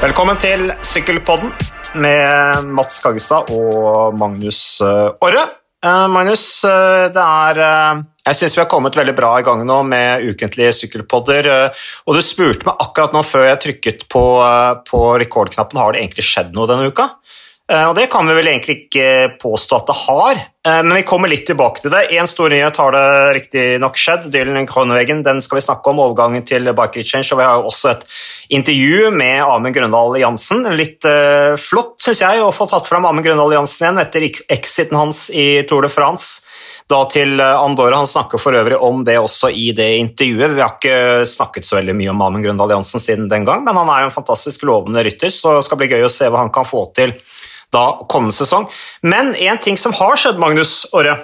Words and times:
Velkommen 0.00 0.38
til 0.40 0.70
Sykkelpodden 0.80 1.50
med 2.00 2.68
Mats 2.72 3.02
Kaggestad 3.04 3.50
og 3.52 4.14
Magnus 4.16 4.78
eh, 4.80 5.10
Orre. 5.20 5.42
Eh, 5.84 6.06
Magnus, 6.08 6.44
eh, 6.64 7.10
det 7.12 7.20
er 7.20 7.60
Jeg 8.30 8.38
syns 8.38 8.56
vi 8.56 8.62
har 8.62 8.70
kommet 8.72 8.96
veldig 8.96 9.12
bra 9.18 9.34
i 9.36 9.44
gang 9.44 9.60
nå 9.68 9.76
med 9.84 10.24
ukentlige 10.24 10.72
sykkelpodder. 10.78 11.50
Og 12.08 12.16
du 12.16 12.22
spurte 12.24 12.64
meg 12.70 12.80
akkurat 12.80 13.12
nå 13.12 13.20
før 13.28 13.44
jeg 13.50 13.60
trykket 13.66 14.06
på, 14.08 14.24
på 14.88 15.02
rekordknappen 15.20 15.82
har 15.82 15.92
det 15.92 16.00
egentlig 16.00 16.24
skjedd 16.30 16.56
noe 16.56 16.70
denne 16.70 16.88
uka. 16.88 17.10
Og 17.90 17.92
det 18.00 18.08
kan 18.08 18.24
vi 18.24 18.38
vel 18.40 18.48
egentlig 18.54 18.78
ikke 18.86 19.36
påstå 19.42 19.82
at 19.82 19.92
det 19.92 19.98
har, 20.06 20.44
men 20.66 20.92
vi 20.92 21.04
kommer 21.08 21.30
litt 21.32 21.46
tilbake 21.48 21.80
til 21.80 21.92
det. 21.94 22.02
En 22.20 22.28
stor 22.28 22.52
nyhet 22.52 22.76
har 22.76 22.92
det 22.92 23.04
riktignok 23.38 23.96
skjedd. 23.96 24.26
Dylan 24.28 24.66
Kronvegen, 24.68 25.22
den 25.24 25.40
skal 25.40 25.56
vi 25.56 25.64
snakke 25.64 25.88
om, 25.88 26.02
overgangen 26.04 26.44
til 26.44 26.68
Bike 26.76 27.00
Exchange. 27.00 27.30
Og 27.32 27.40
vi 27.40 27.46
har 27.48 27.56
jo 27.56 27.70
også 27.70 27.94
et 27.94 28.04
intervju 28.58 29.08
med 29.14 29.40
Amund 29.46 29.72
Grøndal 29.72 30.18
Jansen. 30.20 30.68
Litt 30.76 31.06
uh, 31.08 31.56
flott, 31.56 31.96
syns 32.04 32.20
jeg, 32.26 32.44
å 32.44 32.52
få 32.52 32.68
tatt 32.68 32.90
fram 32.90 33.08
Amund 33.08 33.24
Grøndal 33.24 33.56
Jansen 33.56 33.86
igjen 33.86 34.02
etter 34.04 34.28
ex- 34.28 34.44
exiten 34.52 35.00
hans 35.00 35.30
i 35.32 35.62
Tour 35.70 35.88
de 35.88 35.92
France. 35.92 36.44
Da 36.90 37.04
til 37.06 37.38
eh, 37.38 37.56
Andorra. 37.62 38.00
Han 38.00 38.08
snakker 38.10 38.40
for 38.42 38.56
øvrig 38.58 38.74
om 38.82 39.04
det 39.06 39.14
også 39.20 39.52
i 39.54 39.68
det 39.78 39.92
intervjuet. 40.00 40.56
Vi 40.56 40.62
har 40.64 40.72
ikke 40.74 41.24
snakket 41.28 41.68
så 41.68 41.78
veldig 41.78 41.94
mye 41.94 42.10
om 42.10 42.24
Amund 42.26 42.44
Grøndal 42.44 42.74
Jansen 42.74 43.02
siden 43.02 43.28
den 43.30 43.46
gang, 43.46 43.62
men 43.62 43.78
han 43.78 43.92
er 43.94 44.02
jo 44.02 44.08
en 44.10 44.16
fantastisk 44.16 44.66
lovende 44.66 45.04
rytter, 45.06 45.30
så 45.30 45.54
det 45.54 45.68
skal 45.68 45.78
bli 45.80 45.92
gøy 45.92 46.08
å 46.08 46.10
se 46.10 46.26
hva 46.26 46.42
han 46.42 46.50
kan 46.50 46.66
få 46.66 46.88
til 46.98 47.14
da 47.74 47.84
kommende 48.10 48.34
sesong. 48.36 48.68
Men 49.02 49.34
en 49.34 49.60
ting 49.62 49.78
som 49.80 49.94
har 49.96 50.18
skjedd, 50.18 50.40
Magnus 50.42 50.84
Åre, 50.96 51.16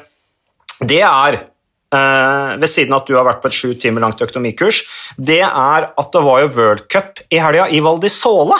det 0.80 1.02
er 1.06 1.40
eh, 1.40 2.52
ved 2.60 2.70
siden 2.70 2.94
av 2.94 3.02
at 3.02 3.10
du 3.10 3.16
har 3.16 3.26
vært 3.28 3.42
på 3.42 3.50
et 3.50 3.58
sju 3.58 3.74
timer 3.80 4.04
langt 4.04 4.22
økonomikurs, 4.22 4.84
det 5.16 5.42
er 5.46 5.90
at 5.90 6.14
det 6.14 6.24
var 6.26 6.44
jo 6.44 6.54
World 6.56 6.86
Cup 6.92 7.22
i 7.30 7.42
helga 7.42 7.68
i 7.72 7.82
Val 7.84 8.00
di 8.02 8.12
Sole. 8.12 8.58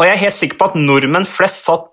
Og 0.00 0.06
jeg 0.06 0.16
er 0.16 0.24
helt 0.24 0.38
sikker 0.38 0.58
på 0.58 0.70
at 0.72 0.78
nordmenn 0.78 1.28
flest 1.28 1.66
satt 1.68 1.88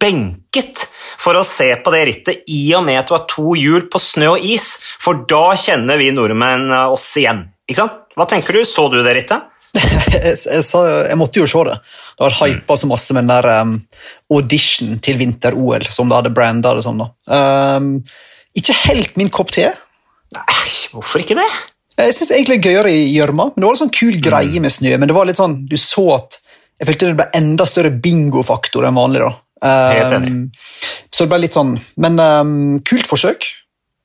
benket 0.00 0.84
for 1.20 1.38
å 1.38 1.46
se 1.46 1.68
på 1.82 1.92
det 1.94 2.02
rittet 2.08 2.50
i 2.50 2.62
og 2.76 2.84
med 2.86 2.98
at 3.00 3.08
det 3.08 3.14
var 3.14 3.26
to 3.30 3.54
hjul 3.58 3.86
på 3.90 4.00
snø 4.02 4.34
og 4.34 4.44
is, 4.44 4.72
for 5.02 5.24
da 5.30 5.50
kjenner 5.58 6.00
vi 6.00 6.10
nordmenn 6.14 6.70
oss 6.90 7.06
igjen. 7.20 7.46
Ikke 7.70 7.82
sant? 7.82 7.98
Hva 8.18 8.26
tenker 8.28 8.56
du? 8.56 8.64
Så 8.66 8.88
du 8.90 8.98
det 9.04 9.14
rittet? 9.16 9.49
Jeg, 9.74 10.34
jeg, 10.34 10.64
sa, 10.66 10.80
jeg 11.06 11.18
måtte 11.20 11.40
jo 11.42 11.46
se 11.50 11.64
det. 11.68 11.76
Det 12.16 12.24
var 12.26 12.36
hypa 12.40 12.76
så 12.76 12.88
masse 12.90 13.14
med 13.16 13.24
den 13.28 13.32
der 13.34 13.48
um, 13.62 13.74
audition 14.34 14.96
til 15.04 15.18
vinter-OL, 15.20 15.86
som 15.94 16.10
det 16.10 16.18
hadde 16.18 16.32
branda 16.36 16.74
det 16.76 16.82
som. 16.86 16.98
da. 17.00 17.10
Um, 17.78 17.92
ikke 18.58 18.74
helt 18.88 19.16
min 19.20 19.30
kopp 19.30 19.52
te. 19.54 19.68
Nei, 20.34 20.72
hvorfor 20.92 21.22
ikke 21.22 21.38
det? 21.38 21.46
Jeg 22.00 22.14
synes 22.16 22.30
egentlig 22.32 22.58
det 22.62 22.70
er 22.70 22.72
gøyere 22.72 22.92
i 22.96 23.06
gjørma, 23.14 23.50
men 23.52 23.60
det 23.62 23.66
var 23.68 23.76
en 23.76 23.82
sånn 23.84 23.94
kul 23.94 24.18
greie 24.24 24.60
med 24.62 24.72
snø. 24.72 24.94
Men 24.98 25.10
det 25.10 25.16
var 25.16 25.28
litt 25.28 25.38
sånn, 25.40 25.58
du 25.68 25.76
så 25.80 26.06
at 26.16 26.40
jeg 26.80 26.88
følte 26.88 27.10
det 27.10 27.16
ble 27.18 27.26
enda 27.36 27.66
større 27.68 27.90
bingofaktor 27.92 28.86
enn 28.88 28.96
vanlig. 28.96 29.20
da. 29.26 29.32
Um, 29.60 29.96
Helt 29.98 30.14
enig. 30.16 30.34
Så 31.12 31.26
det 31.26 31.32
ble 31.34 31.40
litt 31.42 31.56
sånn, 31.56 31.74
Men 32.00 32.16
um, 32.22 32.52
kult 32.88 33.08
forsøk. 33.10 33.44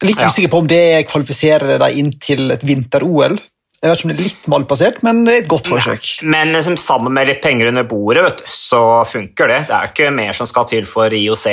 Litt 0.04 0.20
Ja. 0.20 0.28
usikker 0.28 0.52
på 0.52 0.60
om 0.60 0.68
det 0.68 0.82
kvalifiserer 1.08 1.80
deg 1.80 1.96
inn 2.02 2.12
til 2.20 2.52
et 2.52 2.66
vinter-OL. 2.68 3.38
Jeg 3.86 3.92
vet 3.92 4.00
ikke 4.02 4.08
om 4.08 4.12
det 4.12 4.18
er 4.18 4.24
litt 4.26 4.48
malplassert, 4.50 4.96
men 5.06 5.20
det 5.28 5.34
er 5.36 5.42
et 5.44 5.50
godt 5.52 5.68
forsøk. 5.70 6.08
Men 6.26 6.56
liksom, 6.56 6.74
sammen 6.82 7.14
med 7.14 7.28
litt 7.30 7.44
penger 7.44 7.70
under 7.70 7.86
bordet, 7.86 8.24
vet 8.26 8.40
du, 8.42 8.46
så 8.50 8.82
funker 9.06 9.52
det. 9.52 9.60
Det 9.70 9.76
er 9.78 9.92
ikke 9.92 10.08
mer 10.16 10.34
som 10.34 10.50
skal 10.50 10.66
til 10.72 10.88
for 10.90 11.14
IOC. 11.14 11.46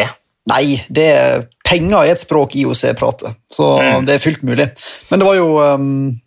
Nei, 0.49 0.81
det 0.89 1.05
er, 1.13 1.45
penger 1.69 2.01
er 2.07 2.15
et 2.17 2.23
språk 2.25 2.57
IOC 2.59 2.97
prater, 2.99 3.37
så 3.53 3.69
Mm. 3.83 4.07
det 4.09 4.15
er 4.17 4.25
fullt 4.25 4.43
mulig. 4.49 4.71
Men 5.11 5.21
det 5.21 5.27
var 5.29 5.37
jo 5.37 5.59
um, 5.61 6.21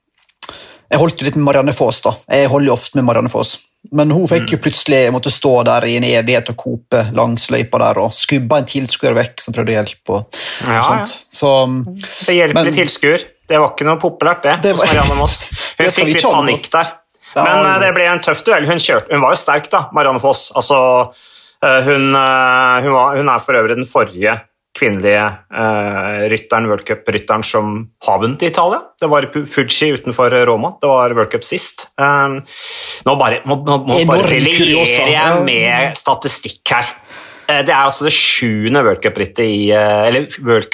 Jeg 0.92 1.00
holdt 1.02 1.20
jo 1.20 1.26
litt 1.26 1.36
med 1.36 1.44
Marianne 1.50 1.74
Foss, 1.74 2.02
da. 2.06 2.14
Jeg 2.30 2.48
holder 2.48 2.68
jo 2.70 2.74
ofte 2.78 2.96
med 2.96 3.04
Marianne 3.10 3.30
Foss. 3.34 3.58
Men 3.92 4.10
hun 4.12 4.28
fikk 4.28 4.46
Mm. 4.46 4.52
jo 4.54 4.58
plutselig 4.58 5.12
måtte 5.12 5.32
stå 5.34 5.64
der 5.66 5.86
i 5.90 5.96
en 5.98 6.04
evighet 6.04 6.50
og 6.50 6.56
kope 6.58 7.02
langs 7.14 7.50
løypa 7.50 7.78
der 7.82 8.00
og 8.02 8.14
skubba 8.14 8.58
en 8.62 8.66
tilskuer 8.66 9.14
vekk 9.18 9.42
som 9.42 9.54
prøvde 9.54 9.74
å 9.74 9.78
hjelpe. 9.84 10.10
Og, 10.10 10.26
Ja, 10.66 10.82
sånt. 10.82 11.16
Så 11.34 11.52
det 12.26 12.36
hjelper 12.38 12.64
Men- 12.64 12.74
tilskuer. 12.74 13.24
Det 13.46 13.62
var 13.62 13.74
ikke 13.74 13.88
noe 13.88 14.02
populært, 14.02 14.46
det, 14.46 14.56
Det 14.64 14.74
hos 14.76 14.82
var- 14.82 14.94
Marianne 14.94 15.18
Moss. 15.20 15.40
Hun 15.80 15.92
fikk 15.92 16.14
litt 16.14 16.26
panikk 16.26 16.72
der. 16.74 16.94
Men 17.36 17.66
eh, 17.68 17.78
det 17.84 17.94
ble 17.96 18.10
en 18.10 18.24
tøff 18.24 18.44
duell. 18.48 18.68
Hun, 18.70 18.82
kjørte, 18.82 19.12
hun 19.12 19.24
var 19.26 19.36
jo 19.36 19.40
sterk, 19.42 19.70
da, 19.72 19.86
Marianne 19.96 20.24
Foss. 20.24 20.48
Altså, 20.56 20.80
eh, 21.62 21.80
hun, 21.88 22.12
eh, 22.16 22.76
hun, 22.86 22.92
var, 22.96 23.18
hun 23.20 23.32
er 23.32 23.44
for 23.44 23.60
øvrig 23.60 23.80
den 23.82 23.90
forrige 23.90 24.38
kvinnelige 24.76 25.24
uh, 25.56 26.26
rytteren, 26.28 26.66
World 26.68 26.84
Cup-rytteren 26.84 27.46
som 27.48 27.78
har 28.04 28.18
vunnet 28.20 28.42
i 28.44 28.50
Italia. 28.52 28.82
Det 29.00 29.08
var 29.08 29.30
Fuji 29.32 29.94
utenfor 29.96 30.36
Roma. 30.50 30.74
Det 30.82 30.90
var 30.92 31.16
World 31.16 31.32
Cup 31.32 31.46
sist. 31.48 31.86
Um, 31.96 32.42
nå 33.08 33.16
bare, 33.16 33.40
må, 33.48 33.62
må, 33.64 33.78
må 33.88 34.00
bare 34.10 34.36
jeg 34.36 35.46
med 35.48 35.96
statistikk 35.96 36.76
her. 36.76 36.92
Eh, 37.48 37.62
Det 37.66 37.74
er 37.74 37.82
altså 37.86 38.06
det 38.08 38.14
sjuende 38.16 38.82
World 38.86 39.02
Cup-rittet 39.04 39.46
i 39.46 39.72
eh, 39.72 40.20
World 40.46 40.70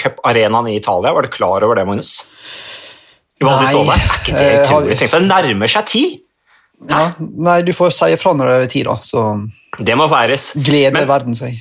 i 0.71 0.75
Italia. 0.79 1.13
Var 1.13 1.27
du 1.27 1.31
klar 1.33 1.63
over 1.67 1.75
det, 1.75 1.85
Magnus? 1.87 2.13
Nei, 3.41 3.65
Sole? 3.71 3.95
Er 3.97 4.19
ikke 4.21 4.37
det 4.37 4.49
eh, 4.51 4.59
utrolig? 4.61 4.97
Tenk 4.99 5.11
på 5.11 5.19
det, 5.19 5.27
det 5.29 5.33
nærmer 5.49 5.71
seg 5.73 5.87
ti! 5.89 6.03
ja, 6.89 7.11
Nei, 7.19 7.59
du 7.61 7.73
får 7.77 7.91
si 7.93 8.07
ifra 8.15 8.31
når 8.33 8.47
det 8.49 8.55
er 8.63 8.69
ti, 8.73 8.81
da. 8.87 8.95
Så 9.05 9.21
Det 9.77 9.93
må 9.97 10.07
feires. 10.09 10.51
gleder 10.57 10.95
Men- 10.97 11.07
verden 11.09 11.35
seg. 11.37 11.59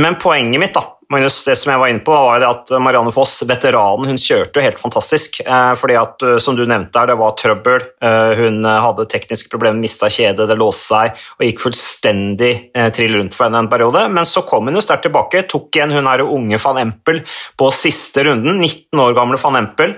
Men 0.00 0.14
poenget 0.16 0.60
mitt, 0.60 0.72
da, 0.72 0.86
Magnus, 1.12 1.42
det 1.44 1.58
som 1.60 1.68
jeg 1.72 1.80
var 1.82 1.90
inne 1.92 2.00
på, 2.04 2.12
var 2.16 2.44
at 2.46 2.70
Marianne 2.80 3.12
Foss, 3.12 3.42
veteranen, 3.48 4.08
hun 4.08 4.20
kjørte 4.20 4.56
jo 4.56 4.64
helt 4.64 4.80
fantastisk. 4.80 5.42
Eh, 5.44 5.72
fordi 5.76 5.98
at, 6.00 6.24
eh, 6.24 6.38
som 6.40 6.56
du 6.56 6.62
nevnte 6.64 6.96
her, 6.96 7.10
det 7.10 7.18
var 7.20 7.34
trøbbel. 7.36 7.84
Eh, 8.00 8.32
hun 8.38 8.64
hadde 8.64 9.04
tekniske 9.12 9.52
problemer, 9.52 9.82
mista 9.82 10.08
kjedet, 10.08 10.48
det 10.48 10.56
låste 10.56 10.88
seg 10.92 11.20
og 11.36 11.44
gikk 11.44 11.60
fullstendig 11.62 12.52
trill 12.96 13.14
rundt 13.18 13.36
for 13.36 13.46
henne 13.46 13.60
en 13.60 13.70
periode. 13.70 14.06
Men 14.12 14.24
så 14.28 14.44
kom 14.48 14.70
hun 14.70 14.78
jo 14.78 14.84
sterkt 14.84 15.04
tilbake, 15.06 15.44
tok 15.50 15.68
igjen 15.76 15.92
hun 15.92 16.08
er 16.08 16.24
jo 16.24 16.32
unge 16.38 16.60
van 16.62 16.80
Empel 16.82 17.20
på 17.60 17.68
siste 17.76 18.24
runden. 18.26 18.56
19 18.62 19.04
år 19.04 19.14
gamle 19.16 19.40
van 19.40 19.60
Empel, 19.60 19.94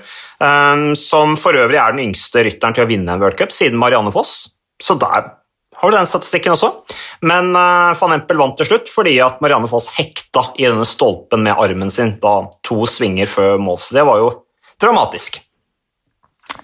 som 0.99 1.39
for 1.41 1.57
øvrig 1.57 1.79
er 1.81 1.95
den 1.95 2.09
yngste 2.09 2.43
rytteren 2.45 2.75
til 2.77 2.85
å 2.85 2.91
vinne 2.91 3.15
en 3.15 3.23
World 3.23 3.39
Cup 3.39 3.55
siden 3.55 3.79
Marianne 3.81 4.13
Foss. 4.15 4.57
Så 4.83 4.99
der 5.01 5.31
har 5.77 5.91
du 5.91 5.97
den 5.97 6.09
statistikken 6.09 6.55
også. 6.55 6.71
Men 7.27 7.51
uh, 7.57 7.95
van 7.99 8.17
Empel 8.17 8.41
vant 8.41 8.57
til 8.59 8.69
slutt 8.69 8.91
fordi 8.93 9.17
at 9.25 9.41
Marianne 9.45 9.71
Foss 9.71 9.91
hekta 9.99 10.49
i 10.59 10.69
denne 10.69 10.87
stolpen 10.89 11.45
med 11.47 11.59
armen 11.61 11.93
sin 11.93 12.17
da 12.23 12.37
to 12.67 12.85
svinger 12.91 13.31
før 13.31 13.59
mål. 13.63 13.81
Så 13.83 13.99
det 13.99 14.07
var 14.09 14.23
jo 14.23 14.31
dramatisk. 14.81 15.41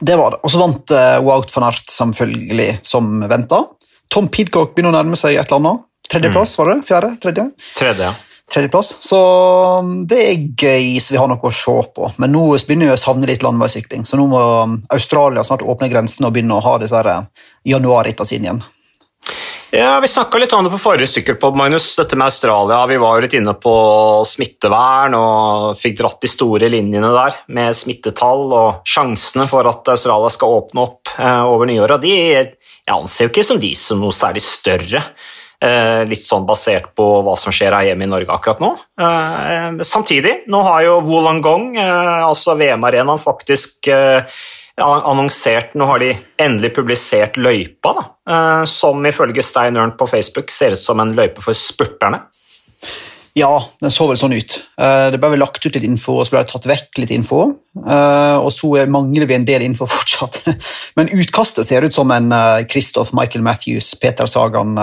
Det 0.00 0.16
var 0.16 0.34
det. 0.37 0.41
Og 0.44 0.53
så 0.53 0.62
vant 0.62 0.97
uh, 0.97 1.19
Wout 1.26 1.53
van 1.56 1.69
Art 1.69 1.93
selvfølgelig, 1.93 2.70
som 2.87 3.20
venta. 3.31 3.65
Tom 4.10 4.31
Pidcock 4.32 4.75
begynner 4.75 4.94
å 4.94 5.00
nærme 5.00 5.19
seg 5.19 5.37
et 5.37 5.47
eller 5.47 5.60
annet. 5.60 5.87
Tredjeplass, 6.10 6.56
var 6.59 6.72
det? 6.72 6.81
Fjerde? 6.88 7.15
Tredje? 7.22 7.44
Tredje, 7.78 8.09
ja. 8.09 8.15
Tredjeplass. 8.50 8.97
Så 9.06 9.19
um, 9.78 9.93
det 10.10 10.19
er 10.25 10.49
gøy, 10.59 10.99
så 10.99 11.15
vi 11.15 11.20
har 11.20 11.31
noe 11.31 11.38
å 11.38 11.54
se 11.54 11.76
på. 11.94 12.09
Men 12.19 12.34
nå 12.34 12.43
begynner 12.56 12.91
vi 12.91 12.97
å 12.97 12.99
savne 12.99 13.28
litt 13.31 13.44
landeveissykling, 13.47 14.03
så 14.09 14.19
nå 14.19 14.26
må 14.32 14.41
um, 14.41 14.81
Australia 14.91 15.44
snart 15.47 15.62
åpne 15.62 15.91
grensene 15.93 16.26
og 16.26 16.34
begynne 16.34 16.59
å 16.59 16.65
ha 16.65 16.75
disse 16.82 17.04
uh, 17.06 17.22
januarrittene 17.69 18.32
sine 18.32 18.49
igjen. 18.49 18.62
Ja, 19.72 20.00
Vi 20.03 20.08
snakka 20.08 20.38
litt 20.38 20.53
om 20.53 20.64
det 20.66 20.70
på 20.72 20.78
forrige 20.82 21.06
sykkelpod, 21.06 21.54
Magnus. 21.56 21.92
Dette 21.97 22.16
med 22.19 22.26
Australia. 22.26 22.86
Vi 22.91 22.97
var 22.98 23.16
jo 23.16 23.22
litt 23.22 23.36
inne 23.38 23.53
på 23.54 23.75
smittevern 24.26 25.14
og 25.14 25.78
fikk 25.78 26.00
dratt 26.00 26.19
de 26.25 26.31
store 26.31 26.70
linjene 26.72 27.12
der 27.14 27.36
med 27.54 27.76
smittetall 27.78 28.48
og 28.50 28.88
sjansene 28.88 29.47
for 29.50 29.69
at 29.70 29.92
Australia 29.94 30.32
skal 30.34 30.56
åpne 30.56 30.86
opp 30.88 31.12
eh, 31.14 31.44
over 31.47 31.70
nyåret. 31.70 32.03
De 32.03 32.16
jeg 32.91 32.97
anser 32.97 33.28
jo 33.28 33.31
ikke 33.31 33.47
som 33.47 33.60
de 33.62 33.70
som 33.78 34.03
noe 34.03 34.16
særlig 34.16 34.42
større. 34.42 35.04
Eh, 35.62 36.02
litt 36.08 36.25
sånn 36.25 36.47
basert 36.48 36.91
på 36.97 37.06
hva 37.22 37.37
som 37.38 37.54
skjer 37.54 37.76
her 37.76 37.91
hjemme 37.91 38.08
i 38.08 38.10
Norge 38.10 38.32
akkurat 38.34 38.62
nå. 38.64 38.72
Eh, 38.98 39.82
samtidig, 39.87 40.48
nå 40.50 40.64
har 40.66 40.87
jo 40.88 40.97
Wollongong, 41.06 41.76
eh, 41.78 42.25
altså 42.26 42.56
VM-arenaen, 42.58 43.22
faktisk 43.22 43.87
annonsert 44.81 45.75
Nå 45.79 45.87
har 45.87 45.99
de 46.03 46.11
endelig 46.41 46.73
publisert 46.77 47.37
løypa, 47.37 47.93
da, 47.97 48.05
eh, 48.31 48.65
som 48.71 49.03
ifølge 49.06 49.43
Stein 49.44 49.77
Ørn 49.77 49.97
på 49.99 50.09
Facebook 50.09 50.50
ser 50.50 50.73
ut 50.73 50.79
som 50.82 51.00
en 51.00 51.15
løype 51.17 51.41
for 51.44 51.53
spurterne. 51.56 52.23
Ja, 53.38 53.61
den 53.81 53.93
så 53.94 54.09
vel 54.09 54.17
sånn 54.19 54.32
ut. 54.35 54.56
Eh, 54.77 55.11
Det 55.12 55.21
ble 55.23 55.31
vel 55.31 55.38
lagt 55.38 55.65
ut 55.65 55.75
litt 55.77 55.85
info, 55.87 56.17
og 56.19 56.27
så 56.27 56.31
ble 56.35 56.41
det 56.43 56.50
tatt 56.50 56.67
vekk 56.67 56.99
litt 56.99 57.12
info. 57.15 57.44
Eh, 57.79 58.37
Og 58.43 58.50
så 58.50 58.73
er- 58.82 58.87
mangler 58.91 59.27
vi 59.27 59.35
en 59.35 59.44
del 59.44 59.62
info 59.62 59.87
fortsatt. 59.97 60.41
Men 60.97 61.09
utkastet 61.09 61.65
ser 61.65 61.83
ut 61.85 61.94
som 61.94 62.11
en 62.11 62.33
Christoph 62.69 63.12
Michael 63.15 63.43
Matthews, 63.43 63.94
Peter 63.94 64.26
Sagan, 64.26 64.75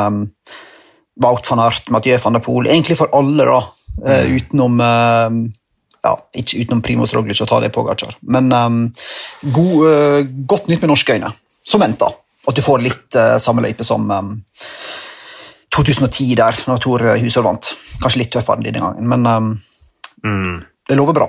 Wout 1.19 1.49
van 1.49 1.59
Art, 1.59 1.89
Mathieu 1.89 2.17
van 2.23 2.33
der 2.33 2.39
Poel. 2.39 2.67
Egentlig 2.67 2.95
for 2.97 3.09
alle, 3.13 3.43
da. 3.45 3.59
eh, 4.05 4.25
Utenom 4.37 4.79
ja, 6.03 6.13
Ikke 6.37 6.61
utenom 6.61 6.83
Primoz 6.85 7.13
Roglic 7.15 7.41
og 7.43 7.49
Tadej 7.49 7.71
Pogacar. 7.73 8.15
Men 8.21 8.51
um, 8.53 8.79
god, 9.53 9.75
uh, 9.87 10.21
godt 10.49 10.69
nytt 10.71 10.83
med 10.85 10.93
norske 10.93 11.17
øyne, 11.17 11.31
som 11.65 11.83
venta. 11.83 12.11
At 12.47 12.55
du 12.55 12.63
får 12.63 12.83
litt 12.85 13.17
uh, 13.19 13.35
samme 13.43 13.63
løype 13.65 13.83
som 13.87 14.05
um, 14.11 14.35
2010 15.75 16.35
der, 16.39 16.61
når 16.69 16.83
Tor 16.83 17.03
Hushold 17.21 17.49
vant. 17.49 17.73
Kanskje 18.01 18.23
litt 18.23 18.31
tøffere 18.33 18.63
denne 18.65 18.81
gangen, 18.81 19.09
men 19.09 19.27
um, 19.27 20.63
det 20.87 20.97
lover 20.97 21.17
bra. 21.17 21.27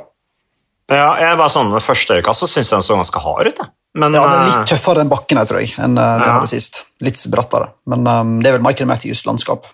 Ja, 0.89 1.11
jeg 1.21 1.37
bare 1.37 1.53
sånn 1.53 1.69
Ved 1.75 1.85
første 1.85 2.17
øyekast 2.17 2.41
så 2.41 2.47
syns 2.49 2.71
jeg 2.71 2.79
den 2.79 2.87
så 2.87 2.97
ganske 2.97 3.21
hard 3.21 3.51
ut. 3.51 3.59
Men, 3.99 4.15
Ja, 4.15 4.23
det 4.25 4.37
er 4.37 4.41
eh, 4.41 4.47
litt 4.49 4.71
tøffere 4.71 5.03
den 5.03 5.11
bakken 5.11 5.41
her, 5.41 5.49
tror 5.49 5.61
jeg, 5.61 5.75
enn 5.77 5.99
uh, 5.99 6.17
det 6.21 6.29
Ja. 6.29 6.39
det 6.41 6.51
sist. 6.53 6.83
Litt 7.05 7.21
brattere. 7.33 7.73
Men 7.89 8.07
um, 8.07 8.39
det 8.41 8.51
er 8.51 8.57
vel 8.59 8.65
Michael 8.65 8.89
Matthews-landskap. 8.89 9.67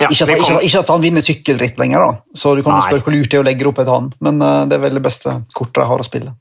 Ja, 0.00 0.08
ikke, 0.08 0.24
at- 0.24 0.34
ikke, 0.38 0.60
ikke 0.66 0.82
at 0.84 0.92
han 0.94 1.04
vinner 1.04 1.24
sykkelritt 1.24 1.80
lenger, 1.80 2.06
da. 2.06 2.34
så 2.36 2.56
du 2.56 2.64
kan 2.64 2.78
Nei. 2.78 2.86
spørre 2.88 3.04
hvor 3.06 3.16
lurt 3.16 3.30
det 3.30 3.38
er 3.38 3.44
å 3.44 3.48
legge 3.50 3.68
opp 3.68 3.82
etter 3.82 3.96
han. 3.98 4.10
Men 4.24 4.42
uh, 4.42 4.64
det 4.68 4.78
er 4.78 4.84
vel 4.86 5.00
det 5.00 5.04
beste 5.04 5.40
kortet 5.56 5.84
jeg 5.84 5.92
har 5.92 6.04
å 6.04 6.08
spille. 6.10 6.34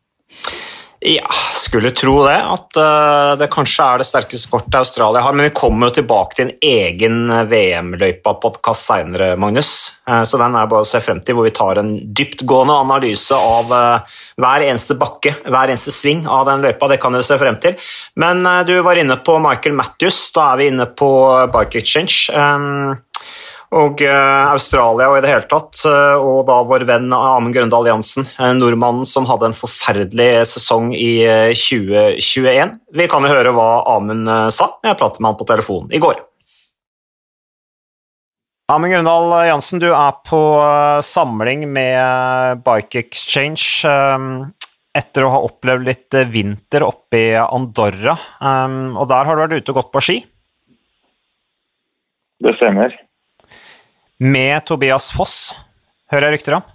Ja, 1.00 1.30
skulle 1.56 1.94
tro 1.96 2.26
det. 2.26 2.36
At 2.36 2.76
uh, 2.76 3.38
det 3.40 3.48
kanskje 3.54 3.86
er 3.86 4.02
det 4.02 4.08
sterkeste 4.10 4.50
kortet 4.52 4.76
Australia 4.82 5.22
har. 5.24 5.36
Men 5.36 5.48
vi 5.48 5.54
kommer 5.56 5.88
jo 5.88 5.96
tilbake 6.02 6.36
til 6.36 6.50
en 6.50 6.52
egen 6.60 7.22
eh, 7.32 7.46
VM-løypa-podkast 7.48 8.90
seinere, 8.90 9.30
Magnus. 9.40 9.72
Uh, 10.10 10.26
så 10.28 10.42
den 10.42 10.58
er 10.60 10.68
bare 10.68 10.84
å 10.84 10.90
se 10.90 11.00
frem 11.04 11.22
til, 11.24 11.38
hvor 11.38 11.48
vi 11.48 11.56
tar 11.56 11.80
en 11.80 11.94
dyptgående 11.96 12.76
analyse 12.84 13.36
av 13.36 13.72
hver 14.40 14.68
eneste 14.68 15.00
bakke, 15.00 15.38
hver 15.48 15.72
eneste 15.72 15.96
sving 15.96 16.26
av 16.28 16.50
den 16.52 16.68
løypa. 16.68 16.92
Det 16.92 17.00
kan 17.00 17.16
dere 17.16 17.28
se 17.28 17.40
frem 17.40 17.60
til. 17.64 17.80
Men 18.20 18.44
du 18.68 18.76
var 18.84 19.00
inne 19.00 19.22
på 19.24 19.40
Michael 19.44 19.80
Matthews. 19.80 20.20
Da 20.36 20.52
er 20.52 20.60
vi 20.60 20.72
inne 20.74 20.90
på 21.00 21.12
Bike 21.56 21.80
Exchange. 21.80 22.28
Um, 22.36 22.98
og 23.70 24.02
eh, 24.02 24.46
Australia 24.50 25.12
og 25.12 25.20
i 25.20 25.22
det 25.22 25.30
hele 25.30 25.46
tatt, 25.50 25.78
eh, 25.86 26.16
og 26.18 26.40
da 26.48 26.56
vår 26.66 26.86
venn 26.90 27.12
Amund 27.14 27.54
Grøndal 27.54 27.86
Jansen, 27.92 28.26
eh, 28.40 28.54
nordmannen 28.58 29.06
som 29.06 29.28
hadde 29.30 29.52
en 29.52 29.58
forferdelig 29.58 30.30
sesong 30.50 30.90
i 30.98 31.12
eh, 31.22 31.52
2021. 31.54 32.80
Vi 32.98 33.06
kan 33.12 33.26
jo 33.28 33.30
høre 33.30 33.54
hva 33.54 33.68
Amund 33.94 34.26
eh, 34.26 34.48
sa. 34.56 34.72
Jeg 34.86 34.98
pratet 34.98 35.22
med 35.22 35.32
han 35.34 35.38
på 35.42 35.48
telefon 35.52 35.92
i 35.94 36.02
går. 36.02 36.18
Amund 38.74 38.94
Grøndal 38.94 39.32
Jansen, 39.50 39.82
du 39.82 39.92
er 39.92 40.18
på 40.26 40.40
eh, 40.64 41.02
samling 41.06 41.68
med 41.70 42.64
Bike 42.66 43.04
Exchange 43.04 43.86
eh, 43.90 44.26
etter 44.98 45.26
å 45.28 45.32
ha 45.36 45.44
opplevd 45.46 45.86
litt 45.86 46.18
eh, 46.18 46.26
vinter 46.30 46.88
oppe 46.88 47.22
i 47.22 47.30
Andorra. 47.38 48.18
eh, 48.42 48.76
Og 48.98 49.06
der 49.14 49.30
har 49.30 49.38
du 49.38 49.44
vært 49.46 49.62
ute 49.62 49.74
og 49.76 49.80
gått 49.84 49.94
på 49.94 50.04
ski 50.08 50.18
Det 52.42 52.56
stemmer. 52.58 52.94
Med 54.20 54.66
Tobias 54.68 55.10
Foss, 55.16 55.56
hører 56.12 56.30
jeg 56.30 56.40
rykter 56.40 56.60
om. 56.60 56.68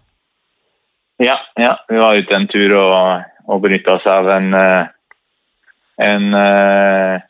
Ja, 1.23 1.37
ja, 1.61 1.77
vi 1.89 2.01
var 2.01 2.19
ute 2.19 2.35
en 2.35 2.49
tur 2.51 2.75
og, 2.79 3.25
og 3.47 3.63
benytta 3.63 3.99
oss 3.99 4.07
av 4.11 4.29
en, 4.35 4.55
en, 4.55 4.89
en, 6.03 6.31
eh, 6.41 7.21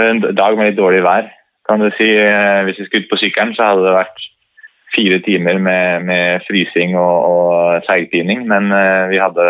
en 0.00 0.24
dag 0.34 0.56
med 0.56 0.72
litt 0.72 0.80
dårlig 0.80 1.04
vær. 1.06 1.28
Kan 1.68 1.82
du 1.82 1.90
si. 1.98 2.08
Eh, 2.16 2.64
Hvis 2.66 2.80
vi 2.80 2.86
skulle 2.86 3.06
ut 3.06 3.12
på 3.12 3.20
sykkelen, 3.20 3.54
så 3.54 3.70
hadde 3.70 3.86
det 3.86 3.94
vært 3.94 4.26
fire 4.96 5.18
timer 5.26 5.58
med, 5.58 6.06
med 6.08 6.44
frysing 6.48 6.96
og, 6.98 7.16
og 7.30 7.88
seigpining. 7.88 8.46
Men 8.50 8.70
eh, 8.72 9.08
vi 9.12 9.20
hadde, 9.22 9.48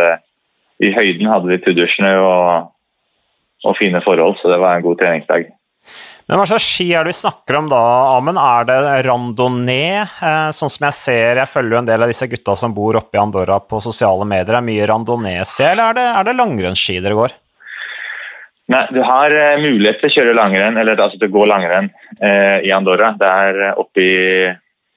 i 0.83 0.93
høyden 0.97 1.31
hadde 1.31 1.53
vi 1.53 1.63
puddersnø 1.65 2.17
og, 2.21 2.73
og 3.65 3.77
fine 3.79 4.03
forhold, 4.05 4.37
så 4.41 4.53
det 4.53 4.61
var 4.61 4.77
en 4.77 4.85
god 4.85 5.01
treningsdag. 5.01 5.53
Men 6.27 6.41
hva 6.41 6.47
slags 6.51 6.67
ski 6.67 6.89
er 6.91 7.07
det 7.07 7.13
vi 7.13 7.21
snakker 7.21 7.61
om 7.61 7.69
da, 7.71 7.81
Amund? 8.17 8.41
Er 8.43 8.67
det 8.67 8.79
randonee? 9.07 10.03
Eh, 10.03 10.49
sånn 10.57 10.73
som 10.73 10.89
jeg 10.89 10.97
ser, 10.99 11.39
jeg 11.39 11.51
følger 11.53 11.77
jo 11.77 11.83
en 11.85 11.89
del 11.91 12.03
av 12.03 12.11
disse 12.11 12.27
gutta 12.27 12.57
som 12.59 12.75
bor 12.75 12.99
oppe 12.99 13.15
i 13.15 13.21
Andorra 13.23 13.61
på 13.63 13.79
sosiale 13.85 14.27
medier. 14.27 14.57
Er 14.57 14.59
det 14.59 14.67
mye 14.67 14.89
randonee-ski, 14.91 15.69
eller 15.71 15.93
er 15.93 15.99
det, 16.01 16.07
er 16.19 16.27
det 16.27 16.35
langrennsski 16.41 16.99
dere 17.05 17.19
går? 17.21 17.37
Nei, 18.75 18.83
du 18.91 18.99
har 19.07 19.31
eh, 19.31 19.61
mulighet 19.63 20.01
til 20.03 20.11
å 20.11 20.15
kjøre 20.17 20.35
langrenn, 20.35 20.79
eller 20.83 20.99
altså 20.99 21.21
til 21.21 21.31
å 21.31 21.37
gå 21.37 21.45
langrenn 21.47 21.93
eh, 22.19 22.59
i 22.67 22.73
Andorra. 22.75 23.13
Det 23.15 23.29
er 23.47 23.61
eh, 23.69 23.79
oppe 23.79 24.03
i, 24.03 24.17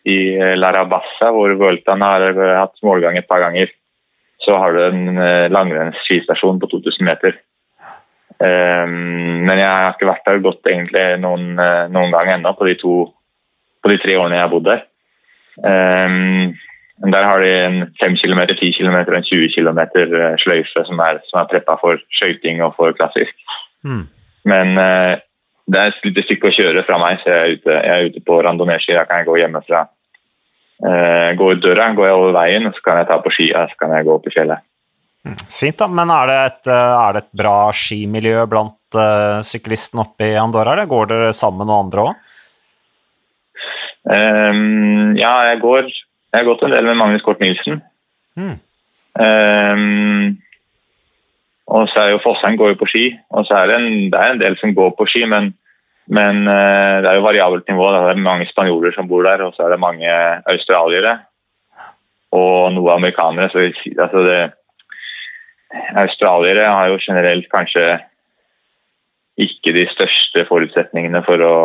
i 0.10 0.18
Larabassa, 0.58 1.30
hvor 1.36 1.54
Vueltaen 1.62 2.02
har 2.02 2.26
eh, 2.32 2.56
hatt 2.58 2.82
målgang 2.82 3.22
et 3.22 3.30
par 3.30 3.44
ganger. 3.46 3.70
Så 4.42 4.58
har 4.58 4.74
du 4.74 4.82
en 4.88 5.22
eh, 5.22 5.46
langrennsskistasjon 5.54 6.58
på 6.58 6.72
2000 6.74 7.06
meter. 7.06 7.38
Ehm, 8.40 9.44
men 9.44 9.60
jeg 9.60 9.68
har 9.68 9.94
ikke 9.94 10.08
vært 10.08 10.28
der 10.28 10.44
godt 10.44 10.70
egentlig 10.70 11.04
noen, 11.20 11.60
eh, 11.60 11.88
noen 11.92 12.14
gang 12.16 12.32
ennå 12.38 12.56
på 12.56 12.70
på 13.80 13.90
de 13.90 13.98
tre 13.98 14.16
årene 14.20 14.36
jeg 14.36 14.44
har 14.44 14.52
bodd 14.52 14.66
der. 14.66 14.82
Ehm, 15.64 16.56
der 17.12 17.24
har 17.24 17.40
de 17.40 17.50
en 17.50 17.96
5 18.00 18.16
km, 18.16 18.42
10 18.56 18.74
km 18.76 18.98
og 19.08 19.16
en 19.16 19.24
20 19.24 19.48
km 19.56 19.80
sløyfe 20.38 20.86
som 20.86 21.00
er, 21.00 21.20
som 21.30 21.40
er 21.40 21.48
preppa 21.52 21.78
for 21.80 21.96
skøyting 22.12 22.62
og 22.62 22.76
for 22.76 22.92
klassisk. 22.92 23.36
Mm. 23.84 24.08
Men 24.46 24.78
eh, 24.78 25.20
det 25.72 25.80
er 25.80 25.88
et 25.88 26.04
lite 26.04 26.24
stykke 26.24 26.50
å 26.50 26.56
kjøre 26.56 26.84
fra 26.84 26.98
meg, 26.98 27.20
så 27.24 27.30
jeg 27.30 27.40
er 27.40 27.56
ute, 27.56 27.72
jeg 27.72 27.96
er 27.96 28.10
ute 28.10 28.26
på 28.26 28.42
randonee-ski. 28.44 28.96
Da 28.96 29.06
kan 29.06 29.22
jeg 29.22 29.28
gå 29.28 29.38
hjemmefra. 29.38 29.88
går 30.82 31.36
gå 31.36 31.52
ut 31.52 31.64
døra, 31.64 31.94
går 31.94 32.06
jeg 32.06 32.16
over 32.16 32.32
veien, 32.32 32.72
så 32.74 32.82
kan 32.84 32.98
jeg 32.98 33.08
ta 33.08 33.20
på 33.20 33.32
skia 33.36 33.68
så 33.68 33.76
kan 33.80 33.92
jeg 33.92 34.06
gå 34.06 34.14
opp 34.16 34.28
i 34.28 34.32
fjellet. 34.32 34.69
Fint, 35.50 35.78
da. 35.82 35.88
Men 35.88 36.10
er 36.14 36.28
det 36.30 36.38
et, 36.46 36.68
eh, 36.72 36.96
er 37.08 37.14
det 37.16 37.24
et 37.26 37.34
bra 37.42 37.58
skimiljø 37.76 38.46
blant 38.50 38.98
uh, 38.98 39.40
syklistene 39.46 40.04
oppe 40.06 40.30
i 40.32 40.38
Andorra, 40.40 40.74
eller 40.74 40.90
går 40.90 41.10
dere 41.12 41.30
sammen 41.36 41.64
med 41.64 41.70
noen 41.70 41.86
andre 41.86 42.06
òg? 42.08 42.26
Um, 44.10 45.16
ja, 45.20 45.34
jeg 45.52 45.60
går 45.62 45.90
Jeg 45.90 46.38
har 46.40 46.46
gått 46.48 46.62
en 46.64 46.72
del 46.74 46.86
med 46.86 46.98
Magnus 46.98 47.24
Kort 47.26 47.40
Nilsen. 47.42 47.82
Mm. 48.38 48.56
Um, 49.20 50.38
og 51.70 51.88
så 51.90 52.04
er 52.04 52.12
jo 52.14 52.22
Fossheim 52.24 52.56
går 52.58 52.72
jo 52.76 52.78
på 52.84 52.88
ski, 52.90 53.06
og 53.34 53.46
så 53.46 53.58
er 53.60 53.70
det 53.70 53.80
en, 53.80 53.90
det 54.14 54.20
er 54.20 54.36
en 54.36 54.42
del 54.42 54.56
som 54.62 54.74
går 54.78 54.94
på 54.98 55.08
ski, 55.10 55.24
men, 55.30 55.52
men 56.10 56.44
uh, 56.48 57.02
det 57.02 57.10
er 57.10 57.18
jo 57.18 57.26
variabelt 57.26 57.66
nivå. 57.70 57.90
Det 57.94 58.14
er 58.14 58.22
mange 58.30 58.48
spanjoler 58.50 58.94
som 58.96 59.10
bor 59.10 59.26
der, 59.26 59.42
og 59.46 59.58
så 59.58 59.66
er 59.66 59.74
det 59.76 59.82
mange 59.82 60.14
australiere 60.54 61.18
og 62.38 62.74
noe 62.78 62.94
amerikanere. 62.94 63.50
Så 63.50 63.66
vi- 63.66 63.98
altså 63.98 64.22
det, 64.26 64.40
australiere 66.00 66.66
har 66.66 66.90
jo 66.92 67.02
generelt 67.04 67.48
kanskje 67.52 67.86
ikke 69.40 69.74
de 69.76 69.86
største 69.94 70.44
forutsetningene 70.50 71.22
for 71.28 71.42
å, 71.46 71.56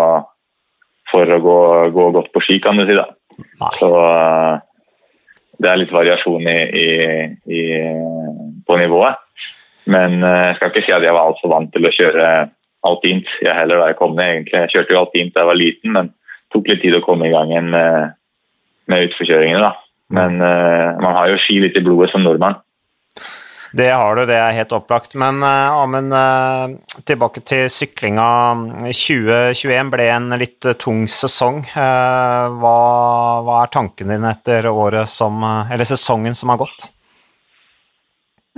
for 1.11 1.31
å 1.31 1.41
gå, 1.43 1.59
gå 1.95 2.07
godt 2.15 2.31
på 2.35 2.43
ski, 2.45 2.61
kan 2.63 2.79
du 2.79 2.85
si. 2.87 2.97
da. 2.97 3.09
Så 3.81 3.91
eh, 3.99 4.53
det 5.59 5.71
er 5.71 5.81
litt 5.81 5.95
variasjon 5.95 6.51
i, 6.51 6.59
i, 6.85 6.89
i, 7.51 7.63
på 8.67 8.79
nivået. 8.79 9.19
Men 9.91 10.21
eh, 10.23 10.51
jeg 10.51 10.59
skal 10.59 10.73
ikke 10.73 10.85
si 10.87 10.95
at 10.97 11.07
jeg 11.07 11.17
var 11.17 11.31
altfor 11.31 11.53
vant 11.53 11.73
til 11.75 11.89
å 11.89 11.95
kjøre 11.95 12.29
alpint. 12.85 13.31
Jeg 13.43 13.57
heller 13.57 13.81
da 13.81 13.91
jeg 13.91 13.99
kom 14.01 14.15
ned, 14.15 14.31
egentlig. 14.31 14.61
Jeg 14.61 14.75
kjørte 14.75 14.95
jo 14.95 15.01
alpint 15.03 15.35
da 15.35 15.43
jeg 15.43 15.51
var 15.51 15.61
liten, 15.61 15.97
men 15.97 16.13
tok 16.55 16.71
litt 16.71 16.85
tid 16.85 16.99
å 16.99 17.03
komme 17.05 17.27
i 17.29 17.35
gang 17.35 17.51
med, 17.73 18.15
med 18.93 19.09
utforkjøringene. 19.09 19.65
da. 19.65 19.73
Men 20.15 20.37
uh, 20.39 20.95
man 21.01 21.17
har 21.17 21.33
jo 21.33 21.41
ski 21.43 21.57
litt 21.63 21.79
i 21.81 21.83
blodet 21.83 22.11
som 22.13 22.23
nordmann. 22.23 22.61
Det 23.75 23.89
har 23.91 24.15
du, 24.15 24.23
det 24.29 24.37
er 24.39 24.55
helt 24.55 24.73
opplagt. 24.77 25.17
Men 25.19 25.41
uh, 25.43 25.81
Amund, 25.83 26.15
eh, 26.15 27.01
tilbake 27.09 27.43
til 27.43 27.67
syklinga. 27.73 28.27
2021 28.87 29.91
ble 29.91 30.07
en 30.15 30.29
litt 30.39 30.69
eh, 30.69 30.77
tung 30.79 31.09
sesong. 31.11 31.65
Eh, 31.67 32.45
hva, 32.61 32.77
hva 33.43 33.57
er 33.65 33.73
tanken 33.75 34.13
din 34.15 34.29
etter 34.31 34.71
som, 35.11 35.43
eh, 35.43 35.83
sesongen 35.83 36.39
som 36.39 36.55
har 36.55 36.63
gått? 36.63 36.87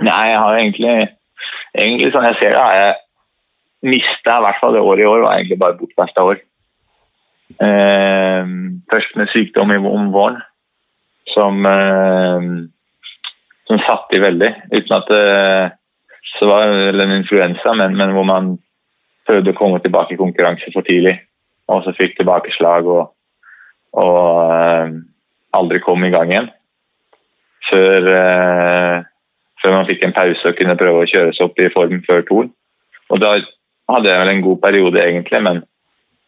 Nei, 0.05 0.21
jeg 0.29 0.41
har 0.43 0.59
egentlig 0.61 0.97
Egentlig 1.77 2.07
sånn 2.09 2.25
jeg 2.25 2.37
ser 2.39 2.53
det, 2.55 2.61
har 2.61 2.73
jeg 2.73 3.91
mista 3.91 4.37
i 4.39 4.43
hvert 4.45 4.57
fall 4.61 4.73
det 4.73 4.81
året 4.81 5.03
i 5.03 5.05
år. 5.05 5.19
var 5.21 5.35
egentlig 5.35 5.57
bare 5.61 5.77
bortkasta 5.77 6.23
år. 6.25 6.39
Eh, 7.61 8.53
først 8.89 9.19
med 9.19 9.29
sykdom 9.33 9.73
i 9.75 9.77
om 9.77 10.09
våren, 10.13 10.39
som, 11.33 11.65
eh, 11.69 12.47
som 13.67 13.81
satt 13.85 14.15
i 14.15 14.21
veldig. 14.23 14.49
Uten 14.71 14.95
at 14.97 15.11
det 15.11 15.25
så 16.37 16.47
var 16.49 16.69
det 16.69 17.03
en 17.03 17.15
influensa, 17.15 17.73
men, 17.79 17.95
men 17.97 18.11
hvor 18.15 18.25
man 18.27 18.55
prøvde 19.27 19.53
å 19.53 19.57
komme 19.57 19.79
tilbake 19.83 20.15
i 20.15 20.19
konkurranse 20.19 20.71
for 20.73 20.85
tidlig. 20.87 21.15
Og 21.71 21.83
så 21.83 21.93
fikk 21.95 22.17
tilbakeslag 22.17 22.87
og, 22.87 23.09
og 23.99 24.17
eh, 24.53 24.91
aldri 25.57 25.81
kom 25.83 26.03
i 26.05 26.11
gang 26.13 26.31
igjen. 26.31 26.49
Før 27.67 28.11
eh, 28.11 29.07
før 29.63 29.73
man 29.73 29.87
fikk 29.89 30.05
en 30.05 30.15
pause 30.15 30.51
og 30.51 30.57
kunne 30.59 30.77
prøve 30.79 31.03
å 31.03 31.09
kjøre 31.09 31.33
seg 31.35 31.47
opp 31.47 31.59
i 31.59 31.71
form 31.73 32.03
før 32.05 32.23
Toren. 32.27 32.51
Og 33.11 33.21
da 33.23 33.33
hadde 33.91 34.11
jeg 34.11 34.21
vel 34.21 34.33
en 34.33 34.45
god 34.45 34.61
periode, 34.63 35.01
egentlig, 35.01 35.41
men 35.43 35.63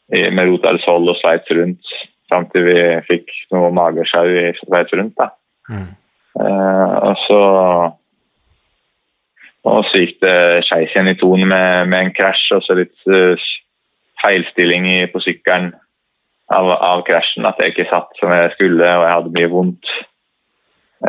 med 0.10 0.48
Rotar 0.50 0.74
Rotalshold 0.74 1.12
og 1.12 1.17
Sveits 1.19 1.51
rundt 1.53 1.91
fram 2.29 2.48
til 2.50 2.65
vi 2.65 2.77
fikk 3.08 3.29
noe 3.53 3.69
magesjau 3.74 4.25
i 4.25 4.50
Sveits 4.58 4.96
rundt. 4.98 5.15
da. 5.17 5.29
Mm. 5.69 5.91
Eh, 6.39 6.96
og 7.10 7.15
så 7.27 7.41
og 9.67 9.84
så 9.89 10.01
gikk 10.01 10.22
det 10.24 10.63
skeis 10.67 10.93
igjen 10.93 11.12
i 11.12 11.17
Toren 11.19 11.48
med, 11.50 11.89
med 11.91 12.05
en 12.05 12.13
krasj 12.15 12.46
og 12.55 12.63
så 12.63 12.77
litt 12.79 12.96
uh, 13.12 13.50
feilstilling 14.24 14.88
i, 14.88 15.00
på 15.12 15.19
sykkelen 15.24 15.74
av, 16.55 16.72
av 16.74 17.03
krasjen. 17.08 17.48
At 17.48 17.60
jeg 17.60 17.74
ikke 17.74 17.89
satt 17.91 18.15
som 18.19 18.31
jeg 18.34 18.53
skulle, 18.55 18.79
og 18.79 19.05
jeg 19.05 19.15
hadde 19.17 19.36
mye 19.36 19.51
vondt. 19.51 19.91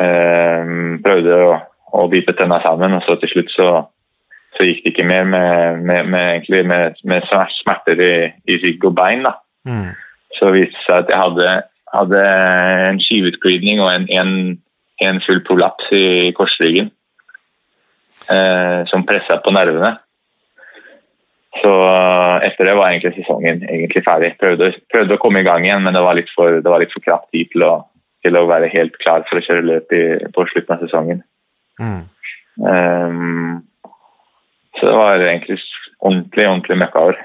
Eh, 0.01 0.75
prøvde 1.03 1.39
å, 1.47 1.55
å 1.99 2.05
bite 2.11 2.35
tenna 2.37 2.61
sammen, 2.63 2.95
og 2.95 3.03
så 3.07 3.17
til 3.19 3.33
slutt 3.33 3.51
så, 3.55 3.69
så 4.55 4.67
gikk 4.67 4.83
det 4.83 4.93
ikke 4.93 5.07
mer 5.09 5.25
med, 5.27 5.81
med, 5.87 6.11
med, 6.13 6.47
med, 6.69 7.01
med 7.07 7.27
smerter 7.57 8.03
i, 8.03 8.13
i 8.51 8.59
rygg 8.63 8.87
og 8.87 8.95
bein. 8.99 9.25
da. 9.27 9.35
Mm. 9.67 9.91
Så 10.37 10.53
viste 10.55 10.75
det 10.75 10.85
seg 10.85 11.03
at 11.03 11.11
jeg 11.11 11.23
hadde, 11.23 11.55
hadde 11.95 12.21
en 12.91 13.01
skiveutglidning 13.03 13.83
og 13.83 13.91
en, 13.95 14.07
en, 14.15 14.35
en 15.01 15.21
full 15.25 15.43
prolaps 15.47 15.91
i 15.97 16.31
korsryggen. 16.37 16.91
eh, 18.29 18.85
som 18.85 19.05
pressa 19.05 19.37
på 19.37 19.53
nervene. 19.55 19.95
Så 21.61 21.71
eh, 21.87 22.47
etter 22.47 22.69
det 22.69 22.75
var 22.77 22.91
egentlig 22.91 23.15
sesongen 23.17 23.63
egentlig 23.67 24.03
ferdig. 24.05 24.33
Prøvde, 24.41 24.71
prøvde 24.93 25.17
å 25.17 25.21
komme 25.21 25.41
i 25.41 25.47
gang 25.47 25.65
igjen, 25.65 25.83
men 25.85 25.97
det 25.97 26.03
var 26.05 26.17
litt 26.19 26.31
for, 26.35 26.61
det 26.61 26.73
var 26.73 26.83
litt 26.83 26.93
for 26.93 27.03
knapp 27.05 27.27
tid 27.33 27.51
til 27.53 27.65
å, 27.67 27.73
til 28.25 28.37
å, 28.37 28.47
være 28.49 28.71
helt 28.73 28.95
klar 29.03 29.25
for 29.29 29.39
å 29.39 29.45
kjøre 29.45 29.67
løp 29.67 29.97
i, 29.97 30.03
på 30.35 30.47
slutten 30.53 30.77
av 30.77 30.85
sesongen. 30.85 31.25
Mm. 31.81 32.01
Um, 32.61 33.59
så 34.77 34.87
det 34.87 34.95
var 34.95 35.23
egentlig 35.25 35.57
ordentlig, 35.99 36.47
ordentlig 36.47 36.79
møkkaår. 36.83 37.19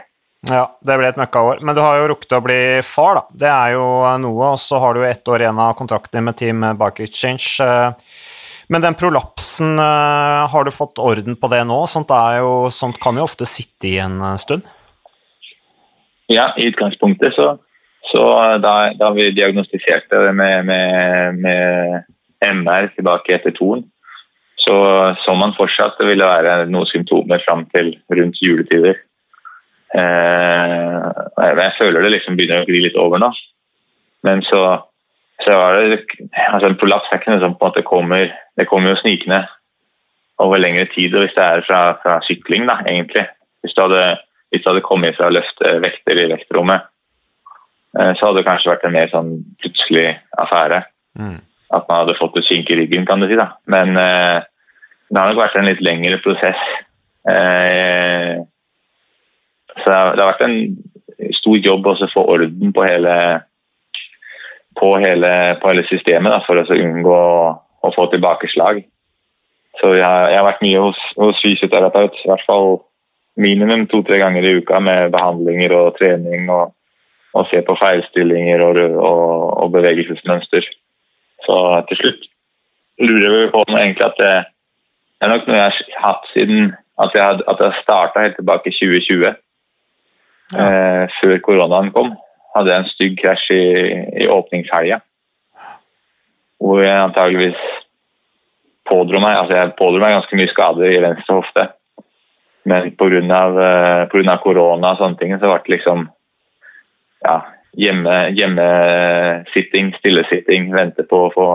Ja, 0.46 0.66
det 0.84 0.96
ble 1.00 1.08
et 1.10 1.18
møkkaår. 1.18 1.60
Men 1.66 1.74
du 1.74 1.82
har 1.82 1.98
jo 1.98 2.08
rukket 2.12 2.36
å 2.36 2.42
bli 2.44 2.60
far, 2.86 3.18
da. 3.18 3.38
Det 3.44 3.50
er 3.50 3.74
jo 3.74 3.86
noe. 4.22 4.52
Og 4.54 4.62
så 4.62 4.78
har 4.82 4.94
du 4.94 5.02
jo 5.02 5.08
ett 5.08 5.26
år 5.28 5.42
igjen 5.42 5.60
av 5.62 5.74
kontrakten 5.78 6.26
med 6.26 6.38
Team 6.38 6.62
Bike 6.78 7.06
Exchange. 7.08 7.66
Men 8.68 8.82
den 8.82 8.94
prolapsen, 8.98 9.78
eh, 9.78 10.48
har 10.50 10.64
du 10.64 10.70
fått 10.70 10.98
orden 10.98 11.36
på 11.36 11.48
det 11.48 11.62
nå? 11.64 11.86
Sånt, 11.86 12.10
jo, 12.10 12.70
sånt 12.70 12.98
kan 13.02 13.18
jo 13.18 13.26
ofte 13.26 13.46
sitte 13.46 13.86
i 13.86 13.98
en 14.02 14.18
eh, 14.20 14.38
stund? 14.42 14.66
Ja, 16.26 16.50
i 16.58 16.66
utgangspunktet 16.66 17.36
så, 17.36 17.52
så 18.10 18.22
da, 18.58 18.74
da, 18.98 19.10
vi 19.14 19.30
diagnostiserte 19.30 20.24
det 20.26 20.32
med, 20.34 20.66
med, 20.66 21.38
med 21.38 22.02
MR 22.42 22.90
tilbake 22.96 23.36
etter 23.36 23.54
toren, 23.54 23.84
så 24.58 24.74
så 25.22 25.34
man 25.38 25.54
fortsatt 25.54 25.94
det 26.00 26.08
ville 26.08 26.26
være 26.26 26.66
noen 26.66 26.90
symptomer 26.90 27.38
fram 27.46 27.62
til 27.70 27.92
rundt 28.10 28.42
juletider. 28.42 28.98
Eh, 29.94 31.06
jeg 31.36 31.74
føler 31.78 32.02
det 32.02 32.12
liksom 32.12 32.36
begynner 32.36 32.64
å 32.64 32.68
gli 32.68 32.82
litt 32.84 32.98
over 33.00 33.22
nå. 33.22 33.30
Men 34.26 34.42
så, 34.48 34.62
så 35.44 35.54
var 35.54 35.78
det 35.78 36.00
altså 36.50 36.70
En 36.70 36.78
prolaps 36.80 37.12
er 37.12 37.20
ikke 37.20 37.34
noe 37.34 37.42
som 37.44 37.54
på 37.54 37.68
en 37.68 37.70
måte 37.70 37.84
kommer 37.86 38.32
Det 38.58 38.66
kommer 38.66 38.90
jo 38.90 38.98
snikende 39.02 39.44
over 40.42 40.60
lengre 40.60 40.86
tid. 40.94 41.14
og 41.14 41.24
Hvis 41.24 41.36
det 41.36 41.44
er 41.44 41.62
fra, 41.68 41.80
fra 42.02 42.18
sykling, 42.26 42.66
da, 42.68 42.80
egentlig. 42.84 43.24
Hvis 43.64 43.72
du 43.76 43.82
hadde, 43.86 44.18
hvis 44.52 44.64
du 44.64 44.68
hadde 44.68 44.84
kommet 44.84 45.16
fra 45.16 45.30
å 45.30 45.32
løfte 45.32 45.78
vekter 45.80 46.20
i 46.20 46.26
vektrommet, 46.34 46.84
eh, 47.98 48.12
så 48.18 48.28
hadde 48.28 48.42
det 48.42 48.48
kanskje 48.48 48.72
vært 48.74 48.84
en 48.84 48.96
mer 48.98 49.08
sånn 49.14 49.30
plutselig 49.62 50.10
affære. 50.42 50.82
Mm. 51.16 51.38
At 51.78 51.88
man 51.88 52.02
hadde 52.02 52.18
fått 52.18 52.36
et 52.36 52.50
kink 52.50 52.68
i 52.70 52.76
ryggen, 52.82 53.06
kan 53.08 53.24
du 53.24 53.30
si. 53.30 53.38
da. 53.38 53.48
Men 53.64 53.96
eh, 53.96 54.44
det 55.08 55.20
har 55.22 55.32
nok 55.32 55.40
vært 55.40 55.56
en 55.56 55.70
litt 55.70 55.80
lengre 55.84 56.20
prosess. 56.24 56.68
Eh, 57.32 58.36
så 59.82 59.92
det 60.16 60.22
har 60.22 60.32
vært 60.32 60.46
en 60.46 61.32
stor 61.36 61.58
jobb 61.60 61.86
å 61.88 61.96
få 62.12 62.24
orden 62.36 62.72
på 62.76 62.84
hele, 62.86 63.14
på 64.80 64.92
hele, 65.02 65.32
på 65.60 65.72
hele 65.72 65.86
systemet 65.90 66.32
da, 66.32 66.42
for 66.46 66.60
å 66.60 66.66
unngå 66.76 67.20
å 67.86 67.92
få 67.94 68.08
tilbakeslag. 68.12 68.82
Så 69.80 69.92
jeg 69.96 70.04
har, 70.04 70.30
jeg 70.32 70.40
har 70.40 70.48
vært 70.48 70.64
mye 70.64 70.84
hos, 70.86 71.00
hos 71.20 71.40
fysioterapeut, 71.44 72.16
i 72.24 72.30
hvert 72.30 72.46
fall 72.48 72.78
minimum 73.36 73.84
to-tre 73.90 74.18
ganger 74.22 74.46
i 74.46 74.54
uka 74.62 74.80
med 74.80 75.12
behandlinger 75.12 75.74
og 75.76 75.98
trening 75.98 76.48
og, 76.52 76.72
og 77.36 77.48
se 77.50 77.60
på 77.64 77.76
feilstillinger 77.76 78.64
og, 78.64 78.80
og, 78.96 79.34
og, 79.60 79.70
bevegelsesmønster. 79.76 80.64
Så 81.44 81.56
til 81.90 82.00
slutt 82.00 82.28
lurer 83.04 83.34
vi 83.34 83.48
på 83.52 83.60
om 83.66 83.76
egentlig 83.76 84.06
at 84.06 84.16
det, 84.20 84.34
det 85.20 85.26
er 85.28 85.34
nok 85.34 85.48
noe 85.48 85.58
jeg 85.58 85.74
har 85.98 86.06
hatt 86.06 86.30
siden 86.32 86.72
at 87.04 87.12
jeg, 87.12 87.42
at 87.44 87.60
jeg 87.60 87.82
starta 87.82 88.22
helt 88.24 88.38
tilbake 88.40 88.72
i 88.72 88.76
2020. 88.78 89.34
Ja. 90.54 90.66
Eh, 90.66 91.14
før 91.20 91.40
koronaen 91.42 91.90
kom, 91.94 92.12
hadde 92.54 92.74
en 92.74 92.88
stygg 92.92 93.18
krasj 93.20 93.48
i, 93.54 93.64
i 94.22 94.28
åpningshelga. 94.30 95.00
Hvor 96.62 96.80
jeg 96.80 97.02
antageligvis 97.02 97.58
pådro 98.86 99.20
meg 99.20 99.36
altså 99.40 99.56
jeg 99.56 99.74
pådro 99.78 100.00
meg 100.00 100.14
ganske 100.14 100.38
mye 100.38 100.52
skader 100.52 100.92
i 100.92 101.02
venstre 101.02 101.40
hofte. 101.40 101.66
Men 102.66 102.92
pga. 102.98 103.42
Uh, 103.56 104.38
korona 104.42 104.94
og 104.94 105.00
sånne 105.00 105.18
ting, 105.20 105.34
så 105.36 105.50
ble 105.50 105.58
det 105.66 105.74
liksom 105.76 106.08
ja, 107.26 107.36
hjemme, 107.78 108.16
hjemmesitting, 108.38 109.92
stillesitting, 109.98 110.72
vente 110.74 111.06
på 111.06 111.26
å 111.26 111.32
få 111.34 111.48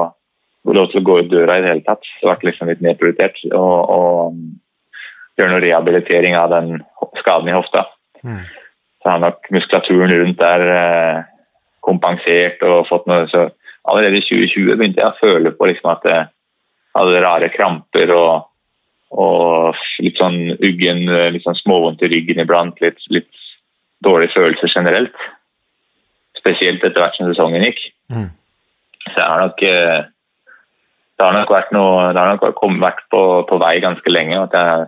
lov 0.75 0.91
til 0.91 1.01
å 1.01 1.07
gå 1.07 1.19
ut 1.21 1.31
døra 1.31 1.57
i 1.57 1.63
det 1.63 1.71
hele 1.71 1.87
tatt. 1.87 2.05
Så 2.19 2.29
ble 2.29 2.51
liksom 2.51 2.71
litt 2.71 2.83
nedprioritert 2.83 3.39
å 3.55 4.31
gjøre 5.39 5.51
noe 5.51 5.63
rehabilitering 5.63 6.37
av 6.37 6.51
den 6.53 6.81
skaden 7.23 7.49
i 7.49 7.55
hofta. 7.55 7.87
Mm 8.21 8.43
så 9.01 9.09
har 9.09 9.23
nok 9.23 9.49
muskulaturen 9.53 10.13
rundt 10.13 10.39
der 10.39 10.65
eh, 10.75 11.23
kompensert 11.85 12.61
og 12.67 12.87
fått 12.91 13.09
noe 13.09 13.25
så 13.31 13.49
Allerede 13.89 14.19
i 14.19 14.21
2020 14.21 14.75
begynte 14.77 15.01
jeg 15.01 15.09
å 15.09 15.17
føle 15.17 15.51
på 15.57 15.65
liksom 15.65 15.89
at 15.89 16.03
jeg 16.05 16.25
hadde 16.93 17.21
rare 17.23 17.47
kramper 17.49 18.11
og, 18.13 18.43
og 19.09 19.79
litt 20.05 20.21
sånn 20.21 20.51
uggen, 20.59 21.07
litt 21.33 21.47
sånn 21.47 21.57
småvondt 21.63 22.03
i 22.05 22.11
ryggen 22.11 22.43
iblant. 22.43 22.77
Litt, 22.83 23.01
litt 23.09 23.31
dårlig 24.05 24.29
følelse 24.35 24.69
generelt. 24.69 25.17
Spesielt 26.37 26.85
etter 26.85 27.01
hvert 27.01 27.17
som 27.17 27.29
sesongen 27.31 27.65
gikk. 27.65 27.81
Mm. 28.13 28.29
Så 29.07 29.15
jeg 29.15 29.25
har 29.25 29.41
nok 29.47 29.65
eh, 29.65 29.99
det 31.21 31.27
har 31.27 31.35
nok 31.37 31.51
vært 31.53 31.73
noe 31.75 32.07
Det 32.13 32.21
har 32.21 32.31
nok 32.33 32.61
vært 32.81 33.03
på, 33.13 33.21
på 33.49 33.61
vei 33.61 33.75
ganske 33.83 34.13
lenge. 34.13 34.39
at 34.41 34.55
jeg 34.57 34.87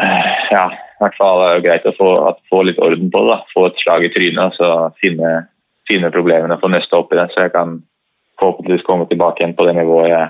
eh, 0.00 0.46
ja, 0.52 0.66
i 1.02 1.04
hvert 1.08 1.18
fall 1.18 1.40
er 1.42 1.56
det 1.56 1.64
greit 1.64 1.86
å 1.90 1.94
få, 1.96 2.10
få, 2.46 2.60
litt 2.68 2.78
orden 2.78 3.08
på 3.10 3.24
det. 3.24 3.34
Da. 3.34 3.50
Få 3.50 3.66
et 3.66 3.80
slag 3.82 4.04
i 4.06 4.10
trynet 4.14 4.60
og 4.62 5.00
finne, 5.02 5.32
finne 5.90 6.12
problemene 6.14 6.60
få 6.62 6.70
nøste 6.70 6.94
opp 6.94 7.10
i 7.10 7.18
det. 7.18 7.26
Så 7.32 7.48
jeg 7.48 7.54
kan 7.56 7.80
forhåpentligvis 8.38 8.86
komme 8.86 9.08
tilbake 9.10 9.42
igjen 9.42 9.56
på 9.58 9.66
det 9.66 9.74
nivået 9.80 10.12
jeg 10.12 10.28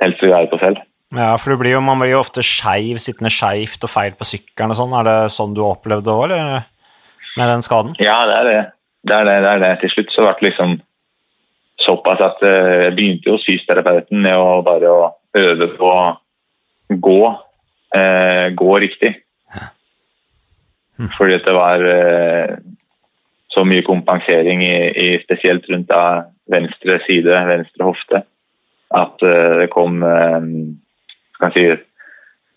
helst 0.00 0.24
vil 0.24 0.32
være 0.32 0.48
på 0.48 0.60
selv. 0.62 0.80
Ja, 1.12 1.34
for 1.42 1.58
blir 1.60 1.74
jo, 1.74 1.82
man 1.84 2.00
blir 2.00 2.14
jo 2.14 2.22
ofte 2.22 2.42
skeiv, 2.46 3.00
sittende 3.02 3.32
skeivt 3.34 3.84
og 3.84 3.92
feil 3.92 4.16
på 4.16 4.28
sykkelen 4.28 4.72
og 4.72 4.78
sånn. 4.78 4.96
Er 4.96 5.08
det 5.08 5.16
sånn 5.34 5.56
du 5.56 5.60
opplevde 5.66 6.08
det 6.08 6.14
òg, 6.14 6.30
eller? 6.30 6.68
Med 7.36 7.52
den 7.52 7.64
skaden? 7.66 7.96
Ja, 8.00 8.22
det 8.30 8.38
er 8.38 8.48
det. 8.48 8.60
Det 9.10 9.16
er 9.16 9.28
det. 9.28 9.36
det, 9.44 9.50
er 9.50 9.62
det. 9.64 9.72
Til 9.82 9.92
slutt 9.92 10.14
så 10.14 10.24
ble 10.24 10.32
det 10.38 10.48
liksom 10.48 10.76
såpass 11.84 12.22
at 12.24 12.42
eh, 12.46 12.86
jeg 12.86 12.96
begynte 12.96 13.34
hos 13.34 13.46
fysioterapeuten 13.48 14.22
med 14.24 14.36
å 14.36 14.60
bare 14.64 14.90
å 14.90 15.10
øve 15.40 15.70
på 15.76 15.90
å 15.90 16.98
gå, 17.08 17.20
eh, 17.96 18.46
gå 18.56 18.78
riktig. 18.84 19.14
Mm. 21.00 21.08
Fordi 21.16 21.38
det 21.44 21.54
var 21.56 21.80
uh, 21.80 22.56
så 23.48 23.64
mye 23.64 23.86
kompensering 23.86 24.62
i, 24.64 24.76
i, 25.04 25.08
spesielt 25.24 25.68
rundt 25.72 25.92
venstre 26.52 26.98
side, 27.06 27.44
venstre 27.48 27.86
hofte, 27.86 28.22
at 29.00 29.24
uh, 29.24 29.52
det 29.62 29.70
kom 29.72 30.02
uh, 30.04 30.42
kan 31.40 31.54
si, 31.56 31.70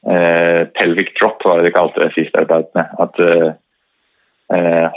pelvic 0.04 1.14
drop, 1.16 1.40
var 1.48 1.62
det 1.62 1.70
de 1.70 1.78
kalte 1.78 2.02
det 2.02 2.10
sist 2.12 2.34
arbeidene. 2.36 2.84
At 3.00 3.20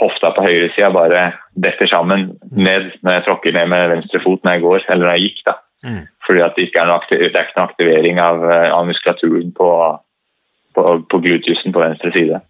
hofta 0.01 0.33
på 0.35 0.43
høyresida 0.43 0.89
bare 0.91 1.21
detter 1.55 1.87
sammen 1.87 2.25
ned 2.51 2.89
når 2.99 3.15
jeg 3.15 3.23
tråkker 3.29 3.55
ned 3.55 3.69
med 3.71 3.85
venstre 3.93 4.19
fot 4.19 4.43
når 4.43 4.57
jeg 4.57 4.63
går, 4.65 4.83
eller 4.89 5.05
når 5.05 5.15
jeg 5.15 5.23
gikk. 5.29 5.39
da. 5.47 5.53
Mm. 5.87 6.01
Fordi 6.27 6.43
at 6.43 6.59
det 6.59 6.65
ikke 6.67 6.83
er 6.83 6.91
noe, 6.91 7.07
er 7.07 7.23
ikke 7.29 7.55
noe 7.55 7.69
aktivering 7.69 8.19
av, 8.19 8.43
av 8.51 8.83
muskulaturen 8.91 9.55
på, 9.55 9.69
på, 10.75 10.85
på 11.07 11.21
glutusen 11.23 11.71
på 11.71 11.85
venstre 11.85 12.11
side. 12.17 12.43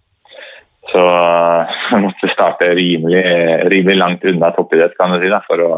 Så 0.92 1.04
jeg 1.92 2.02
måtte 2.06 2.32
starte 2.34 2.72
rimelig, 2.78 3.26
rimelig 3.74 4.00
langt 4.00 4.26
unna 4.28 4.54
toppidrett 4.56 4.98
kan 5.00 5.14
du 5.14 5.22
si, 5.22 5.32
da, 5.34 5.44
for 5.48 5.64
å 5.64 5.72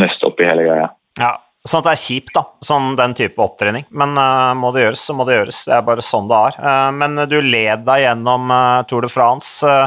nøste 0.00 0.30
opp 0.30 0.42
i 0.42 0.48
hele 0.48 0.68
greia. 0.68 0.92
Ja, 1.20 1.36
Sånn 1.64 1.80
at 1.80 1.86
det 1.86 1.92
er 1.94 2.00
kjipt, 2.02 2.34
da, 2.36 2.42
sånn 2.60 2.90
den 2.98 3.14
type 3.16 3.40
opptrening. 3.40 3.86
Men 3.96 4.10
uh, 4.20 4.52
må 4.58 4.68
det 4.74 4.82
gjøres, 4.82 5.00
så 5.00 5.14
må 5.16 5.24
det 5.24 5.38
gjøres. 5.38 5.62
Det 5.64 5.72
er 5.72 5.86
bare 5.86 6.04
sånn 6.04 6.26
det 6.28 6.40
er. 6.50 6.58
Uh, 6.60 6.90
men 6.92 7.22
du 7.30 7.38
led 7.40 7.86
deg 7.86 8.02
gjennom 8.02 8.52
uh, 8.52 8.82
Tour 8.84 9.06
de 9.06 9.08
France. 9.08 9.78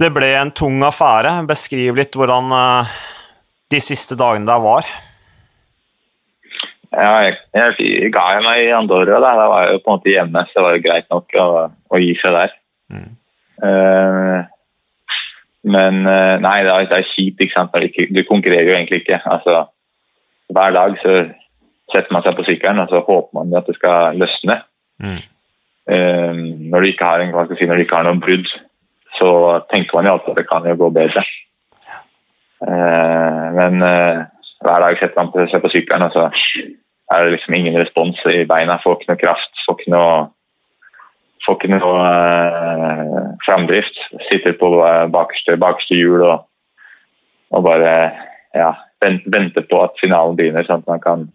det 0.00 0.08
ble 0.16 0.30
en 0.38 0.54
tung 0.56 0.80
affære. 0.88 1.34
Beskriv 1.50 2.00
litt 2.00 2.16
hvordan 2.16 2.48
de 3.68 3.80
siste 3.84 4.16
dagene 4.16 4.48
der 4.48 4.64
var. 4.64 4.88
Ja, 6.96 7.12
jeg, 7.28 7.36
jeg 7.52 8.08
ga 8.16 8.24
meg 8.40 8.64
i 8.64 8.72
Andorra. 8.72 9.20
Da. 9.20 9.36
da 9.36 9.50
var 9.52 9.66
jeg 9.66 9.76
jo 9.76 9.84
på 9.84 9.92
en 9.92 10.00
måte 10.00 10.14
hjemme, 10.14 10.46
så 10.48 10.56
det 10.56 10.64
var 10.64 10.78
jo 10.78 10.84
greit 10.88 11.12
nok 11.12 11.36
å, 11.44 11.48
å 11.68 12.00
gi 12.00 12.14
seg 12.22 12.38
der. 12.38 12.56
Mm. 12.88 13.10
Eh, 13.64 14.38
men 15.70 16.06
eh, 16.08 16.36
nei, 16.40 16.56
det 16.64 16.72
er, 16.72 16.88
det 16.88 16.98
er 17.00 17.10
kjipt. 17.12 17.42
ikke 17.42 17.56
sant? 17.56 17.76
Du 18.14 18.22
konkurrerer 18.28 18.70
jo 18.70 18.76
egentlig 18.78 19.02
ikke. 19.02 19.20
Altså, 19.28 19.64
hver 20.54 20.76
dag 20.76 20.96
så 21.02 21.18
setter 21.92 22.14
man 22.14 22.24
seg 22.24 22.38
på 22.38 22.46
sykkelen 22.46 22.80
og 22.82 22.92
så 22.92 23.02
håper 23.04 23.36
man 23.36 23.54
at 23.58 23.68
det 23.68 23.76
skal 23.78 24.18
løsne. 24.18 24.60
Mm. 25.02 25.20
Uh, 25.90 26.36
når, 26.70 26.84
du 26.84 26.86
ikke 26.90 27.06
har 27.08 27.22
en, 27.24 27.32
si, 27.58 27.66
når 27.66 27.80
du 27.80 27.82
ikke 27.82 27.96
har 27.98 28.04
noen 28.06 28.20
brudd, 28.22 28.46
så 29.18 29.30
tenker 29.72 29.96
man 29.96 30.06
jo 30.06 30.12
alltid 30.12 30.32
at 30.32 30.38
det 30.38 30.46
kan 30.46 30.68
jo 30.68 30.76
gå 30.78 30.90
bedre. 30.94 31.24
Men 33.56 33.80
hver 33.80 34.84
dag 34.84 35.00
setter 35.00 35.16
man 35.18 35.48
seg 35.50 35.64
på 35.64 35.70
sykkelen, 35.72 36.04
og 36.06 36.12
så 36.14 36.28
er 37.10 37.24
det 37.24 37.32
liksom 37.34 37.56
ingen 37.56 37.78
respons 37.80 38.20
i 38.30 38.44
beina. 38.48 38.78
Får 38.84 39.00
ikke 39.00 39.10
noe 39.10 39.22
kraft, 39.24 39.64
får 39.66 39.80
ikke 39.80 39.94
noe 39.96 40.12
får 41.50 41.58
ikke 41.58 41.72
noe 41.74 42.04
eh, 42.06 43.26
framdrift. 43.46 43.98
Sitter 44.28 44.54
på 44.60 44.70
uh, 44.78 45.08
bakerste, 45.10 45.58
bakerste 45.60 45.98
hjul 45.98 46.22
og, 46.22 46.46
og 47.50 47.64
bare 47.66 48.12
ja, 48.54 48.70
venter 49.02 49.66
på 49.66 49.82
at 49.82 49.98
finalen 50.00 50.38
begynner, 50.38 50.66
sånn 50.66 50.84
at 50.84 50.90
man 50.90 51.02
kan 51.02 51.26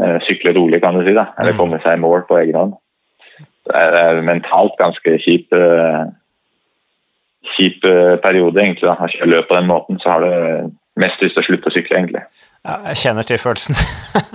eh, 0.00 0.18
sykle 0.26 0.52
rolig, 0.56 0.82
kan 0.82 0.96
du 0.96 1.04
si. 1.06 1.14
da, 1.16 1.30
Eller 1.38 1.56
Mm. 1.56 1.58
komme 1.58 1.80
seg 1.84 1.96
i 1.96 2.02
mål 2.02 2.26
på 2.28 2.38
egen 2.42 2.56
hånd. 2.58 2.76
Det 3.68 3.76
er, 3.76 4.22
mentalt 4.24 4.76
ganske 4.80 5.18
kjip 5.24 5.52
eh, 5.52 6.04
kjip 7.56 7.80
periode, 8.24 8.60
egentlig. 8.60 8.88
da, 8.88 8.96
Å 8.96 9.08
kjøre 9.08 9.32
løp 9.32 9.48
på 9.48 9.56
den 9.56 9.68
måten, 9.68 10.00
så 10.00 10.16
har 10.16 10.20
du 10.24 10.70
mest 11.00 11.22
lyst 11.22 11.36
til 11.36 11.42
å 11.42 11.46
slutte 11.46 11.70
å 11.70 11.74
sykle, 11.74 12.00
egentlig. 12.00 12.22
Ja, 12.66 12.74
jeg 12.90 12.98
kjenner 13.00 13.26
til 13.26 13.38
følelsen. 13.40 13.78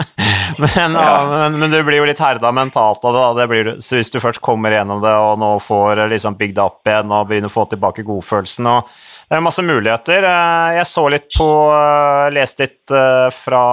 men, 0.63 0.95
ja. 0.95 1.09
Men, 1.29 1.57
men 1.59 1.73
du 1.73 1.79
blir 1.85 1.99
jo 1.99 2.07
litt 2.07 2.21
herda 2.23 2.53
mentalt 2.55 3.03
av 3.05 3.17
det. 3.17 3.25
det 3.41 3.47
blir, 3.51 3.69
så 3.83 3.99
hvis 3.99 4.13
du 4.13 4.19
først 4.23 4.41
kommer 4.43 4.73
gjennom 4.73 5.03
det 5.03 5.11
og 5.11 5.35
nå 5.41 5.51
får 5.63 6.05
eh, 6.05 6.11
liksom 6.15 6.37
bygd 6.39 6.55
det 6.57 6.63
opp 6.63 6.89
igjen 6.89 7.11
og 7.13 7.27
begynner 7.29 7.51
å 7.51 7.53
få 7.57 7.67
tilbake 7.73 8.05
godfølelsen 8.07 8.71
og 8.71 8.95
Det 9.27 9.37
er 9.37 9.43
masse 9.43 9.63
muligheter. 9.65 10.25
Eh, 10.29 10.79
Jeg 10.79 10.87
så 10.89 11.05
litt 11.11 11.29
på 11.35 11.49
eh, 11.75 12.31
Leste 12.35 12.65
litt 12.67 12.93
fra, 13.33 13.63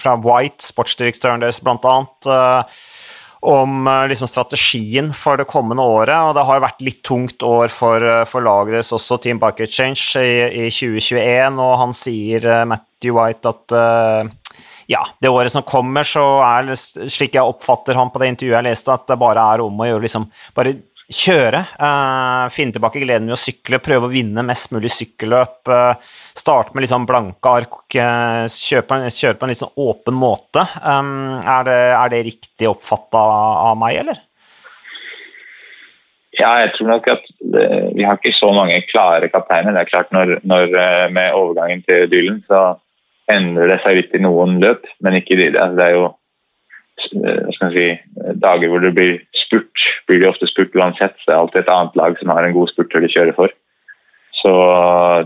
fra 0.00 0.12
White, 0.20 0.64
sportsdirektøren 0.66 1.42
deres, 1.44 1.60
blant 1.64 1.86
annet. 1.86 2.28
Om 3.44 3.86
eh, 3.86 4.06
liksom, 4.08 4.28
strategien 4.28 5.12
for 5.16 5.36
det 5.40 5.48
kommende 5.50 5.84
året. 5.84 6.16
og 6.16 6.34
Det 6.36 6.46
har 6.48 6.62
vært 6.64 6.84
litt 6.84 7.02
tungt 7.06 7.44
år 7.44 7.72
for, 7.72 8.04
eh, 8.04 8.24
for 8.28 8.44
laget 8.44 8.78
deres 8.78 8.92
også, 8.96 9.20
Team 9.20 9.40
Bike 9.42 9.66
Exchange, 9.66 10.00
i, 10.20 10.64
i 10.64 10.70
2021. 10.72 11.60
Og 11.60 11.76
han 11.82 11.94
sier, 11.96 12.46
eh, 12.48 12.64
Matthew 12.68 13.18
White, 13.18 13.52
at 13.52 13.76
uh, 13.76 14.56
ja, 14.88 15.02
det 15.20 15.32
året 15.32 15.52
som 15.52 15.64
kommer, 15.66 16.06
så 16.08 16.22
er 16.44 16.72
slik 16.76 17.36
jeg 17.36 17.44
oppfatter 17.44 17.98
han 17.98 18.12
på 18.12 18.22
det 18.22 18.32
intervjuet 18.32 18.58
jeg 18.60 18.68
leste, 18.70 18.96
at 18.96 19.06
det 19.10 19.20
bare 19.20 19.44
er 19.54 19.64
om 19.64 19.80
å 19.80 19.88
gjøre 19.88 20.06
liksom 20.06 20.28
bare 20.56 20.76
kjøre. 21.12 21.60
Uh, 21.76 22.46
finne 22.54 22.74
tilbake 22.74 23.02
gleden 23.02 23.28
ved 23.28 23.36
å 23.36 23.40
sykle, 23.40 23.80
prøve 23.84 24.08
å 24.08 24.12
vinne 24.12 24.44
mest 24.46 24.72
mulig 24.74 24.92
sykkelløp. 24.94 25.60
Uh, 25.68 26.12
starte 26.36 26.74
med 26.74 26.84
litt 26.84 26.92
sånn 26.92 27.08
blanke 27.08 27.50
ark, 27.50 27.80
eh, 27.94 28.44
kjøre 28.50 28.86
på 28.88 28.96
en, 28.96 29.08
kjøre 29.12 29.38
på 29.38 29.46
en 29.46 29.52
litt 29.52 29.60
sånn 29.60 29.82
åpen 29.84 30.16
måte. 30.18 30.64
Um, 30.82 31.40
er, 31.40 31.66
det, 31.68 31.80
er 31.96 32.12
det 32.12 32.22
riktig 32.28 32.70
oppfatta 32.70 33.20
av 33.70 33.76
meg, 33.80 34.00
eller? 34.02 34.22
Ja, 36.34 36.56
jeg 36.64 36.72
tror 36.74 36.90
nok 36.90 37.06
at 37.12 37.28
det, 37.38 37.66
vi 37.94 38.06
har 38.08 38.18
ikke 38.18 38.34
så 38.34 38.50
mange 38.56 38.80
klare 38.88 39.28
kapteiner. 39.30 39.76
Det 39.76 39.84
er 39.84 39.92
klart 39.92 40.10
når, 40.16 40.40
når 40.42 40.72
Med 41.14 41.36
overgangen 41.38 41.84
til 41.86 42.08
Dylan 42.10 42.40
så 42.48 42.72
endrer 43.30 43.70
det 43.70 43.80
seg 43.84 44.00
litt 44.00 44.16
i 44.16 44.22
noen 44.22 44.58
løp, 44.62 44.84
men 45.04 45.18
ikke 45.18 45.36
i 45.36 45.40
de. 45.40 45.48
Altså, 45.54 45.76
det 45.78 45.86
er 45.86 45.94
jo 45.94 46.04
eh, 46.04 46.12
hva 46.12 46.12
skal 46.12 46.93
man 46.93 46.93
si, 47.10 47.88
dager 48.42 48.70
hvor 48.70 48.82
det 48.84 48.94
blir 48.96 49.18
spurt. 49.44 49.84
Blir 50.08 50.22
de 50.22 50.30
ofte 50.30 50.48
spurt 50.50 50.74
uansett. 50.76 51.16
Det 51.24 51.32
er 51.32 51.40
alltid 51.40 51.62
et 51.62 51.72
annet 51.72 51.96
lag 52.00 52.16
som 52.20 52.32
har 52.34 52.46
en 52.46 52.56
god 52.56 52.72
spurter 52.72 53.04
de 53.04 53.12
kjører 53.12 53.36
for. 53.36 53.52
Så 54.40 54.52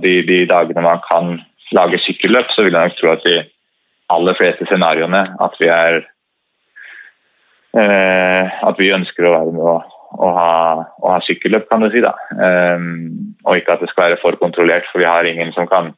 de, 0.02 0.20
de 0.28 0.44
dagene 0.46 0.84
man 0.84 1.00
kan 1.06 1.38
lage 1.74 2.00
sykkelløp, 2.04 2.52
så 2.54 2.64
vil 2.64 2.76
jeg 2.76 2.90
nok 2.90 2.98
tro 2.98 3.12
at 3.12 3.24
de 3.26 3.38
aller 4.14 4.36
fleste 4.38 4.66
scenarioene 4.68 5.24
at 5.44 5.56
vi 5.60 5.68
er 5.68 6.00
eh, 7.76 8.58
At 8.68 8.78
vi 8.80 8.92
ønsker 8.94 9.26
å 9.28 9.34
være 9.34 9.54
med 9.56 9.64
å, 9.64 9.76
å, 10.16 10.28
ha, 10.38 10.52
å 11.02 11.12
ha 11.12 11.18
sykkelløp, 11.26 11.68
kan 11.68 11.84
du 11.84 11.90
si. 11.92 12.02
da. 12.04 12.14
Um, 12.32 13.34
og 13.44 13.58
ikke 13.58 13.76
at 13.76 13.84
det 13.84 13.90
skal 13.92 14.08
være 14.08 14.20
for 14.22 14.38
kontrollert, 14.40 14.88
for 14.92 15.02
vi 15.02 15.08
har 15.08 15.28
ingen 15.28 15.52
som 15.56 15.68
kan 15.70 15.92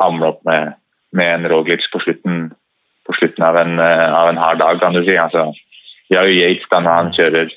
hamle 0.00 0.30
opp 0.32 0.44
med, 0.46 0.76
med 1.16 1.32
en 1.32 1.50
Roglic 1.50 1.84
på 1.92 2.02
slutten, 2.04 2.50
på 3.06 3.14
slutten 3.18 3.44
av, 3.46 3.56
en, 3.60 3.78
eh, 3.82 4.08
av 4.14 4.28
en 4.30 4.40
hard 4.40 4.58
dag, 4.62 4.80
kan 4.80 4.94
du 4.94 5.02
si. 5.04 5.16
Altså, 5.16 5.48
vi 6.10 6.18
har 6.18 6.28
jo 6.28 6.36
Yates 6.36 6.68
da 6.70 6.80
når 6.82 7.00
han 7.00 7.14
kjører 7.16 7.54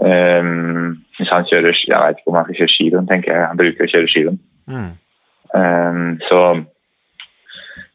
um, 0.00 0.98
Hvis 1.16 1.30
han 1.32 1.46
kjører 1.48 1.76
Jeg 1.88 2.00
vet 2.02 2.18
ikke 2.18 2.32
om 2.32 2.36
han 2.36 2.48
skal 2.48 2.58
kjøre 2.58 2.74
skirenn, 2.74 3.08
tenker 3.08 3.32
jeg. 3.32 3.46
Han 3.48 3.60
bruker 3.60 3.86
å 3.86 3.92
kjøre 3.94 4.10
skirenn. 4.12 4.40
Mm. 4.68 4.90
Um, 5.56 6.10
så, 6.28 6.40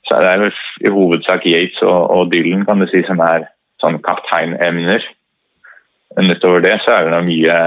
så 0.09 0.21
det 0.21 0.31
er 0.31 0.41
vel 0.43 0.57
i 0.85 0.93
hovedsak 0.97 1.45
Yates 1.49 1.81
og, 1.85 2.09
og 2.13 2.33
Dylan 2.33 2.65
kan 2.65 2.81
du 2.81 2.89
si, 2.89 3.05
som 3.07 3.21
er 3.25 3.47
sånn 3.83 4.01
kapteinemner. 4.05 5.05
Men 6.15 6.31
utover 6.31 6.63
det 6.65 6.77
så 6.83 6.97
er 6.97 7.09
det 7.11 7.25
mye 7.27 7.57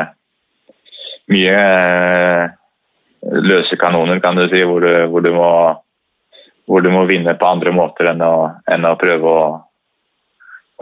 mye 1.29 1.55
eh, 1.55 2.49
løse 3.45 3.77
kanoner, 3.81 4.21
kan 4.25 4.39
du 4.39 4.47
si, 4.49 4.63
hvor 4.65 4.85
du, 4.85 4.91
hvor 5.13 5.25
du, 5.25 5.31
må, 5.35 5.51
hvor 6.69 6.85
du 6.85 6.91
må 6.93 7.07
vinne 7.09 7.35
på 7.39 7.49
andre 7.49 7.73
måter 7.75 8.13
enn 8.13 8.23
å, 8.25 8.35
enn 8.69 8.87
å 8.87 8.97
prøve 9.01 9.35
å, 9.35 9.45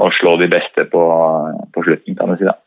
å 0.02 0.12
slå 0.18 0.36
de 0.42 0.50
beste 0.50 0.88
på, 0.90 1.02
på 1.72 1.86
slutten, 1.86 2.18
kan 2.18 2.34
du 2.34 2.40
si. 2.40 2.48
da. 2.48 2.58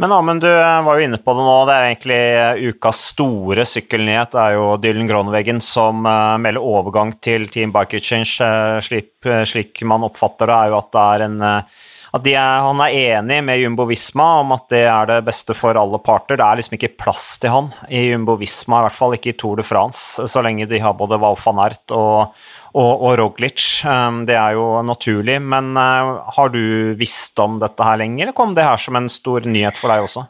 Men 0.00 0.14
Amund, 0.16 0.40
du 0.40 0.48
var 0.48 0.96
jo 0.96 1.04
inne 1.04 1.18
på 1.20 1.32
det 1.36 1.42
nå. 1.44 1.56
Det 1.68 1.74
er 1.74 1.86
egentlig 1.90 2.18
eh, 2.18 2.60
ukas 2.72 3.02
store 3.10 3.66
sykkelnyhet. 3.68 4.30
Det 4.32 4.40
er 4.40 4.54
jo 4.56 4.78
Dylan 4.80 5.10
Gronwegen 5.10 5.60
som 5.60 6.06
eh, 6.08 6.38
melder 6.40 6.64
overgang 6.64 7.12
til 7.20 7.44
Team 7.52 7.74
Bike 7.74 8.00
Exchange. 8.00 8.32
Eh, 8.40 8.78
Slik, 8.80 9.12
eh, 9.28 9.84
man 9.88 10.06
oppfatter 10.08 10.48
det, 10.48 10.56
er 10.56 10.72
jo 10.72 10.78
at 10.78 10.88
det 10.96 11.02
er 11.04 11.26
en 11.26 11.36
eh, 11.44 11.82
at 12.16 12.26
er, 12.26 12.62
han 12.66 12.80
er 12.82 12.96
enig 13.14 13.38
med 13.46 13.60
Jumbo 13.60 13.86
Visma 13.86 14.40
om 14.40 14.54
at 14.56 14.64
det 14.72 14.82
er 14.90 15.10
det 15.10 15.18
beste 15.28 15.54
for 15.54 15.78
alle 15.78 16.00
parter. 16.02 16.40
Det 16.40 16.46
er 16.46 16.58
liksom 16.58 16.74
ikke 16.78 16.96
plass 16.98 17.26
til 17.42 17.54
han 17.54 17.70
i 17.86 18.08
Jumbo 18.08 18.34
Visma, 18.40 18.80
i 18.80 18.88
hvert 18.88 18.98
fall 18.98 19.14
ikke 19.18 19.30
i 19.34 19.38
Tour 19.38 19.60
de 19.60 19.66
France, 19.66 20.26
så 20.26 20.42
lenge 20.42 20.66
de 20.70 20.82
har 20.82 20.98
både 20.98 21.20
Val 21.22 21.38
van 21.44 21.62
Ert 21.68 21.94
og, 21.94 22.34
og, 22.74 22.90
og 22.90 23.14
Roglic. 23.20 23.68
Um, 23.86 24.24
Det 24.26 24.34
er 24.34 24.58
jo 24.58 24.66
naturlig, 24.86 25.38
men 25.42 25.72
uh, 25.78 26.18
har 26.34 26.50
du 26.50 26.96
visst 26.98 27.38
om 27.42 27.60
dette 27.62 27.86
her 27.86 28.02
lenge, 28.02 28.24
eller 28.24 28.36
kom 28.36 28.58
det 28.58 28.66
her 28.66 28.80
som 28.80 28.98
en 28.98 29.08
stor 29.12 29.46
nyhet 29.46 29.78
for 29.78 29.94
deg 29.94 30.08
også? 30.08 30.26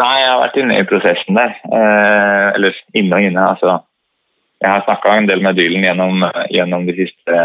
Nei, 0.00 0.14
jeg 0.22 0.30
har 0.30 0.40
vært 0.40 0.58
inne 0.60 0.76
i 0.80 0.86
prosessen 0.88 1.36
der. 1.36 1.56
Eh, 1.68 2.46
eller 2.56 2.76
inne 2.96 3.18
og 3.18 3.26
inne. 3.26 3.46
altså. 3.52 3.76
Jeg 4.60 4.72
har 4.72 4.84
snakka 4.86 5.16
en 5.16 5.28
del 5.28 5.42
med 5.44 5.58
Dylan 5.58 5.84
gjennom, 5.84 6.24
gjennom 6.52 6.86
de 6.88 6.94
siste, 6.96 7.42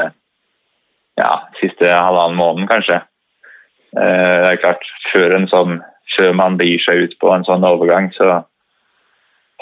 ja, 1.20 1.32
siste 1.62 1.92
halvannen 1.92 2.40
måneden, 2.40 2.70
kanskje. 2.70 3.02
Eh, 3.96 4.36
det 4.44 4.50
er 4.52 4.62
klart, 4.64 4.84
før, 5.14 5.38
sånn, 5.52 5.80
før 6.16 6.36
man 6.36 6.60
begir 6.60 6.84
seg 6.84 7.06
ut 7.06 7.16
på 7.22 7.32
en 7.32 7.46
sånn 7.48 7.66
overgang, 7.68 8.12
så, 8.18 8.42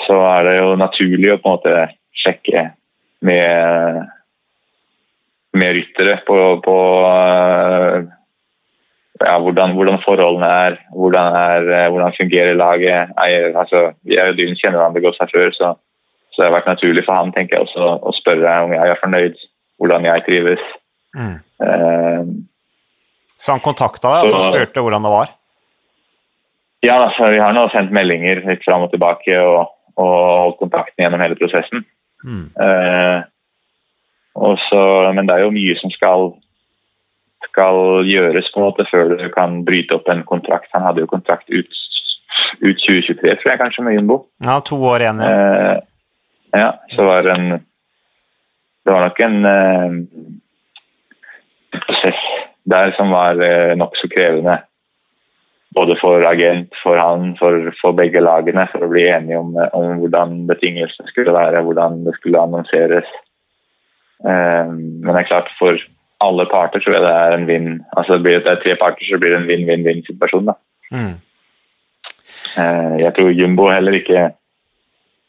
så 0.08 0.18
er 0.32 0.50
det 0.50 0.58
jo 0.58 0.74
naturlig 0.80 1.36
å 1.36 1.40
på 1.42 1.50
en 1.50 1.58
måte 1.58 1.78
sjekke 2.24 2.66
med, 3.24 4.02
med 5.54 5.78
ryttere 5.78 6.18
på, 6.28 6.40
på 6.66 6.78
eh, 7.12 8.12
ja, 9.24 9.38
hvordan, 9.40 9.78
hvordan 9.78 10.02
forholdene 10.04 10.52
er, 10.68 10.78
hvordan, 10.98 11.38
er, 11.38 11.72
eh, 11.78 11.90
hvordan 11.94 12.18
fungerer 12.18 12.58
laget. 12.60 13.14
Jeg, 13.14 13.56
altså, 13.56 13.92
jeg 14.10 14.30
og 14.30 14.38
Dylan 14.38 14.60
kjenner 14.60 14.82
hverandre 14.82 15.06
godt 15.06 15.20
fra 15.22 15.30
før, 15.32 15.52
så, 15.56 15.74
så 16.34 16.42
det 16.42 16.50
har 16.50 16.58
vært 16.58 16.72
naturlig 16.74 17.06
for 17.06 17.20
han 17.20 17.34
tenker 17.36 17.60
jeg, 17.60 17.68
også, 17.68 17.98
å 18.02 18.16
spørre 18.18 18.62
om 18.66 18.74
jeg 18.74 18.96
er 18.96 19.04
fornøyd, 19.04 19.44
hvordan 19.78 20.10
jeg 20.10 20.26
trives. 20.28 20.72
Mm. 21.14 21.36
Uh, 21.62 22.24
Så 23.38 23.52
han 23.54 23.62
kontakta 23.62 24.10
deg 24.16 24.26
og 24.30 24.34
så 24.34 24.48
spurte 24.50 24.82
hvordan 24.82 25.04
det 25.06 25.12
var? 25.14 25.34
ja, 26.84 26.96
altså, 27.06 27.30
Vi 27.32 27.38
har 27.40 27.54
nå 27.56 27.68
sendt 27.72 27.92
meldinger 27.96 28.42
litt 28.48 28.64
fram 28.66 28.82
og 28.88 28.92
tilbake 28.92 29.38
og, 29.40 29.70
og 29.96 30.16
holdt 30.44 30.58
kontakten 30.60 31.04
gjennom 31.06 31.22
hele 31.24 31.38
prosessen. 31.40 31.86
Mm. 32.26 32.50
Uh, 32.60 33.24
så- 34.68 35.14
men 35.14 35.28
det 35.28 35.36
er 35.36 35.44
jo 35.46 35.52
mye 35.54 35.76
som 35.80 35.92
skal, 35.92 36.34
skal 37.48 38.04
gjøres 38.10 38.50
på 38.54 38.60
en 38.60 38.66
måte 38.66 38.86
før 38.92 39.14
du 39.18 39.30
kan 39.30 39.64
bryte 39.66 39.96
opp 39.96 40.10
en 40.10 40.24
kontrakt. 40.28 40.70
Han 40.74 40.84
hadde 40.84 41.02
jo 41.06 41.08
kontrakt 41.12 41.50
ut, 41.50 41.70
ut 42.64 42.78
2023, 42.88 43.36
tror 43.40 43.52
jeg 43.52 43.60
kanskje, 43.62 43.84
med 43.84 43.94
Jumbo. 44.00 44.26
Ja, 44.44 44.60
to 44.60 44.76
år 44.82 45.06
igjen. 45.06 45.22
Ja. 45.22 45.34
Uh, 45.78 45.80
ja, 46.54 46.72
så 46.94 47.06
var 47.06 47.22
det 47.24 47.32
en 47.38 47.48
Det 48.86 48.92
var 48.94 49.06
nok 49.08 49.20
en 49.24 49.46
eh, 49.46 49.94
prosess 51.82 52.22
der 52.70 52.94
som 52.98 53.12
var 53.12 53.40
eh, 53.44 53.74
nokså 53.76 54.08
krevende. 54.12 54.60
Både 55.74 55.98
for 55.98 56.22
agent, 56.30 56.70
for 56.84 57.00
han, 57.02 57.34
for, 57.40 57.72
for 57.82 57.98
begge 57.98 58.22
lagene, 58.22 58.68
for 58.72 58.86
å 58.86 58.92
bli 58.92 59.08
enige 59.10 59.40
om, 59.42 59.56
om 59.74 59.98
hvordan 60.04 60.44
betingelsene 60.52 61.10
skulle 61.10 61.34
være, 61.34 61.64
hvordan 61.66 62.04
det 62.06 62.14
skulle 62.20 62.42
annonseres. 62.42 63.10
Eh, 64.24 64.70
men 64.70 65.10
det 65.10 65.24
er 65.24 65.32
klart, 65.32 65.50
for 65.60 65.80
alle 66.24 66.46
parter 66.52 66.80
tror 66.84 66.96
jeg 66.98 67.04
det 67.04 67.16
er 67.18 67.36
en 67.36 67.50
vinn. 67.50 67.70
Altså 67.98 68.16
det 68.16 68.26
blir 68.28 68.46
det 68.46 68.60
tre 68.62 68.78
parter, 68.80 69.04
så 69.10 69.20
blir 69.20 69.34
det 69.34 69.42
en 69.42 69.50
vinn-vinn-vinn-situasjon. 69.50 70.52
da. 70.52 70.56
Mm. 70.94 71.16
Eh, 72.62 72.96
Jeg 73.04 73.14
tror 73.18 73.34
Jumbo 73.34 73.68
heller 73.72 73.98
ikke 73.98 74.30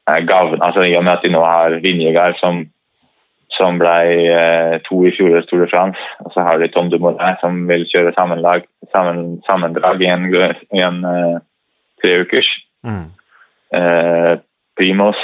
er 0.04 0.28
gavn, 0.28 0.60
altså 0.62 0.84
I 0.84 0.96
og 0.98 1.04
med 1.04 1.16
at 1.16 1.24
de 1.24 1.32
nå 1.32 1.40
har 1.40 1.80
Vinjegard 1.80 2.36
som, 2.36 2.66
som 3.56 3.78
ble 3.78 3.96
eh, 4.34 4.76
to 4.88 5.02
i 5.06 5.12
fjorårets 5.14 5.48
Tour 5.50 5.64
de 5.64 5.70
France, 5.70 6.00
og 6.24 6.32
så 6.34 6.44
har 6.46 6.58
de 6.58 6.68
Tom 6.74 6.90
Dumoulin 6.92 7.38
som 7.40 7.64
vil 7.68 7.84
kjøre 7.90 8.14
sammenlag, 8.16 8.66
sammen, 8.92 9.40
sammendrag 9.46 10.02
i 10.02 10.10
en, 10.10 10.26
i 10.74 10.82
en 10.84 11.00
eh, 11.10 11.36
treukers. 12.02 12.50
Mm. 12.84 13.04
Eh, 13.74 14.32
Primos 14.76 15.18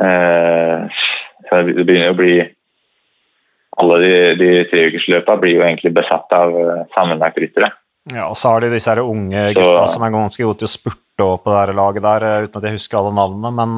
eh, 0.00 0.84
så 1.48 1.58
Det 1.66 1.84
begynner 1.84 2.12
å 2.14 2.16
bli 2.18 2.36
Alle 3.82 3.96
de, 4.00 4.12
de 4.38 4.50
treukersløpa 4.70 5.34
blir 5.42 5.58
jo 5.58 5.64
egentlig 5.66 5.90
besatt 5.96 6.30
av 6.32 6.54
sammenlagtryttere. 6.94 7.72
Ja, 8.14 8.28
og 8.30 8.36
så 8.38 8.52
har 8.52 8.62
de 8.62 8.68
disse 8.70 8.92
her 8.92 9.00
unge 9.02 9.48
Så- 9.48 9.56
gutta 9.58 9.86
som 9.90 10.04
er 10.06 10.14
ganske 10.14 10.44
gode 10.44 10.60
til 10.62 10.68
å 10.68 10.74
spurte 10.76 11.00
på 11.18 11.50
det 11.50 11.58
her 11.58 11.72
laget 11.74 12.02
der, 12.06 12.26
uten 12.46 12.60
at 12.60 12.68
jeg 12.68 12.76
husker 12.78 13.00
alle 13.00 13.14
navnene, 13.18 13.50
men 13.58 13.74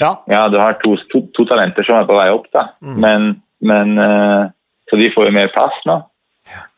ja. 0.00 0.10
Ja, 0.30 0.44
du 0.48 0.58
har 0.58 0.78
to, 0.82 0.96
to, 1.12 1.26
to 1.36 1.46
talenter 1.48 1.86
som 1.86 2.00
er 2.00 2.08
på 2.08 2.16
vei 2.18 2.28
opp, 2.34 2.50
da. 2.54 2.68
Mm. 2.82 3.00
Men 3.00 3.32
Men, 3.64 3.98
eh, 3.98 4.50
så 4.90 4.96
de 4.96 5.10
får 5.14 5.30
jo 5.30 5.32
mer 5.32 5.52
plass 5.54 5.76
nå. 5.88 5.94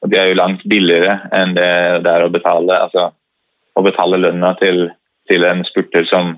Og 0.03 0.11
de 0.11 0.19
er 0.21 0.29
jo 0.31 0.39
langt 0.39 0.63
billigere 0.71 1.17
enn 1.35 1.57
det 1.57 2.03
det 2.05 2.13
er 2.13 2.23
å 2.23 2.31
betale 2.31 2.77
altså, 2.79 3.09
å 3.75 3.83
betale 3.83 4.21
lønna 4.23 4.53
til, 4.61 4.85
til 5.27 5.45
en 5.45 5.65
spurter 5.67 6.07
som 6.07 6.37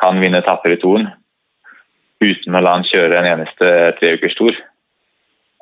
kan 0.00 0.18
vinne 0.18 0.40
etapper 0.42 0.74
i 0.74 0.80
Toren 0.82 1.06
uten 2.24 2.56
å 2.56 2.64
la 2.64 2.72
han 2.74 2.86
kjøre 2.88 3.18
en 3.18 3.28
eneste 3.28 3.68
treukerstur, 4.00 4.56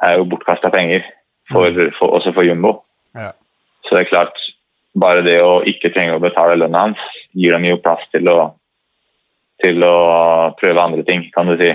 er 0.03 0.17
jo 0.17 0.29
bortkasta 0.31 0.71
penger, 0.71 1.05
for, 1.51 1.69
for, 1.99 2.17
også 2.17 2.33
for 2.37 2.47
Jumbo. 2.47 2.77
Ja. 3.19 3.33
Så 3.85 3.97
det 3.97 4.05
er 4.05 4.11
klart, 4.13 4.39
bare 4.95 5.25
det 5.27 5.41
å 5.43 5.61
ikke 5.69 5.91
trenge 5.93 6.17
å 6.17 6.23
betale 6.23 6.57
lønna 6.61 6.87
hans, 6.87 7.03
gir 7.35 7.53
dem 7.57 7.67
jo 7.67 7.81
plass 7.83 8.05
til 8.15 8.31
å, 8.31 8.53
til 9.63 9.85
å 9.87 9.97
prøve 10.59 10.83
andre 10.83 11.05
ting, 11.07 11.25
kan 11.35 11.49
du 11.49 11.57
si. 11.61 11.71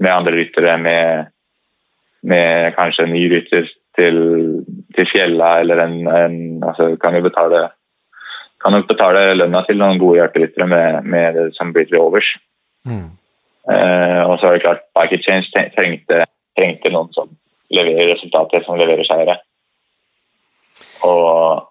Med 0.00 0.14
andre 0.14 0.38
ryttere, 0.38 0.78
med, 0.80 1.30
med 2.22 2.72
kanskje 2.78 3.04
en 3.04 3.12
ny 3.12 3.26
rytter 3.32 3.68
til, 3.98 4.16
til 4.96 5.10
Fjella, 5.10 5.58
eller 5.60 5.82
en, 5.84 5.98
en 6.08 6.38
altså, 6.64 6.94
kan 7.02 7.18
jo 7.18 7.26
betale 7.26 7.68
kan 8.60 8.74
nok 8.76 8.90
betale 8.90 9.22
lønna 9.38 9.62
til 9.64 9.78
noen 9.80 10.00
gode 10.00 10.18
hjerteryttere 10.18 10.66
med, 10.68 11.06
med 11.08 11.36
det 11.36 11.44
som 11.56 11.70
blir 11.72 11.86
til 11.88 12.00
overs. 12.00 12.28
Mm. 12.84 13.06
Eh, 13.72 14.20
og 14.26 14.36
så 14.40 14.50
er 14.50 14.56
det 14.56 14.64
klart, 14.66 14.82
Bike 14.96 15.20
Change 15.24 15.48
trengte, 15.76 16.26
trengte 16.58 16.92
noen 16.92 17.08
som 17.16 17.30
leverer 17.72 18.12
resultater, 18.12 18.64
som 18.66 18.76
leverer 18.80 19.08
seire. 19.08 19.38
Og 21.08 21.69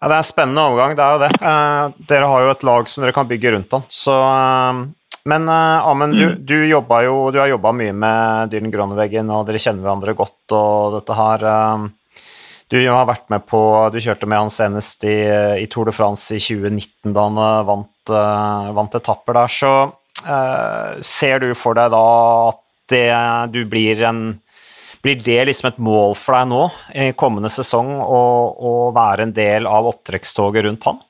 Ja, 0.00 0.08
Det 0.08 0.14
er 0.14 0.22
en 0.22 0.30
spennende 0.30 0.62
overgang, 0.64 0.96
det 0.96 1.04
er 1.04 1.12
jo 1.12 1.20
det. 1.20 1.30
Eh, 1.44 2.00
dere 2.08 2.28
har 2.32 2.42
jo 2.44 2.54
et 2.54 2.64
lag 2.64 2.88
som 2.88 3.04
dere 3.04 3.12
kan 3.12 3.28
bygge 3.28 3.52
rundt 3.52 3.74
han. 3.76 3.84
Så, 3.92 4.16
eh, 4.16 4.78
men 5.28 5.48
eh, 5.52 5.88
Amund, 5.90 6.16
du, 6.16 6.38
du, 6.40 6.56
jo, 6.64 6.80
du 6.88 7.38
har 7.38 7.50
jobba 7.52 7.72
mye 7.76 7.92
med 7.92 8.52
Dyren 8.52 8.72
Groneveggen, 8.72 9.28
og 9.28 9.44
dere 9.48 9.60
kjenner 9.60 9.84
hverandre 9.84 10.16
godt. 10.16 10.56
og 10.56 11.00
dette 11.00 11.22
her... 11.22 11.48
Du 12.70 12.76
har 12.78 13.02
vært 13.02 13.24
med 13.32 13.42
på, 13.50 13.58
du 13.90 13.96
kjørte 13.98 14.28
med 14.30 14.44
han 14.44 14.52
senest 14.54 15.02
i, 15.02 15.16
i 15.58 15.64
Tour 15.66 15.88
de 15.88 15.92
France 15.92 16.36
i 16.36 16.38
2019, 16.38 17.10
da 17.10 17.24
han 17.26 17.40
vant, 17.66 18.12
uh, 18.14 18.68
vant 18.76 18.94
etapper 18.94 19.34
der. 19.34 19.50
Så 19.50 19.72
uh, 19.90 20.92
ser 21.02 21.42
du 21.42 21.48
for 21.58 21.74
deg 21.74 21.90
da 21.90 22.04
at 22.52 22.60
det, 22.94 23.08
du 23.50 23.64
blir 23.66 24.04
en 24.06 24.20
blir 25.04 25.20
det 25.24 25.44
liksom 25.48 25.70
et 25.70 25.78
mål 25.80 26.16
for 26.18 26.36
deg 26.36 26.50
nå 26.50 26.64
i 26.92 27.12
kommende 27.16 27.50
sesong 27.52 27.94
å, 28.04 28.24
å 28.56 28.72
være 28.96 29.26
en 29.26 29.36
del 29.36 29.68
av 29.68 29.88
opptrekkstoget 29.88 30.66
rundt 30.66 30.88
han? 30.88 31.00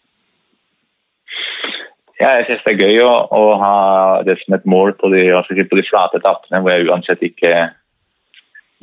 Ja, 2.21 2.35
jeg 2.37 2.47
synes 2.51 2.65
det 2.67 2.73
er 2.75 2.83
gøy 2.85 3.03
å, 3.03 3.13
å, 3.33 3.45
ha 3.57 3.75
det 4.29 4.37
som 4.43 4.55
et 4.59 4.67
mål 4.69 4.93
på 5.01 5.09
de, 5.15 5.25
si, 5.49 5.65
på 5.65 5.79
de 5.79 5.85
flate 5.89 6.21
etappene 6.21 6.61
hvor 6.61 6.75
jeg 6.75 6.89
uansett 6.91 7.23
ikke, 7.25 7.55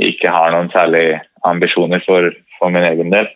ikke 0.01 0.31
har 0.33 0.55
noen 0.55 0.71
særlige 0.73 1.19
ambisjoner 1.45 2.01
for, 2.07 2.31
for 2.57 2.73
min 2.73 2.87
egen 2.87 3.13
del. 3.13 3.29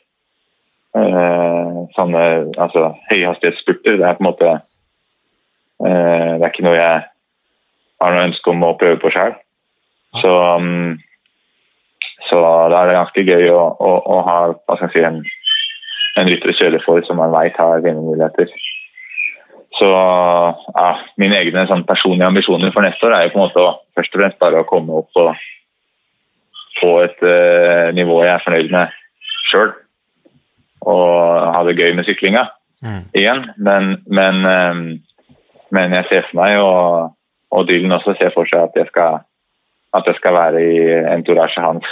Uh, 0.97 1.85
sånne 1.95 2.23
altså, 2.59 2.89
høyhastighetsspurter, 3.11 3.95
det 4.01 4.03
er 4.03 4.17
på 4.17 4.25
en 4.25 4.27
måte 4.27 4.49
uh, 4.51 6.31
Det 6.35 6.41
er 6.41 6.49
ikke 6.49 6.65
noe 6.65 6.75
jeg 6.75 6.97
har 8.01 8.11
noe 8.17 8.25
ønske 8.27 8.51
om 8.51 8.65
å 8.67 8.73
prøve 8.81 8.97
på 8.99 9.13
sjøl. 9.13 9.37
Så, 10.19 10.33
um, 10.57 10.97
så 12.31 12.39
da 12.71 12.79
er 12.79 12.87
det 12.87 12.95
ganske 12.95 13.23
gøy 13.27 13.49
å, 13.51 13.63
å, 13.75 13.91
å 14.07 14.19
ha 14.23 14.35
hva 14.55 14.77
skal 14.77 14.87
jeg 14.87 14.93
si, 14.95 15.01
en, 15.03 15.17
en 16.21 16.29
rytter 16.31 16.53
å 16.53 16.55
kjøre 16.55 16.79
for 16.85 17.03
som 17.03 17.19
man 17.19 17.33
vet 17.35 17.57
har 17.59 17.83
vinnermuligheter. 17.83 18.53
Så 19.75 19.89
ja, 19.89 20.87
mine 21.19 21.39
egne 21.41 21.65
sånn, 21.67 21.83
personlige 21.87 22.29
ambisjoner 22.31 22.71
for 22.71 22.87
neste 22.87 23.07
år 23.07 23.17
er 23.17 23.27
jo 23.27 23.33
på 23.33 23.39
en 23.39 23.45
måte 23.45 23.63
å, 23.63 23.73
først 23.97 24.15
og 24.15 24.23
fremst 24.23 24.39
bare 24.39 24.63
å 24.63 24.67
komme 24.69 25.01
opp 25.01 25.11
på, 25.15 25.25
på 26.79 26.91
et 27.03 27.23
uh, 27.25 27.87
nivå 27.95 28.21
jeg 28.23 28.33
er 28.35 28.45
fornøyd 28.45 28.75
med 28.75 28.99
sjøl 29.51 29.73
og 30.87 31.09
ha 31.55 31.63
det 31.67 31.75
gøy 31.77 31.91
med 31.97 32.07
syklinga 32.07 32.45
mm. 32.85 33.01
igjen. 33.17 33.43
Men, 33.57 33.91
men, 34.07 34.45
um, 34.47 34.85
men, 35.75 35.97
jeg 35.99 36.07
ser 36.09 36.29
for 36.29 36.39
meg, 36.39 36.55
og, 36.63 37.11
og 37.51 37.67
Dylan 37.67 37.99
også 37.99 38.15
ser 38.17 38.31
for 38.33 38.49
seg, 38.49 38.71
at 38.71 38.79
jeg 38.79 38.89
skal, 38.89 39.19
at 39.97 40.07
jeg 40.07 40.17
skal 40.17 40.37
være 40.39 40.63
i 40.63 40.79
entourage 41.11 41.61
hans 41.61 41.91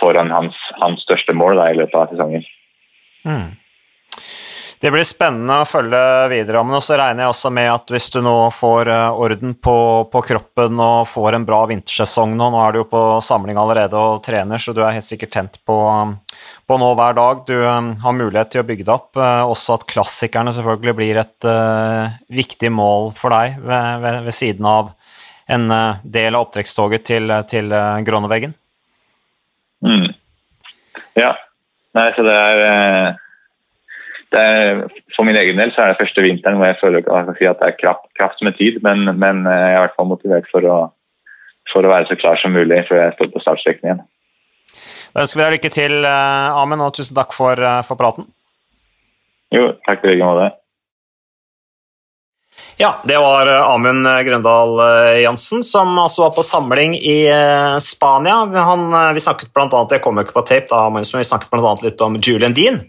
foran 0.00 0.30
hans, 0.32 0.56
hans, 0.80 1.02
største 1.04 1.34
mål 1.36 1.60
da, 1.60 1.70
i 1.70 1.76
løpet 1.76 1.98
av 2.00 2.12
sesongen. 2.12 2.46
Mm. 3.28 3.50
Det 4.80 4.88
blir 4.88 5.04
spennende 5.04 5.58
å 5.60 5.66
følge 5.68 5.98
videre, 6.32 6.62
men 6.64 6.80
så 6.80 6.96
regner 6.96 7.26
jeg 7.26 7.32
også 7.34 7.50
med 7.52 7.66
at 7.68 7.90
hvis 7.92 8.06
du 8.14 8.22
nå 8.24 8.32
får 8.56 8.88
eh, 8.88 9.18
orden 9.26 9.52
på, 9.52 9.74
på, 10.08 10.22
kroppen 10.24 10.80
og 10.80 11.02
får 11.10 11.36
en 11.36 11.44
bra 11.44 11.58
vintersesong 11.68 12.32
nå, 12.32 12.46
nå 12.48 12.62
er 12.64 12.72
du 12.72 12.78
jo 12.80 12.86
på 12.88 13.02
samling 13.20 13.60
allerede 13.60 14.00
og 14.00 14.22
trener, 14.24 14.56
så 14.56 14.72
du 14.72 14.80
er 14.80 14.96
helt 14.96 15.04
sikkert 15.04 15.34
tent 15.36 15.58
på, 15.68 15.76
på 16.64 16.78
nå 16.80 16.88
hver 16.96 17.18
dag. 17.18 17.42
Du 17.44 17.60
har 17.60 18.16
mulighet 18.16 18.54
til 18.54 18.64
å 18.64 18.68
bygge 18.70 18.86
det 18.88 18.94
opp. 18.94 19.20
Også 19.20 19.76
at 19.76 19.84
klassikerne 19.90 20.54
selvfølgelig 20.56 20.96
blir 20.96 21.20
et 21.20 21.44
uh, 21.44 22.16
viktig 22.32 22.72
mål 22.72 23.10
for 23.20 23.36
deg 23.36 23.60
ved, 23.60 24.00
ved, 24.06 24.22
ved 24.30 24.38
siden 24.38 24.70
av 24.70 24.94
en 25.50 25.68
del 26.08 26.38
av 26.38 26.46
opptrekkstoget 26.46 27.04
til, 27.10 27.36
til 27.52 27.74
Gråneveggen. 28.06 28.56
Mm. 29.86 30.10
Ja. 31.18 31.34
Nei, 31.96 32.06
så 32.14 32.22
det 32.22 32.36
er 32.36 33.18
er, 34.38 34.84
for 35.16 35.26
min 35.26 35.38
egen 35.38 35.58
del 35.58 35.72
så 35.74 35.82
er 35.82 35.92
det 35.92 36.00
første 36.00 36.22
vinteren 36.22 36.58
hvor 36.60 36.70
jeg 36.70 36.78
føler 36.80 37.02
jeg 37.02 37.36
si 37.38 37.48
at 37.50 37.60
det 37.60 37.68
er 37.70 37.78
kraft, 37.80 38.06
kraft 38.18 38.42
med 38.46 38.56
tid, 38.58 38.78
men, 38.86 39.10
men, 39.18 39.44
jeg 39.46 39.72
er 39.72 39.76
i 39.76 39.82
hvert 39.84 39.96
fall 39.98 40.10
motivert 40.10 40.46
for 40.52 40.66
å, 40.66 40.78
for 41.72 41.86
å 41.86 41.92
være 41.92 42.10
så 42.10 42.18
klar 42.20 42.38
som 42.42 42.54
mulig 42.54 42.84
før 42.88 43.04
jeg 43.04 43.16
står 43.16 43.32
på 43.34 43.42
startstreken 43.44 43.88
igjen. 43.88 44.04
Da 45.10 45.24
ønsker 45.24 45.40
vi 45.40 45.44
deg 45.44 45.56
lykke 45.56 45.72
til, 45.74 45.96
eh, 46.06 46.60
Amund, 46.60 46.84
og 46.84 46.94
tusen 46.94 47.16
takk 47.18 47.34
for, 47.34 47.58
eh, 47.58 47.82
for 47.88 47.98
praten. 47.98 48.28
Jo, 49.50 49.72
takk 49.88 50.04
i 50.04 50.12
like 50.12 50.26
måte. 50.26 50.52
Ja, 52.80 52.94
det 53.04 53.18
var 53.20 53.50
eh, 53.50 53.66
Amund 53.68 54.08
Grøndal 54.24 54.80
Jansen, 55.20 55.60
som 55.66 55.92
altså 56.00 56.24
var 56.24 56.34
på 56.38 56.46
samling 56.46 56.96
i 56.96 57.18
Spania. 57.84 58.40
Han, 58.70 58.88
vi 59.14 59.20
snakket 59.20 59.52
blant 59.52 59.76
annet, 59.76 59.98
Jeg 59.98 60.04
kom 60.06 60.18
ikke 60.22 60.38
på 60.38 60.46
tape, 60.48 60.70
da, 60.72 60.88
men 60.88 61.04
vi 61.04 61.28
snakket 61.28 61.52
bl.a. 61.52 61.76
litt 61.84 62.00
om 62.00 62.16
Julian 62.16 62.56
Dean 62.56 62.80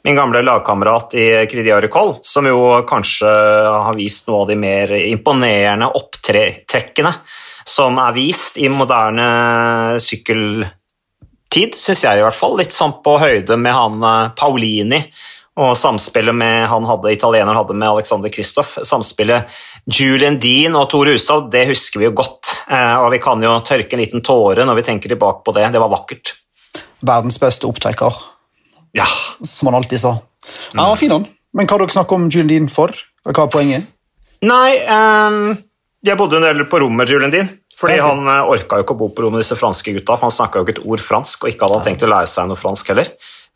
min 0.00 0.16
gamle 0.16 0.40
lagkamerat 0.40 1.14
i 1.14 1.24
Cridiaricol, 1.50 2.14
som 2.24 2.46
jo 2.48 2.80
kanskje 2.88 3.28
har 3.28 3.96
vist 3.98 4.30
noe 4.30 4.46
av 4.46 4.48
de 4.48 4.56
mer 4.56 4.94
imponerende 4.96 5.90
opptrekkene 5.92 7.12
som 7.68 7.98
er 8.00 8.14
vist 8.16 8.56
i 8.58 8.68
moderne 8.72 9.26
sykkeltid, 10.02 11.76
syns 11.76 12.04
jeg 12.06 12.20
i 12.20 12.24
hvert 12.24 12.36
fall. 12.36 12.56
Litt 12.58 12.74
sånn 12.74 12.96
på 13.04 13.18
høyde 13.20 13.58
med 13.60 13.76
han 13.76 14.00
eh, 14.02 14.32
Paulini 14.38 15.02
og 15.60 15.76
samspillet 15.76 16.34
med 16.36 16.64
han 16.70 16.86
hadde, 16.88 17.12
italieneren 17.12 17.58
hadde 17.58 17.76
med 17.76 17.88
Alexander 17.90 18.32
Kristoff. 18.32 18.78
Samspillet 18.86 19.50
Julian 19.84 20.38
Dean 20.40 20.76
og 20.78 20.88
Tor 20.92 21.10
Hushovd, 21.10 21.50
det 21.52 21.66
husker 21.68 22.00
vi 22.00 22.08
jo 22.08 22.14
godt. 22.22 22.54
Eh, 22.70 22.96
og 23.02 23.10
vi 23.12 23.20
kan 23.22 23.42
jo 23.44 23.52
tørke 23.66 23.96
en 23.96 24.02
liten 24.02 24.24
tåre 24.24 24.64
når 24.64 24.80
vi 24.80 24.86
tenker 24.88 25.12
tilbake 25.12 25.44
på 25.44 25.54
det. 25.56 25.66
Det 25.74 25.82
var 25.82 25.92
vakkert. 25.92 26.34
Verdens 27.04 27.40
beste 27.40 27.68
opptaker, 27.68 28.16
Ja. 28.96 29.06
Som 29.44 29.68
han 29.68 29.78
alltid 29.78 30.00
sa. 30.00 30.16
Han 30.74 30.88
var 30.94 30.96
fin, 30.96 31.12
han. 31.12 31.26
Men 31.54 31.66
hva 31.66 31.76
har 31.76 31.84
dere 31.84 31.94
snakket 31.94 32.16
om 32.16 32.28
Julian 32.30 32.50
Dean 32.50 32.68
for? 32.72 32.94
Hva 33.26 33.44
er 33.44 33.52
poenget? 33.52 33.88
Nei, 34.46 34.78
um, 34.88 35.56
jeg 36.06 36.16
bodde 36.16 36.38
en 36.38 36.46
del 36.46 36.64
på 36.70 36.80
rommet 36.80 37.02
med 37.02 37.12
Julian 37.12 37.32
Dean. 37.34 37.50
Fordi. 37.80 37.96
Han 38.04 38.26
uh, 38.28 38.48
orka 38.52 38.78
jo 38.78 38.84
ikke 38.84 38.96
å 38.96 39.00
bo 39.00 39.08
på 39.12 39.24
rommet 39.24 39.40
med 39.40 39.44
disse 39.44 39.56
franske 39.58 39.92
gutta, 39.96 40.16
for 40.16 40.28
han 40.28 40.34
snakka 40.36 40.60
jo 40.60 40.66
ikke 40.66 40.76
et 40.78 40.84
ord 40.84 41.04
fransk, 41.04 41.44
og 41.44 41.52
ikke 41.52 41.66
hadde 41.66 41.78
han 41.78 41.86
tenkt 41.88 42.04
å 42.04 42.10
lære 42.12 42.28
seg 42.30 42.48
noe 42.48 42.60
fransk 42.60 42.92
heller. 42.92 43.08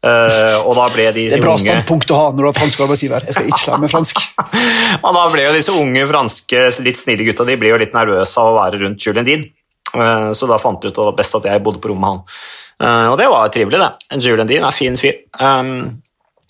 Uh, 0.04 0.58
og 0.68 0.74
da 0.76 0.88
ble 0.92 1.06
de 1.16 1.22
Det 1.30 1.38
er 1.38 1.42
bra 1.42 1.54
unge... 1.56 1.64
standpunkt 1.64 2.10
å 2.12 2.16
ha 2.18 2.24
når 2.34 2.42
du 2.42 2.48
har 2.50 2.56
fransk 2.58 2.80
arbeidsgiver. 2.84 3.24
Jeg 3.24 3.36
skal 3.36 3.46
ikke 3.48 3.70
lære 3.70 3.82
meg 3.86 3.92
fransk. 3.92 4.20
og 5.04 5.16
da 5.16 5.22
ble 5.32 5.46
jo 5.46 5.54
disse 5.54 5.76
unge 5.80 6.02
franske, 6.10 6.64
litt 6.84 7.00
snille 7.00 7.28
gutta 7.30 7.46
de 7.48 7.56
ble 7.60 7.70
jo 7.72 7.78
litt 7.80 7.96
nervøse 7.96 8.42
av 8.42 8.50
å 8.50 8.58
være 8.58 8.82
rundt 8.82 9.06
Julian 9.06 9.28
Dean. 9.28 9.46
Uh, 9.94 10.30
så 10.36 10.48
da 10.50 10.58
fant 10.60 10.82
de 10.82 10.92
ut 10.92 10.98
at 10.98 11.08
det 11.08 11.16
best 11.22 11.38
at 11.40 11.48
jeg 11.48 11.62
bodde 11.64 11.80
på 11.80 11.92
rommet 11.92 12.04
med 12.04 12.12
han. 12.12 12.42
Uh, 12.74 13.06
og 13.14 13.16
det 13.22 13.30
var 13.32 13.48
trivelig, 13.54 13.80
det. 13.80 14.20
Julian 14.26 14.50
Dean 14.50 14.68
er 14.68 14.76
fin 14.76 15.00
fyr. 15.00 15.22
Um, 15.40 15.72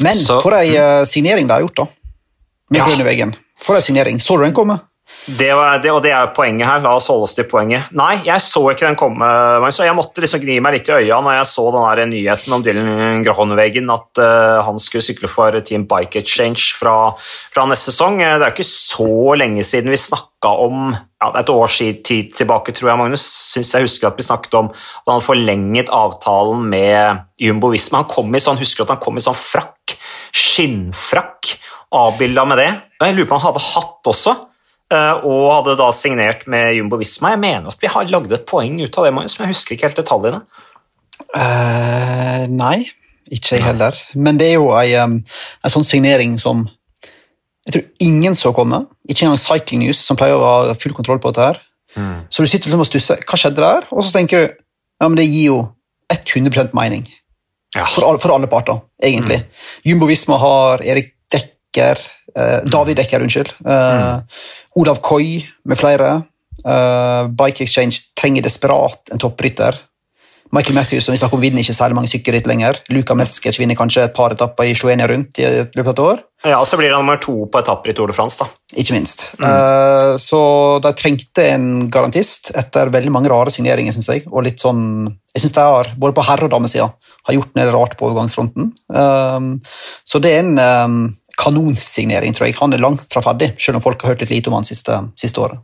Men 0.02 0.18
så, 0.18 0.40
for 0.42 0.58
ei 0.58 0.74
signering 1.06 1.46
de 1.46 1.54
har 1.54 1.62
gjort, 1.62 1.84
da. 1.84 1.86
Med 2.74 2.82
ja. 2.82 3.06
veggen. 3.06 3.36
For 3.62 3.78
ei 3.78 3.84
signering. 3.86 4.18
Så 4.18 4.34
du 4.40 4.42
den 4.42 4.56
komme? 4.56 4.80
Det, 5.24 5.54
var, 5.56 5.78
det, 5.80 5.88
og 5.88 6.02
det 6.04 6.10
er 6.12 6.32
poenget 6.36 6.68
her. 6.68 6.82
La 6.84 6.90
oss 6.98 7.06
holde 7.08 7.24
oss 7.24 7.32
til 7.36 7.46
poenget. 7.48 7.88
Nei, 7.96 8.18
jeg 8.26 8.42
så 8.44 8.60
ikke 8.68 8.90
den 8.90 8.98
komme. 9.00 9.28
Så 9.72 9.86
jeg 9.86 9.96
måtte 9.96 10.20
liksom 10.20 10.42
gni 10.42 10.58
meg 10.60 10.76
litt 10.76 10.90
i 10.90 10.98
øya 10.98 11.20
når 11.24 11.38
jeg 11.38 11.48
så 11.48 11.64
den 11.72 12.12
nyheten 12.12 12.56
om 12.56 12.64
Dylan 12.64 13.24
Grohonveggen, 13.24 13.88
at 13.94 14.20
uh, 14.20 14.60
han 14.66 14.80
skulle 14.82 15.06
sykle 15.06 15.30
for 15.32 15.56
Team 15.64 15.86
Bike 15.88 16.20
Exchange 16.20 16.76
fra, 16.76 17.14
fra, 17.54 17.66
neste 17.70 17.94
sesong. 17.94 18.20
Det 18.20 18.36
er 18.36 18.52
ikke 18.52 18.68
så 18.68 19.08
lenge 19.40 19.64
siden 19.64 19.94
vi 19.94 20.02
snakka 20.04 20.54
om 20.66 20.92
ja, 20.92 21.32
et 21.40 21.52
års 21.56 21.80
tid 21.80 22.34
tilbake, 22.36 22.76
tror 22.76 22.92
jeg, 22.92 23.00
Magnus. 23.00 23.24
Syns 23.56 23.72
jeg 23.72 23.88
husker 23.88 24.12
at 24.12 24.20
vi 24.20 24.28
snakket 24.28 24.60
om 24.60 24.72
at 24.76 25.08
han 25.08 25.24
forlenget 25.24 25.92
avtalen 25.94 26.68
med 26.68 27.24
Jumbo 27.40 27.72
Visma. 27.72 28.02
Han 28.02 28.12
kom 28.12 28.36
i 28.36 28.44
sånn, 28.44 28.60
husker 28.60 28.84
at 28.84 28.98
han 28.98 29.00
kom 29.00 29.16
i 29.16 29.24
sånn 29.24 29.40
frakk, 29.40 29.96
skinnfrakk, 30.36 31.56
avbilda 31.96 32.44
med 32.50 32.60
det. 32.60 32.72
Jeg 33.00 33.16
lurer 33.16 33.30
på 33.30 33.38
om 33.38 33.40
han 33.40 33.54
hadde 33.54 33.70
hatt 33.72 34.12
også. 34.12 34.42
Eh, 34.92 35.24
og 35.24 35.46
hadde 35.52 35.78
da 35.80 35.88
signert 35.96 36.44
med 36.50 36.74
Jumbo 36.78 36.98
Visma. 37.00 37.34
Jeg 37.34 37.42
mener 37.44 37.72
at 37.72 37.80
vi 37.82 37.90
har 37.90 38.10
lagd 38.10 38.32
et 38.34 38.46
poeng 38.48 38.76
ut 38.82 39.00
av 39.00 39.08
det, 39.08 39.14
Marius, 39.16 39.38
men 39.38 39.48
jeg 39.48 39.56
husker 39.56 39.76
ikke 39.76 39.88
helt 39.88 40.02
detaljene. 40.02 40.42
Uh, 41.34 42.44
nei, 42.50 42.88
ikke 43.30 43.56
jeg 43.56 43.64
heller. 43.64 43.98
Men 44.18 44.38
det 44.40 44.50
er 44.50 44.56
jo 44.58 44.72
ei, 44.76 44.94
um, 44.98 45.20
en 45.22 45.72
sånn 45.72 45.86
signering 45.86 46.34
som 46.42 46.66
jeg 47.64 47.76
tror 47.76 47.84
ingen 48.04 48.36
så 48.36 48.52
komme. 48.52 48.82
Ikke 49.08 49.24
engang 49.24 49.40
Cycling 49.40 49.86
News, 49.86 50.02
som 50.04 50.18
pleier 50.20 50.36
å 50.36 50.44
ha 50.44 50.74
full 50.76 50.92
kontroll 50.96 51.22
på 51.22 51.32
dette. 51.32 51.54
her. 51.54 51.62
Så 52.28 52.42
du 52.42 52.50
sitter 52.50 52.68
liksom 52.68 52.82
og 52.82 52.88
stusser. 52.88 53.22
Hva 53.24 53.38
skjedde 53.38 53.62
der? 53.62 53.86
Og 53.94 54.04
så 54.04 54.12
tenker 54.18 54.42
du 54.42 54.50
ja, 55.00 55.08
men 55.08 55.16
det 55.18 55.26
gir 55.28 55.46
jo 55.50 55.58
100 56.12 56.74
mening. 56.76 57.06
Ja. 57.74 57.86
For, 57.90 58.06
alle, 58.06 58.20
for 58.22 58.34
alle 58.34 58.48
parter, 58.50 58.78
egentlig. 59.02 59.40
Jumbo 59.86 60.06
Visma 60.06 60.38
har 60.38 60.84
Erik 60.86 61.14
Dekker, 61.32 61.98
David 62.66 62.98
Dekker, 62.98 63.22
unnskyld. 63.24 63.54
Eh, 63.66 64.44
Olav 64.80 65.00
Koi 65.04 65.42
med 65.64 65.78
flere. 65.78 66.12
Eh, 66.64 67.22
Bike 67.28 67.64
Exchange 67.64 68.14
trenger 68.18 68.42
desperat 68.42 69.12
en 69.12 69.22
topprytter. 69.22 69.78
Michael 70.54 70.74
Matthews 70.74 71.04
som 71.04 71.12
vi 71.12 71.18
snakker 71.18 71.34
om, 71.34 71.42
vinner 71.42 71.64
ikke 71.64 71.74
særlig 71.74 71.96
mange 71.98 72.10
sykkelritt 72.12 72.46
lenger. 72.46 72.78
Luka 72.94 73.16
Meskic 73.18 73.56
vinner 73.58 73.78
kanskje 73.78 74.04
et 74.06 74.14
par 74.14 74.34
etapper 74.34 74.68
i 74.70 74.76
Slovenia 74.78 75.08
rundt 75.10 75.40
i 75.42 75.48
løpet 75.48 75.88
av 75.88 75.94
et 75.94 76.02
år. 76.04 76.20
Ja, 76.44 76.60
så 76.68 76.78
blir 76.78 76.92
han 76.92 77.02
nummer 77.02 77.18
to 77.18 77.46
på 77.50 77.58
etapper 77.58 77.90
i 77.90 77.94
Tour 77.96 78.12
de 78.12 78.14
France, 78.14 78.38
da. 78.38 78.46
Ikke 78.78 78.94
minst. 78.94 79.26
Eh, 79.40 80.12
så 80.20 80.42
de 80.84 80.92
trengte 81.00 81.48
en 81.56 81.66
garantist 81.90 82.52
etter 82.54 82.92
veldig 82.94 83.10
mange 83.16 83.32
rare 83.32 83.50
signeringer, 83.54 83.96
syns 83.96 84.10
jeg. 84.12 84.26
Og 84.30 84.46
litt 84.46 84.62
sånn 84.62 84.84
Jeg 85.34 85.42
syns 85.42 85.54
de 85.56 85.62
har, 85.66 85.88
både 85.98 86.14
på 86.14 86.22
herre- 86.22 86.46
og 86.46 86.50
damesida, 86.52 86.84
har 87.26 87.34
gjort 87.34 87.56
noe 87.56 87.70
rart 87.74 87.96
på 87.98 88.06
overgangsfronten. 88.06 88.68
Uh, 88.86 89.58
så 90.06 90.20
det 90.22 90.30
er 90.30 90.44
en 90.44 90.58
eh, 90.62 90.94
kanonsignering, 91.40 92.34
tror 92.34 92.48
jeg. 92.48 92.58
Han 92.60 92.74
er 92.74 92.82
langt 92.82 93.06
fra 93.12 93.22
ferdig, 93.24 93.54
selv 93.60 93.80
om 93.80 93.84
folk 93.84 94.02
har 94.02 94.14
hørt 94.14 94.24
litt 94.26 94.34
lite 94.34 94.50
om 94.52 94.58
han 94.60 94.68
siste, 94.68 95.00
siste 95.18 95.40
året. 95.40 95.62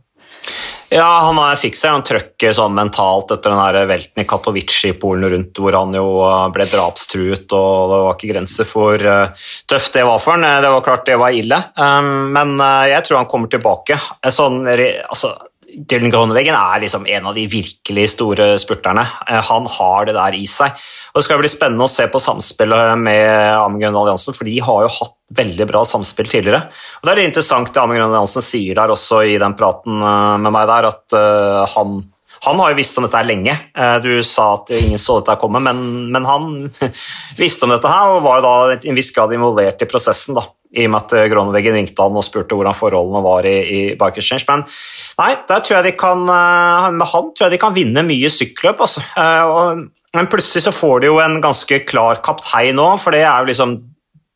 Ja, 0.91 1.05
han 1.23 1.37
har- 1.37 1.55
fikk 1.55 1.75
seg 1.77 1.93
en 1.93 2.03
trøkk 2.03 2.53
sånn 2.53 2.73
mentalt 2.73 3.31
etter 3.31 3.53
den 3.53 3.87
velten 3.87 4.23
i 4.23 4.25
Katowice 4.27 4.89
i 4.89 4.93
Polen 4.99 5.29
rundt, 5.31 5.53
hvor 5.53 5.71
han 5.77 5.93
jo 5.93 6.19
eh, 6.25 6.49
ble 6.51 6.65
drapstruet, 6.65 7.45
og 7.53 7.91
det 7.91 7.99
var 8.03 8.17
ikke 8.17 8.33
grenser 8.33 8.65
for 8.67 8.95
eh, 8.95 9.29
tøft 9.67 9.93
det 9.93 10.03
var 10.03 10.19
for 10.19 10.35
han. 10.35 10.41
Det 10.63 10.71
var 10.73 10.81
klart 10.81 11.05
det 11.05 11.19
var 11.21 11.31
ille, 11.31 11.63
Um, 11.77 12.33
men 12.33 12.59
eh, 12.59 12.89
jeg 12.91 13.05
tror 13.05 13.17
han 13.21 13.29
kommer 13.31 13.47
tilbake. 13.47 13.95
Sånn, 14.27 14.65
altså, 14.67 15.37
Dylan 15.71 16.11
Groneveggen 16.11 16.55
er 16.57 16.81
liksom 16.83 17.05
en 17.07 17.27
av 17.29 17.35
de 17.37 17.45
virkelig 17.49 18.09
store 18.15 18.53
spurterne. 18.61 19.05
Eh, 19.27 19.41
Han 19.49 19.67
har 19.67 20.05
det 20.05 20.15
der 20.17 20.35
i 20.35 20.45
seg. 20.49 20.75
Og 21.11 21.19
Det 21.19 21.25
skal 21.25 21.39
bli 21.39 21.51
spennende 21.51 21.87
å 21.87 21.91
se 21.91 22.07
på 22.07 22.19
samspillet 22.19 22.97
med 22.99 23.55
Amund 23.57 23.83
Alliansen, 23.83 24.35
for 24.35 24.47
de 24.47 24.59
har 24.59 24.85
jo 24.85 24.95
hatt 24.99 25.15
veldig 25.35 25.67
bra 25.67 25.83
samspill 25.87 26.27
tidligere. 26.27 26.67
Og 26.99 27.03
Det 27.03 27.11
er 27.11 27.19
litt 27.21 27.31
interessant 27.31 27.73
det 27.73 27.81
Amund 27.81 28.03
Alliansen 28.03 28.41
sier 28.41 28.75
der 28.75 28.91
også 28.91 29.23
i 29.27 29.37
den 29.37 29.55
praten 29.55 30.01
eh, 30.01 30.37
med 30.37 30.51
meg 30.51 30.67
der, 30.67 30.91
at 30.91 31.17
eh, 31.17 31.65
han 31.75 32.01
han 32.41 32.57
har 32.57 32.71
jo 32.71 32.77
visst 32.79 32.97
om 32.97 33.05
dette 33.05 33.19
her 33.19 33.27
lenge. 33.29 33.53
Du 34.01 34.23
sa 34.25 34.55
at 34.55 34.71
ingen 34.73 34.97
så 34.97 35.19
dette 35.19 35.35
komme, 35.37 35.59
men, 35.61 36.09
men 36.09 36.25
han 36.25 36.71
visste 37.37 37.67
om 37.67 37.69
dette 37.69 37.85
her 37.85 38.15
og 38.15 38.23
var 38.25 38.39
jo 38.39 38.45
da 38.47 38.79
i 38.79 38.89
en 38.89 38.97
viss 38.97 39.11
grad 39.13 39.35
involvert 39.35 39.83
i 39.85 39.85
prosessen. 39.85 40.33
da, 40.33 40.47
I 40.71 40.85
og 40.87 40.91
med 40.93 41.01
at 41.03 41.31
Groneveggen 41.33 41.75
ringte 41.75 42.05
han 42.05 42.15
og 42.15 42.23
spurte 42.23 42.55
hvordan 42.55 42.77
forholdene 42.77 43.21
var 43.25 43.47
i, 43.49 43.55
i 43.59 43.79
Bike 43.99 44.21
Exchange. 44.21 44.45
Men 44.47 44.63
nei, 45.19 45.31
der 45.49 45.59
tror 45.59 45.77
jeg 45.77 45.89
de 45.89 45.95
kan, 45.99 46.21
eh, 46.31 46.91
med 46.95 47.09
han 47.11 47.31
tror 47.35 47.47
jeg 47.47 47.57
de 47.57 47.61
kan 47.65 47.75
vinne 47.75 48.05
mye 48.07 48.31
sykkelløp. 48.31 48.85
Altså. 48.87 49.03
Eh, 49.19 49.87
Men 50.11 50.27
plutselig 50.27 50.65
så 50.65 50.73
får 50.75 50.99
de 51.01 51.07
jo 51.07 51.21
en 51.23 51.37
ganske 51.43 51.77
klar 51.87 52.19
kaptein 52.23 52.75
nå, 52.75 52.87
for 52.99 53.15
det 53.15 53.21
er 53.23 53.39
jo 53.39 53.47
liksom 53.47 53.77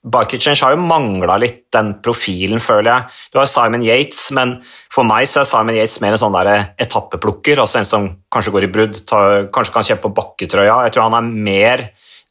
Bike 0.05 0.37
Exchange 0.37 0.61
har 0.61 0.75
jo 0.75 0.83
mangla 0.85 1.35
litt 1.41 1.63
den 1.73 1.95
profilen, 2.05 2.61
føler 2.61 2.91
jeg. 2.91 3.15
Du 3.33 3.39
har 3.39 3.47
Simon 3.49 3.81
Yates, 3.81 4.27
men 4.37 4.59
for 4.93 5.03
meg 5.07 5.25
så 5.27 5.41
er 5.41 5.49
Simon 5.49 5.75
Yates 5.79 5.97
mer 6.03 6.13
en 6.13 6.21
sånn 6.21 6.35
der 6.35 6.69
etappeplukker. 6.77 7.57
altså 7.57 7.79
En 7.79 7.89
som 7.89 8.05
kanskje 8.31 8.53
går 8.53 8.67
i 8.67 8.71
brudd, 8.75 8.99
tar, 9.09 9.47
kanskje 9.55 9.73
kan 9.73 9.87
kjempe 9.87 10.05
på 10.05 10.13
bakketrøya. 10.19 10.83
Jeg 10.85 10.93
tror 10.93 11.07
han 11.09 11.17
er 11.17 11.33
mer 11.49 11.85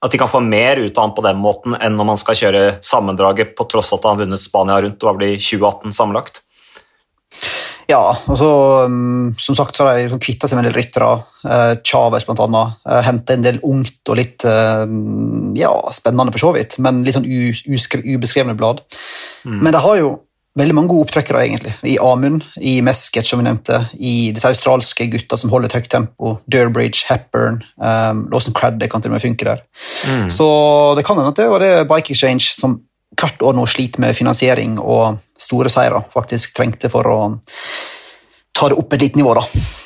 at 0.05 0.13
de 0.13 0.21
kan 0.21 0.29
få 0.31 0.43
mer 0.45 0.77
ut 0.83 0.99
av 0.99 1.07
han 1.07 1.15
på 1.17 1.25
den 1.25 1.39
måten 1.41 1.77
enn 1.79 1.95
når 1.97 2.09
man 2.13 2.21
skal 2.21 2.37
kjøre 2.37 2.65
sammendraget, 2.85 3.55
på 3.57 3.65
tross 3.73 3.93
av 3.95 4.01
at 4.03 4.09
han 4.09 4.19
har 4.19 4.27
vunnet 4.27 4.43
Spania 4.43 4.81
rundt. 4.85 4.99
Det 5.01 5.09
var 5.09 5.17
vel 5.17 5.31
i 5.33 5.39
2018 5.41 5.97
sammenlagt. 5.97 6.43
Ja, 7.89 8.01
og 8.01 8.37
så 8.41 8.51
um, 8.89 9.35
som 9.41 9.57
sagt 9.57 9.77
så 9.77 9.85
har 9.85 9.97
de 9.97 10.07
liksom 10.07 10.21
kvitta 10.23 10.49
seg 10.49 10.57
med 10.57 10.65
en 10.65 10.71
del 10.71 10.79
ryttere. 10.79 11.09
Uh, 11.45 11.73
Chávez 11.85 12.25
bl.a. 12.25 12.63
Uh, 12.89 13.01
Henta 13.05 13.37
en 13.37 13.45
del 13.45 13.61
ungt 13.65 14.13
og 14.13 14.17
litt 14.17 14.45
eh, 14.49 14.85
ja, 15.61 15.73
spennende 15.93 16.33
for 16.33 16.47
så 16.47 16.53
vidt, 16.57 16.79
men 16.85 17.03
litt 17.05 17.17
sånn 17.17 17.29
ubeskrevne 17.29 18.57
blad. 18.57 18.81
Men 19.45 19.73
de 19.75 19.83
har 19.85 20.01
jo 20.01 20.15
veldig 20.59 20.75
mange 20.77 20.93
gode 20.93 21.09
opptrekkere, 21.09 21.43
egentlig. 21.49 21.75
I 21.91 21.97
Amund, 22.03 22.45
i 22.63 22.77
Mesket, 22.85 23.27
som 23.27 23.41
vi 23.41 23.47
nevnte, 23.49 23.81
i 23.99 24.31
disse 24.35 24.51
australske 24.51 25.09
gutta 25.11 25.39
som 25.41 25.51
holder 25.53 25.71
et 25.71 25.77
høyt 25.81 25.91
tempo. 25.91 26.37
Durbridge, 26.51 27.05
Hepburn, 27.09 27.63
um, 27.83 28.25
Lawson 28.33 28.55
Craddock 28.57 28.93
kan 28.95 29.03
til 29.03 29.11
og 29.11 29.17
med 29.17 29.25
funke 29.25 29.49
der. 29.49 29.65
Så 30.31 30.49
det 30.99 31.07
kan 31.07 31.19
hende 31.19 31.35
at 31.35 31.41
det 31.41 31.51
var 31.51 31.65
det 31.65 31.89
Bike 31.91 32.15
Exchange 32.15 32.55
som 32.55 32.79
hvert 33.19 33.43
år 33.47 33.55
nå 33.55 33.67
sliter 33.71 34.03
med 34.03 34.17
finansiering 34.17 34.79
og 34.83 35.21
store 35.39 35.71
seire 35.71 36.03
faktisk 36.15 36.55
trengte 36.57 36.91
for 36.91 37.07
å 37.07 37.19
ta 38.55 38.71
det 38.71 38.79
opp 38.79 38.95
et 38.95 39.09
lite 39.09 39.21
nivå. 39.21 39.35
da. 39.39 39.84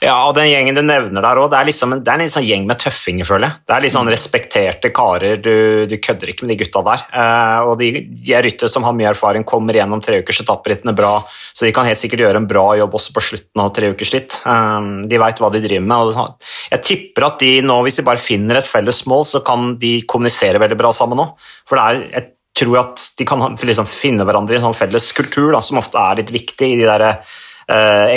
Ja, 0.00 0.14
og 0.24 0.32
den 0.32 0.48
gjengen 0.48 0.78
du 0.78 0.80
nevner 0.80 1.20
der 1.20 1.38
òg, 1.42 1.50
det 1.52 1.58
liksom 1.68 1.92
en, 1.92 2.00
det 2.04 2.12
er 2.12 2.22
en 2.24 2.30
sånn 2.32 2.46
gjeng 2.46 2.62
med 2.68 2.80
tøffinger, 2.80 3.26
føler 3.28 3.50
jeg. 3.50 3.60
Det 3.68 3.74
er 3.76 3.92
sånn 3.92 4.08
respekterte 4.08 4.90
karer, 4.96 5.36
du, 5.44 5.84
du 5.90 5.96
kødder 6.00 6.32
ikke 6.32 6.46
med 6.46 6.54
de 6.54 6.62
gutta 6.62 6.80
der. 6.86 7.02
Eh, 7.20 7.68
og 7.68 7.74
de, 7.82 7.90
de 8.08 8.32
er 8.36 8.46
ryttere 8.46 8.72
som 8.72 8.86
har 8.88 8.96
mye 8.96 9.10
erfaring, 9.12 9.44
kommer 9.44 9.76
gjennom 9.76 10.00
treukers 10.04 10.40
etapperittene 10.40 10.96
bra, 10.96 11.18
så 11.52 11.68
de 11.68 11.74
kan 11.76 11.84
helt 11.88 12.00
sikkert 12.00 12.24
gjøre 12.24 12.40
en 12.40 12.48
bra 12.48 12.64
jobb 12.80 12.96
også 12.96 13.12
på 13.16 13.24
slutten 13.28 13.64
av 13.66 13.74
treukersritt. 13.76 14.40
Eh, 14.48 14.88
de 15.12 15.20
veit 15.20 15.44
hva 15.44 15.52
de 15.52 15.62
driver 15.66 15.84
med. 15.92 16.16
og 16.16 16.48
jeg 16.72 16.86
tipper 16.88 17.28
at 17.28 17.44
de 17.44 17.52
nå, 17.68 17.76
hvis 17.84 18.00
de 18.00 18.06
bare 18.08 18.24
finner 18.24 18.62
et 18.62 18.72
felles 18.72 19.04
mål, 19.10 19.28
så 19.28 19.44
kan 19.44 19.74
de 19.84 19.98
kommunisere 20.08 20.64
veldig 20.64 20.80
bra 20.80 20.94
sammen 20.96 21.20
nå. 21.20 21.28
For 21.68 21.76
det 21.76 21.84
er, 21.84 22.02
jeg 22.16 22.30
tror 22.64 22.80
at 22.86 23.04
de 23.20 23.28
kan 23.28 23.44
liksom 23.52 23.88
finne 23.88 24.24
hverandre 24.24 24.56
i 24.56 24.62
en 24.62 24.70
sånn 24.70 24.80
felles 24.80 25.12
kultur, 25.16 25.52
da, 25.52 25.60
som 25.64 25.80
ofte 25.80 26.00
er 26.00 26.22
litt 26.22 26.32
viktig 26.34 26.72
i 26.72 26.80
de 26.80 26.88
der 26.88 27.06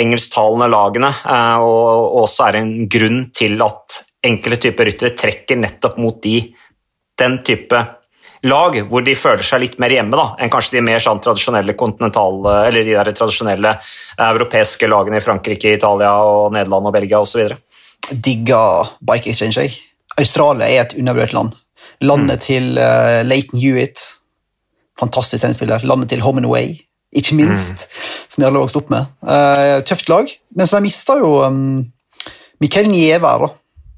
engelsktalende 0.00 0.68
lagene, 0.72 1.10
eh, 1.10 1.58
og, 1.62 1.90
og 2.04 2.22
også 2.24 2.48
er 2.48 2.60
en 2.60 2.72
grunn 2.90 3.26
til 3.34 3.60
at 3.64 4.00
enkelte 4.24 4.68
typer 4.68 4.88
ryttere 4.88 5.16
trekker 5.18 5.60
nettopp 5.60 6.00
mot 6.00 6.22
de, 6.24 6.38
den 7.20 7.38
type 7.46 7.82
lag 8.44 8.76
hvor 8.90 9.04
de 9.04 9.14
føler 9.16 9.44
seg 9.46 9.62
litt 9.62 9.76
mer 9.80 9.92
hjemme 9.94 10.18
da, 10.18 10.26
enn 10.38 10.52
kanskje 10.52 10.78
de 10.78 10.84
mer 10.84 11.02
sånn 11.02 11.22
tradisjonelle 11.24 11.76
kontinentale, 11.80 12.56
eller 12.68 12.86
de 12.86 12.96
der 12.96 13.12
tradisjonelle 13.16 13.74
eh, 13.76 14.26
europeiske 14.26 14.88
lagene 14.90 15.20
i 15.20 15.24
Frankrike, 15.24 15.76
Italia, 15.78 16.14
og 16.24 16.52
Nederland 16.56 16.90
og 16.90 16.96
Belgia 16.96 17.22
osv. 17.24 17.54
Digger 18.10 18.96
Bike 19.00 19.30
Exchange. 19.32 19.60
jeg. 19.60 19.78
Australia 20.20 20.68
er 20.68 20.84
et 20.84 20.98
undervurdert 20.98 21.34
land. 21.34 21.54
Landet 22.04 22.44
til 22.44 22.76
uh, 22.78 23.22
Leighton 23.26 23.58
Hewitt, 23.60 24.00
fantastisk 25.00 25.42
tennisspiller. 25.42 25.82
Landet 25.88 26.12
til 26.12 26.22
Homenaway, 26.22 26.76
ikke 27.14 27.36
minst, 27.38 27.86
som 28.28 28.40
de 28.40 28.46
hadde 28.46 28.56
har 28.58 28.64
vokst 28.64 28.78
opp 28.80 28.90
med. 28.92 29.10
Uh, 29.22 29.80
tøft 29.86 30.10
lag, 30.10 30.30
men 30.56 30.66
så 30.68 30.78
de 30.78 30.86
mista 30.88 31.18
jo 31.20 31.36
um, 31.46 31.84
Mikkel 32.62 32.88
Nieve 32.90 33.28
her, 33.28 33.46
da. 33.46 33.52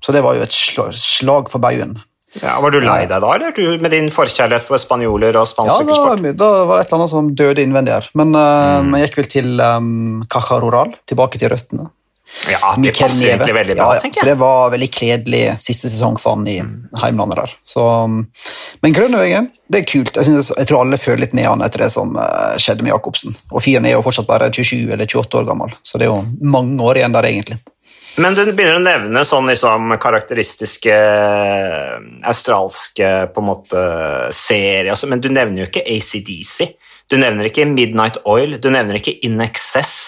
Så 0.05 0.13
det 0.15 0.23
var 0.23 0.37
jo 0.37 0.45
et 0.45 0.55
sla- 0.55 0.93
slag 0.95 1.49
for 1.51 1.63
baugen. 1.63 1.97
Ja, 2.43 2.59
var 2.61 2.75
du 2.75 2.83
lei 2.85 3.07
deg 3.09 3.23
da, 3.23 3.31
eller? 3.33 3.53
Du, 3.57 3.63
med 3.81 3.95
din 3.95 4.11
forkjærlighet 4.13 4.67
for 4.67 4.81
spanjoler 4.81 5.39
og 5.41 5.49
spansk 5.49 5.89
Ja, 5.89 6.17
da, 6.21 6.33
da 6.37 6.49
var 6.69 6.77
det 6.77 6.85
et 6.85 6.91
eller 6.91 6.99
annet 7.01 7.13
som 7.15 7.31
døde 7.39 7.65
innvendig 7.65 7.95
her. 7.95 8.09
Men 8.19 8.35
uh, 8.37 8.85
jeg 9.01 9.09
gikk 9.09 9.21
vel 9.23 9.31
til 9.33 9.63
um, 9.65 9.93
Caja 10.33 10.61
Rural, 10.61 10.93
tilbake 11.09 11.41
til 11.41 11.53
røttene. 11.55 11.89
Ja, 12.51 12.73
det 12.75 12.81
Mikkel 12.83 13.07
passer 13.07 13.23
Nieve. 13.23 13.35
egentlig 13.35 13.55
veldig 13.55 13.77
bra, 13.77 13.85
ja, 13.85 13.95
ja. 13.95 14.01
tenker 14.03 14.21
Så 14.21 14.27
det 14.27 14.35
var 14.41 14.73
veldig 14.75 14.89
kledelig 14.93 15.43
siste 15.63 15.91
sesong 15.93 16.19
for 16.19 16.35
han 16.35 16.49
i 16.51 16.57
heimlandet 17.03 17.39
der. 17.43 17.55
Så, 17.65 17.85
um, 17.87 18.19
men 18.83 18.97
Grønnevegen, 18.97 19.51
det 19.71 19.83
er 19.83 19.87
kult. 19.93 20.17
Jeg, 20.19 20.29
synes, 20.29 20.51
jeg 20.59 20.69
tror 20.71 20.83
alle 20.83 20.99
føler 21.01 21.27
litt 21.27 21.37
med 21.39 21.47
han 21.47 21.63
etter 21.67 21.87
det 21.87 21.93
som 21.95 22.19
uh, 22.19 22.57
skjedde 22.59 22.87
med 22.87 22.95
Jacobsen. 22.95 23.39
Og 23.53 23.63
fyren 23.63 23.87
er 23.87 23.95
jo 23.95 24.03
fortsatt 24.07 24.29
bare 24.29 24.51
27 24.51 24.91
eller 24.91 25.07
28 25.07 25.41
år 25.41 25.49
gammel, 25.53 25.79
så 25.87 26.03
det 26.03 26.09
er 26.09 26.15
jo 26.15 26.51
mange 26.57 26.83
år 26.83 27.03
igjen 27.03 27.15
der, 27.15 27.31
egentlig. 27.31 27.61
Men 28.17 28.33
du 28.33 28.41
begynner 28.49 28.79
å 28.79 28.85
nevne 28.85 29.23
sånn 29.29 29.51
liksom 29.51 29.93
karakteristiske 30.01 30.93
eh, 30.93 31.97
australske 32.25 33.11
på 33.35 33.43
en 33.43 33.49
måte 33.51 33.83
serier, 34.33 34.89
altså, 34.95 35.09
men 35.11 35.21
du 35.21 35.29
nevner 35.29 35.63
jo 35.63 35.69
ikke 35.69 35.85
ACDC. 35.85 36.73
Du 37.13 37.19
nevner 37.21 37.51
ikke 37.51 37.69
Midnight 37.69 38.17
Oil, 38.27 38.57
du 38.59 38.71
nevner 38.73 38.99
ikke 38.99 39.19
In 39.29 39.39
Excess. 39.45 40.06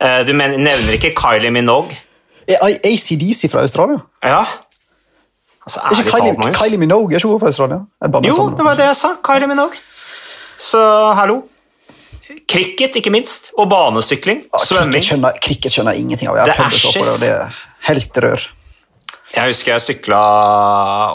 Eh, 0.00 0.20
Du 0.26 0.32
nevner 0.32 0.96
ikke 0.96 1.12
Kylie 1.18 1.52
Minogue. 1.54 1.96
Er 2.50 2.64
ACDC 2.84 3.50
fra 3.52 3.62
Australia? 3.62 4.00
Ja. 4.24 4.42
Altså, 5.66 5.80
Er 5.84 6.00
ikke 6.00 6.10
Kylie, 6.16 6.34
talt. 6.42 6.56
Kylie 6.58 6.80
Minogue 6.80 7.14
er 7.14 7.20
ikke 7.20 7.30
hun 7.30 7.40
fra 7.40 7.52
Australia? 7.52 7.80
Jo, 8.26 8.50
det 8.56 8.64
var 8.66 8.78
det 8.80 8.90
jeg 8.90 8.96
sa. 8.96 9.14
Kylie 9.26 9.46
Minogue. 9.50 9.78
Så 10.60 10.80
hallo. 11.16 11.42
Cricket, 12.50 12.96
ikke 12.98 13.10
minst. 13.10 13.50
Og 13.58 13.68
banesykling. 13.70 14.42
Ah, 14.54 14.64
Svømming. 14.64 15.04
Cricket 15.42 15.72
skjønner, 15.72 15.94
jeg 15.94 16.04
ingenting 16.06 16.30
av. 16.30 16.38
Jeg 16.40 16.50
har 16.50 16.64
prøvd 16.64 16.88
å 16.88 16.92
se 16.94 17.02
på 17.02 17.06
det, 17.06 17.12
og 17.12 17.20
det 17.22 17.30
er 17.34 17.60
helt 17.90 18.20
rør. 18.24 18.46
Jeg 19.30 19.52
husker 19.52 19.72
jeg 19.76 19.84
sykla 19.84 20.20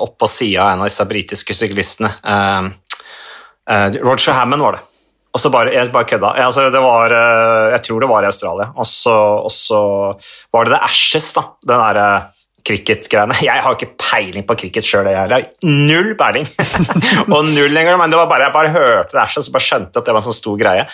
opp 0.03 0.15
på 0.21 0.27
sida 0.31 0.63
av 0.63 0.73
en 0.75 0.83
av 0.85 0.89
disse 0.89 1.05
britiske 1.09 1.55
syklistene. 1.57 2.13
Eh, 2.23 2.69
eh, 3.75 3.97
Roger 3.99 4.37
Hammond 4.37 4.63
var 4.63 4.77
det. 4.77 4.83
Og 5.35 5.41
så 5.41 5.51
bare, 5.51 5.73
jeg 5.75 5.91
bare 5.91 6.07
kødda. 6.07 6.31
Jeg, 6.37 6.47
altså, 6.47 6.69
var, 6.71 7.11
eh, 7.11 7.71
jeg 7.75 7.83
tror 7.83 7.99
det 7.99 8.09
var 8.09 8.23
i 8.23 8.31
Australia. 8.31 8.69
Og 8.75 8.87
så, 8.87 9.15
og 9.43 9.51
så 9.51 9.81
var 10.55 10.63
det 10.63 10.77
The 10.77 10.83
Ashes, 10.87 11.33
da. 11.35 11.49
Den 11.67 11.83
derre 11.83 12.07
cricket-greiene. 12.65 13.35
Jeg 13.45 13.61
har 13.61 13.75
ikke 13.75 13.93
peiling 13.99 14.45
på 14.47 14.55
cricket 14.57 14.87
sjøl, 14.87 15.05
jeg 15.11 15.19
heller. 15.19 15.43
null 15.65 16.15
peiling. 16.17 16.47
og 17.35 17.45
null 17.51 17.77
engang, 17.77 17.99
men 18.01 18.13
det 18.13 18.17
var 18.17 18.29
bare, 18.31 18.47
jeg 18.47 18.55
bare 18.55 18.71
hørte 18.73 19.13
det 19.13 19.21
og 19.21 19.51
bare 19.53 19.65
skjønte 19.67 20.01
at 20.01 20.07
det 20.07 20.15
var 20.15 20.23
en 20.23 20.27
sånn 20.27 20.37
stor 20.39 20.57
greie. 20.59 20.85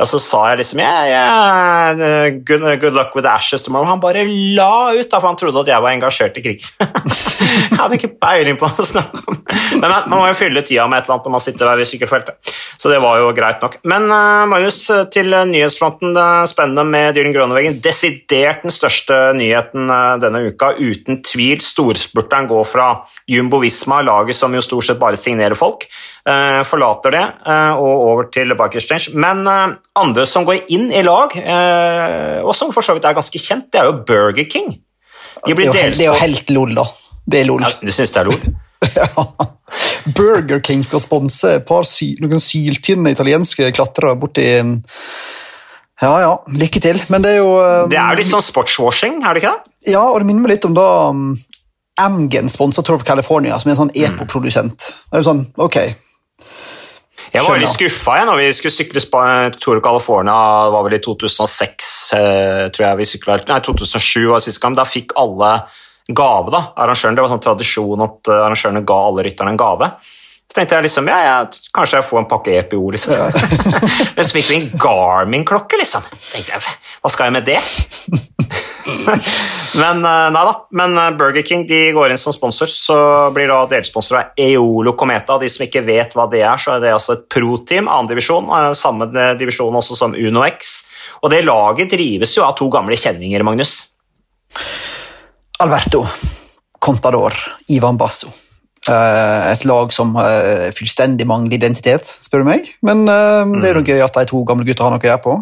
Og 0.00 0.10
så 0.10 0.20
sa 0.22 0.40
jeg 0.50 0.60
liksom 0.62 0.82
yeah, 0.82 1.04
yeah, 1.10 2.40
good, 2.46 2.64
good, 2.82 2.96
luck 2.96 3.14
with 3.14 3.26
the 3.26 3.32
ashes 3.32 3.62
tomorrow. 3.62 3.86
Han 3.86 4.02
bare 4.02 4.24
la 4.26 4.90
ut, 4.96 5.06
da, 5.06 5.20
for 5.20 5.28
han 5.30 5.38
trodde 5.38 5.62
at 5.62 5.70
jeg 5.70 5.84
var 5.86 5.94
engasjert 5.94 6.40
i 6.40 6.44
cricket. 6.48 6.72
jeg 7.70 7.78
hadde 7.78 8.00
ikke 8.00 8.14
peiling 8.18 8.58
på 8.58 8.70
å 8.70 8.86
snakke 8.86 9.22
om 9.22 9.38
Men 9.80 9.86
man, 9.86 10.08
man 10.10 10.18
må 10.20 10.26
jo 10.28 10.36
fylle 10.38 10.62
tida 10.66 10.86
med 10.90 11.00
et 11.00 11.06
eller 11.06 11.16
annet 11.18 11.28
når 11.28 11.34
man 11.36 11.42
sitter 11.44 11.70
der 11.70 11.82
i 11.82 11.88
sykkelfeltet. 11.88 12.54
Så 12.80 12.88
det 12.88 13.02
var 13.04 13.18
jo 13.20 13.32
greit 13.36 13.60
nok. 13.60 13.76
Men 13.84 14.08
uh, 14.08 14.48
Marius, 14.48 14.86
til 15.12 15.34
nyhetsfronten. 15.50 16.14
Det 16.16 16.28
Spennende 16.48 16.86
med 16.88 17.12
Dylan 17.16 17.34
Grønneveggen. 17.34 17.76
Desidert 17.84 18.64
den 18.64 18.72
største 18.72 19.18
nyheten 19.36 19.92
uh, 19.92 20.16
denne 20.22 20.40
uka. 20.48 20.72
Uten 20.80 21.20
tvil 21.26 21.60
storspurteren 21.60 22.48
går 22.48 22.64
fra 22.68 22.88
Jumbo 23.30 23.60
Visma, 23.62 24.00
laget 24.02 24.36
som 24.36 24.54
jo 24.54 24.62
stort 24.64 24.88
sett 24.88 25.00
bare 25.00 25.18
signerer 25.18 25.56
folk, 25.58 25.86
eh, 26.28 26.60
forlater 26.66 27.14
det 27.14 27.22
eh, 27.22 27.72
og 27.78 28.04
over 28.08 28.30
til 28.34 28.54
Bike 28.58 28.80
Exchange. 28.80 29.14
Men 29.14 29.44
eh, 29.46 29.76
andre 30.00 30.26
som 30.28 30.46
går 30.48 30.64
inn 30.72 30.90
i 30.92 31.04
lag, 31.06 31.34
og 32.44 32.54
som 32.56 32.72
for 32.74 32.86
så 32.86 32.96
vidt 32.96 33.06
er 33.08 33.18
ganske 33.18 33.42
kjent, 33.42 33.68
det 33.72 33.82
er 33.82 33.90
jo 33.90 34.00
Burger 34.06 34.46
King. 34.50 34.72
De 35.46 35.54
er 35.54 35.62
det 35.70 36.04
er 36.04 36.10
jo 36.10 36.18
helt 36.20 36.50
lol, 36.52 36.74
da. 36.76 36.84
Det 37.26 37.42
er 37.42 37.48
lol. 37.48 37.64
Ja, 37.64 37.72
du 37.80 37.92
syns 37.94 38.14
det 38.14 38.22
er 38.22 38.30
lol? 38.30 38.40
ja. 39.00 39.26
Burger 40.16 40.62
King 40.64 40.82
skal 40.86 41.02
sponse 41.02 41.56
et 41.58 41.66
par 41.68 41.84
sy 41.86 42.14
noen 42.22 42.40
syltynne 42.42 43.12
italienske 43.12 43.68
klatrere 43.76 44.16
borti 44.18 44.46
ja, 46.00 46.14
ja. 46.22 46.32
Lykke 46.56 46.80
til. 46.80 47.00
Men 47.12 47.24
det 47.24 47.34
er 47.36 47.42
jo 47.42 47.54
um, 47.60 47.88
Det 47.92 47.98
er 48.00 48.16
litt 48.18 48.30
sånn 48.30 48.44
sportswashing, 48.44 49.20
er 49.20 49.36
det 49.36 49.42
ikke 49.42 49.52
det? 49.52 49.72
Ja, 49.92 50.06
og 50.08 50.22
det 50.22 50.30
minner 50.30 50.46
meg 50.46 50.54
litt 50.56 50.68
om 50.68 50.76
da 50.76 50.86
um, 51.12 51.34
Amgen 52.00 52.48
sponsa 52.48 52.84
Tour 52.86 52.96
of 52.96 53.04
California, 53.04 53.58
som 53.60 53.68
er 53.68 53.76
en 53.76 53.82
sånn 53.82 53.92
mm. 53.92 54.14
epoprodusent. 54.14 54.86
Det 54.88 55.18
er 55.18 55.20
jo 55.20 55.28
sånn, 55.28 55.42
ok. 55.60 55.76
Jeg 57.30 57.44
var 57.44 57.52
veldig 57.52 57.68
skuffa 57.70 58.14
når 58.26 58.40
vi 58.40 58.46
skulle 58.56 58.74
sykle 58.74 59.02
Tour 59.60 59.76
of 59.76 59.84
California, 59.84 60.38
det 60.66 60.74
var 60.74 60.86
vel 60.86 60.96
i 60.96 61.02
2006, 61.04 61.90
eh, 62.16 62.64
tror 62.72 62.86
jeg 62.86 63.00
vi 63.02 63.08
sykla 63.12 63.36
Nei, 63.50 63.60
2007 63.68 64.30
var 64.32 64.42
sist 64.42 64.62
gang. 64.62 64.74
Da 64.78 64.88
fikk 64.88 65.14
alle 65.20 65.52
gave, 66.08 66.50
da. 66.52 66.64
Arrangøren, 66.80 67.18
det 67.18 67.24
var 67.24 67.32
sånn 67.32 67.44
tradisjon 67.44 68.06
at 68.06 68.30
eh, 68.30 68.42
arrangørene 68.46 68.86
ga 68.86 68.98
alle 69.10 69.26
rytterne 69.26 69.54
en 69.54 69.60
gave. 69.60 69.90
Så 70.50 70.56
tenkte 70.58 70.74
jeg 70.74 70.88
liksom, 70.88 71.06
ja, 71.06 71.18
ja 71.22 71.34
kanskje 71.76 72.00
jeg 72.00 72.06
får 72.08 72.18
en 72.24 72.30
pakke 72.30 72.54
EPO, 72.58 72.80
liksom. 72.90 73.12
Ja. 73.14 73.28
Men 74.16 74.26
så 74.26 74.34
fikk 74.34 74.48
vi 74.48 74.56
en 74.56 74.70
Garmin-klokke, 74.82 75.78
liksom. 75.78 76.08
tenkte 76.32 76.56
jeg, 76.56 76.74
Hva 76.98 77.12
skal 77.14 77.30
jeg 77.30 77.36
med 77.36 77.46
det? 77.46 77.60
Men 79.80 80.00
eh, 80.02 80.26
nei 80.34 80.42
da. 80.48 80.54
Men 80.74 80.98
eh, 80.98 81.12
Burger 81.20 81.46
King 81.46 81.62
de 81.68 81.78
går 81.94 82.10
inn 82.10 82.18
som 82.18 82.34
sponsor, 82.34 82.66
så 82.72 82.98
blir 83.34 83.46
da 83.52 83.60
delsponsor 83.70 84.18
av 84.18 84.42
Eolo 84.42 84.96
Cometa. 84.98 85.38
De 85.38 85.46
som 85.52 85.62
ikke 85.68 85.84
vet 85.86 86.18
hva 86.18 86.26
det 86.32 86.42
er, 86.42 86.58
så 86.58 86.74
er 86.74 86.82
det 86.82 86.96
altså 86.96 87.14
et 87.14 87.28
pro-team, 87.30 87.86
annen 87.86 88.10
divisjon. 88.10 88.50
Samme 88.74 89.06
divisjon 89.38 89.78
også 89.78 89.98
som 90.02 90.18
UnoX. 90.18 90.72
Og 91.22 91.30
det 91.30 91.44
laget 91.46 91.94
drives 91.94 92.34
jo 92.34 92.42
av 92.46 92.56
to 92.58 92.66
gamle 92.72 92.98
kjenninger, 92.98 93.46
Magnus. 93.46 93.89
Alberto 95.60 96.06
Contador 96.80 97.34
Ivan 97.68 97.98
Basso. 98.00 98.30
Eh, 98.88 99.52
et 99.52 99.64
lag 99.68 99.92
som 99.92 100.14
uh, 100.16 100.70
fullstendig 100.72 101.26
mangler 101.28 101.58
identitet, 101.58 102.08
spør 102.24 102.40
du 102.40 102.48
meg. 102.48 102.68
Men 102.86 103.04
uh, 103.04 103.44
det 103.60 103.68
er 103.68 103.76
jo 103.76 103.82
mm. 103.84 103.88
gøy 103.92 104.04
at 104.06 104.16
de 104.16 104.28
to 104.30 104.40
gamle 104.48 104.64
gutta 104.64 104.86
har 104.86 104.94
noe 104.94 105.02
å 105.02 105.10
gjøre 105.10 105.22
på. 105.26 105.34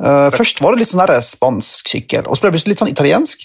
Uh, 0.00 0.28
først 0.32 0.62
var 0.64 0.72
det 0.72 0.80
litt 0.82 0.90
sånn 0.90 1.02
der 1.02 1.20
spansk 1.24 1.92
sykkel, 1.92 2.24
og 2.24 2.36
så 2.36 2.46
ble 2.46 2.56
det 2.56 2.70
litt 2.72 2.80
sånn 2.80 2.92
italiensk. 2.92 3.44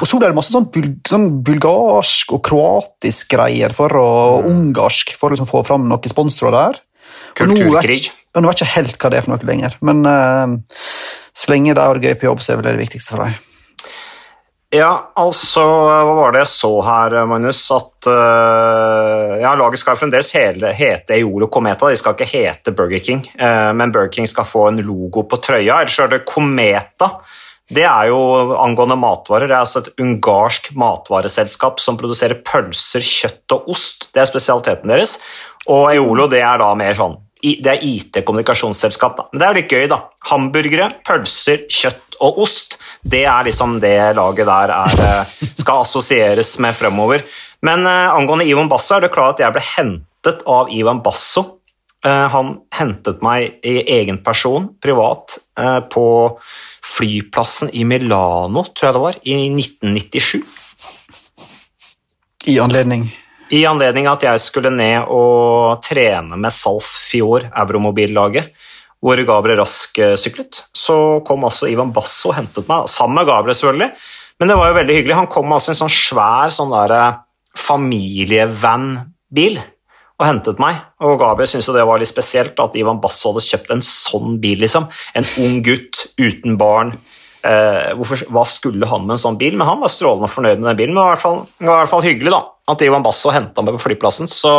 Og 0.00 0.08
så 0.08 0.20
ble 0.20 0.30
det 0.32 0.38
masse 0.38 0.54
sånn, 0.54 0.70
bul 0.72 0.88
sånn 1.08 1.28
bulgarsk 1.44 2.32
og 2.36 2.42
kroatisk 2.48 3.34
greier 3.36 3.76
for 3.76 3.92
å, 4.00 4.08
og 4.38 4.48
ungarsk 4.48 5.12
for 5.20 5.28
å 5.28 5.36
liksom 5.36 5.48
få 5.48 5.62
fram 5.68 5.84
noen 5.90 6.12
sponsorer 6.12 6.56
der. 6.56 6.80
Kulturkrig. 7.36 8.06
Og 8.36 8.44
nå 8.44 8.48
vet 8.48 8.62
jeg 8.62 8.70
ikke 8.70 8.78
helt 8.78 8.96
hva 9.02 9.12
det 9.12 9.20
er 9.20 9.26
for 9.26 9.34
noe 9.34 9.48
lenger, 9.48 9.76
men 9.84 10.04
så 10.04 11.50
lenge 11.50 11.74
de 11.74 11.84
har 11.84 11.96
det 11.96 12.10
gøy 12.10 12.18
på 12.20 12.28
jobb, 12.28 12.42
så 12.44 12.52
er 12.52 12.60
vel 12.60 12.68
det 12.68 12.74
det 12.76 12.84
viktigste 12.84 13.14
for 13.14 13.24
dem. 13.24 13.38
Ja, 14.68 15.12
altså 15.16 15.62
Hva 15.64 16.12
var 16.12 16.34
det 16.34 16.42
jeg 16.42 16.50
så 16.50 16.70
her, 16.84 17.14
Magnus? 17.30 17.62
At 17.72 18.08
uh, 18.10 19.38
ja, 19.40 19.54
laget 19.56 19.80
skal 19.80 19.96
fremdeles 19.96 20.28
hele, 20.36 20.74
hete 20.76 21.16
Eolo 21.16 21.48
Cometa. 21.48 21.88
De 21.88 21.96
skal 21.96 22.12
ikke 22.12 22.28
hete 22.28 22.74
Burger 22.76 23.00
King, 23.00 23.22
uh, 23.40 23.72
men 23.72 23.94
Burger 23.94 24.12
King 24.18 24.28
skal 24.28 24.44
få 24.48 24.66
en 24.68 24.82
logo 24.84 25.24
på 25.24 25.40
trøya. 25.40 25.80
Ellers 25.80 25.96
er 26.04 26.12
det 26.12 26.26
Cometa. 26.28 27.14
Det 27.68 27.84
er 27.88 28.10
jo 28.10 28.20
angående 28.60 28.96
matvarer. 29.00 29.48
Det 29.48 29.56
er 29.56 29.62
altså 29.62 29.86
et 29.86 30.04
ungarsk 30.04 30.70
matvareselskap 30.76 31.80
som 31.80 31.96
produserer 32.00 32.40
pølser, 32.44 33.04
kjøtt 33.04 33.56
og 33.56 33.72
ost. 33.72 34.10
Det 34.12 34.20
er 34.20 34.28
spesialiteten 34.28 34.92
deres. 34.92 35.16
Og 35.68 35.88
Eolo 35.94 36.28
det 36.28 36.44
er 36.44 36.60
da 36.60 36.74
mer 36.76 36.96
sånn 36.96 37.16
det 37.42 37.70
er 37.70 37.84
IT-kommunikasjonsselskap. 37.84 39.28
Men 39.32 39.40
det 39.40 39.46
er 39.46 39.52
jo 39.52 39.58
litt 39.60 39.74
gøy, 39.74 39.84
da. 39.90 39.98
Hamburgere, 40.30 40.88
pølser, 41.06 41.66
kjøtt 41.70 42.18
og 42.24 42.40
ost. 42.44 42.78
Det 43.02 43.24
er 43.30 43.46
liksom 43.46 43.78
det 43.82 43.96
laget 44.18 44.48
der 44.48 44.72
er, 44.74 45.04
eh, 45.04 45.36
skal 45.60 45.84
assosieres 45.84 46.56
med 46.62 46.74
fremover. 46.74 47.22
Men 47.62 47.86
uh, 47.86 48.14
angående 48.14 48.46
Ivan 48.46 48.68
Basso 48.70 48.96
er 48.96 49.06
det 49.06 49.14
klart 49.14 49.38
at 49.38 49.46
jeg 49.46 49.54
ble 49.56 49.62
hentet 49.74 50.42
av 50.46 50.72
Ivan 50.74 51.02
Basso. 51.02 51.44
Uh, 52.06 52.26
han 52.30 52.52
hentet 52.78 53.22
meg 53.26 53.58
i 53.66 53.80
egen 53.98 54.20
person, 54.22 54.68
privat, 54.82 55.40
uh, 55.58 55.80
på 55.82 56.06
flyplassen 56.86 57.72
i 57.74 57.82
Milano, 57.84 58.62
tror 58.70 58.88
jeg 58.88 58.96
det 58.96 59.02
var, 59.02 59.18
i 59.26 59.38
1997. 59.50 60.38
I 62.48 62.60
anledning? 62.62 63.08
I 63.48 63.62
anledning 63.64 64.04
at 64.10 64.24
jeg 64.26 64.40
skulle 64.44 64.68
ned 64.72 65.08
og 65.08 65.80
trene 65.84 66.36
med 66.36 66.52
Salf 66.52 66.88
Fior, 67.08 67.46
Euromobillaget, 67.48 68.50
hvor 69.00 69.20
Gabriel 69.24 69.62
Rask 69.62 69.98
eh, 70.02 70.16
syklet, 70.20 70.64
så 70.76 71.22
kom 71.24 71.46
altså 71.46 71.70
Ivan 71.70 71.92
Basso 71.94 72.32
og 72.32 72.36
hentet 72.36 72.68
meg, 72.68 72.90
sammen 72.92 73.16
med 73.20 73.28
Gabriel 73.30 73.56
selvfølgelig. 73.56 73.90
Men 74.38 74.52
det 74.52 74.58
var 74.58 74.68
jo 74.68 74.76
veldig 74.76 74.96
hyggelig. 74.98 75.16
Han 75.16 75.30
kom 75.32 75.54
altså 75.54 75.72
i 75.72 75.74
en 75.74 75.80
sånn 75.80 75.94
svær 75.94 76.52
sånn 76.52 76.74
eh, 76.76 77.20
familievan-bil 77.58 79.56
og 80.18 80.26
hentet 80.26 80.60
meg. 80.62 80.82
Og 81.06 81.16
Gabriel 81.22 81.48
syntes 81.50 81.70
det 81.72 81.86
var 81.88 82.02
litt 82.02 82.10
spesielt 82.10 82.58
at 82.60 82.76
Ivan 82.78 83.00
Basso 83.00 83.32
hadde 83.32 83.46
kjøpt 83.46 83.72
en 83.74 83.84
sånn 83.86 84.36
bil. 84.42 84.60
liksom. 84.66 84.90
En 85.16 85.30
ung 85.46 85.62
gutt 85.64 86.04
uten 86.20 86.58
barn. 86.60 86.98
Eh, 87.46 87.94
hvorfor, 87.96 88.26
hva 88.34 88.44
skulle 88.50 88.86
han 88.90 89.06
med 89.06 89.16
en 89.16 89.24
sånn 89.24 89.40
bil? 89.40 89.56
Men 89.56 89.70
han 89.70 89.80
var 89.80 89.94
strålende 89.94 90.30
fornøyd 90.30 90.58
med 90.60 90.72
den 90.72 90.80
bilen. 90.82 90.94
Men 90.94 91.00
det 91.00 91.06
var 91.06 91.12
i 91.12 91.16
hvert 91.16 91.26
fall, 91.26 91.42
i 91.62 91.70
hvert 91.70 91.92
fall 91.94 92.06
hyggelig 92.06 92.34
da, 92.34 92.42
at 92.68 92.84
Ivan 92.84 93.04
Basso 93.04 93.32
henta 93.34 93.64
meg 93.64 93.76
på 93.76 93.84
flyplassen. 93.86 94.28
Så 94.30 94.52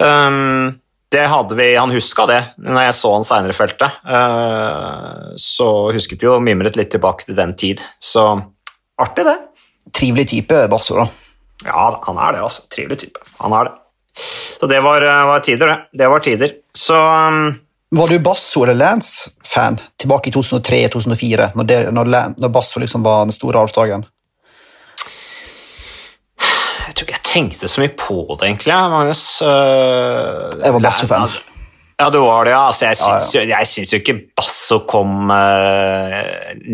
um, 0.00 0.72
det 1.14 1.26
hadde 1.30 1.56
vi, 1.58 1.68
Han 1.78 1.92
huska 1.94 2.26
det 2.26 2.40
når 2.64 2.88
jeg 2.88 2.96
så 2.98 3.12
han 3.14 3.26
seinere 3.28 3.54
i 3.54 3.58
feltet. 3.58 4.00
Uh, 4.02 5.34
så 5.40 5.68
husket 5.94 6.22
vi 6.22 6.30
jo 6.30 6.40
mimret 6.42 6.78
litt 6.80 6.92
tilbake 6.94 7.28
til 7.28 7.38
den 7.38 7.54
tid. 7.58 7.84
Så 8.02 8.26
artig, 9.00 9.26
det. 9.28 9.38
Trivelig 9.94 10.30
type, 10.32 10.64
Basso, 10.72 10.96
da. 10.98 11.08
Ja, 11.64 11.88
han 12.06 12.18
er 12.18 12.36
det, 12.36 12.44
altså. 12.46 12.66
Trivelig 12.72 13.04
type. 13.04 13.22
Han 13.40 13.54
er 13.56 13.68
det. 13.68 13.76
Så 14.60 14.66
det 14.70 14.80
var, 14.80 15.04
eh, 15.04 15.26
var 15.26 15.42
tider, 15.44 15.66
det. 15.66 15.98
Det 15.98 16.08
var 16.08 16.22
tider. 16.22 16.50
Så 16.74 16.98
um, 16.98 17.54
var 17.94 18.06
du 18.06 18.18
Basso 18.18 18.62
eller 18.62 18.74
Lance-fan 18.74 19.80
tilbake 20.00 20.30
i 20.30 20.32
2003-2004, 20.32 21.50
når, 21.54 21.90
når, 21.90 22.10
når, 22.38 22.48
Basso 22.48 22.80
liksom 22.80 23.02
var 23.06 23.24
den 23.24 23.32
store 23.32 23.60
avslagen? 23.62 24.06
Jeg 26.86 26.94
tror 26.94 27.06
ikke 27.06 27.14
jeg 27.14 27.23
tenkte 27.34 27.68
så 27.70 27.82
mye 27.82 27.94
på 27.98 28.22
det, 28.36 28.46
egentlig. 28.46 28.78
Magnus. 28.94 29.24
Jeg 29.42 30.76
var 30.78 30.86
Basso-fan. 30.86 31.26
Altså, 31.26 31.42
ja, 31.94 32.08
du 32.10 32.18
var 32.18 32.44
det, 32.44 32.50
ja. 32.50 32.62
Altså, 32.66 32.88
jeg, 32.88 32.98
syns, 32.98 33.28
ja, 33.36 33.42
ja. 33.44 33.58
jeg 33.60 33.70
syns 33.70 33.92
jo 33.94 34.00
ikke 34.00 34.16
Basso 34.34 34.80
kom 34.88 35.30
uh, 35.30 36.16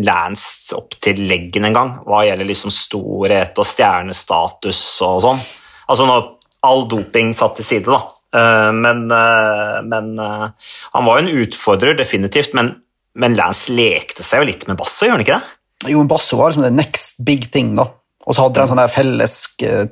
Lance 0.01 0.73
opp 0.77 0.97
til 1.03 1.21
leggen 1.29 1.67
engang, 1.69 1.99
hva 2.07 2.23
gjelder 2.25 2.49
liksom 2.49 2.73
storhet 2.73 3.61
og 3.61 3.67
stjernestatus 3.69 4.81
og 5.05 5.21
sånn. 5.27 5.43
Altså 5.91 6.09
når 6.09 6.25
all 6.65 6.87
doping 6.89 7.35
satt 7.37 7.59
til 7.59 7.67
side, 7.67 7.93
da. 7.93 8.01
Uh, 8.33 8.71
men, 8.73 9.05
uh, 9.13 9.77
men 9.85 10.15
han 10.17 11.05
var 11.05 11.19
jo 11.19 11.25
en 11.27 11.41
utfordrer, 11.43 11.97
definitivt. 11.99 12.55
Men, 12.57 12.73
men, 13.13 13.37
Lance 13.37 13.73
lekte 13.75 14.25
seg 14.25 14.41
jo 14.41 14.49
litt 14.49 14.65
med 14.69 14.79
Basso, 14.81 15.05
gjør 15.05 15.19
han 15.19 15.25
ikke 15.25 15.37
det? 15.37 15.57
Jo, 15.91 16.01
men 16.01 16.09
Basso 16.09 16.39
var 16.39 16.49
liksom 16.49 16.65
the 16.65 16.73
next 16.73 17.21
big 17.27 17.51
thing, 17.53 17.75
da. 17.77 17.91
Og 18.21 18.35
så 18.35 18.43
hadde 18.43 18.59
de 18.59 18.61
en 18.63 18.69
sånn 18.69 18.81
der 18.81 18.91
felles 18.91 19.35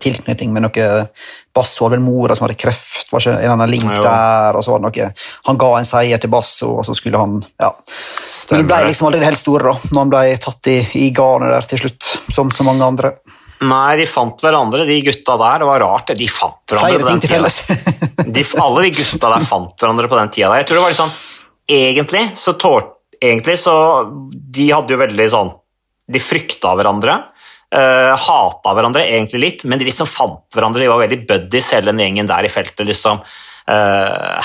tilknytning 0.03 0.51
med 0.53 0.67
noe 0.67 0.89
Basso 1.55 1.85
hadde 1.87 1.97
vel 1.97 2.03
mora 2.05 2.35
som 2.37 2.45
hadde 2.45 2.59
kreft, 2.61 3.09
var 3.09 3.23
ikke 3.23 3.39
en 3.41 3.53
annen 3.55 3.71
link 3.71 3.89
ja, 3.89 4.03
der, 4.05 4.59
og 4.59 4.65
så 4.65 4.75
var 4.75 4.83
det 4.83 4.89
noe 4.89 5.07
Han 5.47 5.59
ga 5.63 5.71
en 5.79 5.89
seier 5.89 6.21
til 6.21 6.31
Basso, 6.33 6.75
og 6.77 6.85
så 6.85 6.95
skulle 6.97 7.21
han 7.21 7.39
Ja. 7.61 7.71
Stemmer. 7.89 8.61
Men 8.61 8.67
det 8.67 8.69
ble 8.69 8.91
liksom 8.91 9.09
aldri 9.09 9.23
det 9.23 9.31
helt 9.31 9.41
store, 9.41 9.73
da, 9.73 9.89
når 9.91 10.01
han 10.03 10.13
ble 10.13 10.23
tatt 10.45 10.71
i, 10.71 10.77
i 11.01 11.09
garnet 11.15 11.53
der 11.55 11.69
til 11.71 11.83
slutt, 11.83 12.09
som 12.29 12.53
så 12.53 12.65
mange 12.67 12.85
andre. 12.85 13.13
Nei, 13.59 13.97
de 13.99 14.05
fant 14.07 14.39
hverandre, 14.39 14.85
de 14.87 15.01
gutta 15.03 15.35
der. 15.39 15.59
Det 15.59 15.67
var 15.67 15.83
rart, 15.83 16.13
De 16.15 16.27
fant 16.31 16.61
hverandre 16.69 17.01
Flere 17.01 17.09
ting 17.09 17.23
til 17.25 17.33
felles. 17.33 17.57
de, 18.37 18.45
alle 18.61 18.85
de 18.85 18.93
gutta 18.95 19.33
der 19.33 19.49
fant 19.49 19.73
hverandre 19.75 20.07
på 20.07 20.19
den 20.21 20.31
tida. 20.37 20.53
Jeg 20.61 20.69
tror 20.69 20.79
det 20.79 20.85
var 20.85 20.93
liksom 20.93 21.11
egentlig 21.69 22.23
så 22.39 22.55
tålte 22.59 22.95
Egentlig 23.19 23.57
så 23.59 23.73
De 24.31 24.69
hadde 24.71 24.93
jo 24.93 24.99
veldig 25.01 25.25
sånn 25.27 25.49
De 26.07 26.21
frykta 26.23 26.71
hverandre. 26.79 27.17
Uh, 27.69 28.15
hata 28.17 28.71
hverandre 28.73 29.03
egentlig 29.05 29.39
litt, 29.43 29.63
men 29.69 29.77
de 29.77 29.85
liksom 29.85 30.09
fant 30.09 30.41
hverandre. 30.55 30.81
De 30.81 30.89
var 30.89 31.03
veldig 31.03 31.21
buddies, 31.29 31.69
hele 31.75 31.91
den 31.91 32.01
gjengen 32.01 32.29
der 32.29 32.47
i 32.47 32.51
feltet. 32.51 32.87
liksom. 32.87 33.21
Uh, 33.69 34.39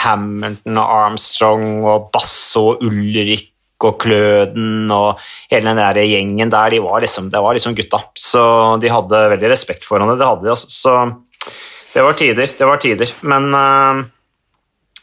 Hamilton 0.00 0.78
og 0.80 0.92
Armstrong 0.96 1.66
og 1.84 2.06
Basso 2.14 2.70
og 2.70 2.86
Ulrik 2.86 3.50
og 3.82 3.98
Kløden 4.00 4.86
og 4.94 5.20
hele 5.50 5.66
den 5.66 5.80
der 5.80 5.98
gjengen 6.06 6.52
der, 6.52 6.70
de 6.72 6.78
var 6.80 7.02
liksom, 7.02 7.28
det 7.34 7.42
var 7.42 7.58
liksom 7.58 7.76
gutta. 7.76 8.00
Så 8.16 8.42
de 8.80 8.92
hadde 8.92 9.22
veldig 9.34 9.52
respekt 9.52 9.84
for 9.84 9.98
hverandre. 9.98 10.16
Det 10.20 10.30
hadde 10.30 10.46
de, 10.46 10.54
altså. 10.54 10.72
Så 10.72 11.92
det 11.92 12.06
var 12.06 12.16
tider, 12.16 12.48
det 12.58 12.68
var 12.70 12.80
tider. 12.80 13.14
Men 13.28 13.52
uh, 13.52 14.02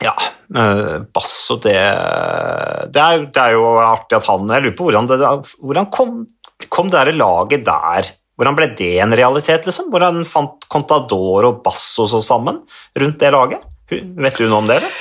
ja, 0.02 0.16
Basso, 1.14 1.60
det, 1.62 1.76
det, 2.90 3.04
er, 3.04 3.26
det, 3.30 3.44
er, 3.44 3.54
jo 3.54 3.66
artig 3.84 4.18
at 4.18 4.30
han 4.32 4.48
Jeg 4.50 4.64
lurer 4.64 4.78
på 4.78 4.88
hvordan, 4.88 5.10
det, 5.12 5.32
hvordan 5.60 5.90
kom, 5.94 6.14
kom 6.72 6.90
det 6.92 7.00
der 7.02 7.20
laget 7.20 7.68
der 7.68 8.16
Hvordan 8.40 8.56
ble 8.56 8.70
det 8.80 8.94
en 9.04 9.12
realitet, 9.20 9.66
liksom? 9.68 9.90
Hvordan 9.92 10.22
fant 10.24 10.64
Contador 10.72 11.44
og 11.44 11.58
Basso 11.66 12.06
så 12.08 12.22
sammen 12.24 12.62
rundt 12.96 13.18
det 13.20 13.34
laget? 13.36 13.66
Vet 13.92 14.38
du 14.40 14.46
noe 14.46 14.62
om 14.62 14.70
det? 14.70 14.78
eller? 14.80 14.94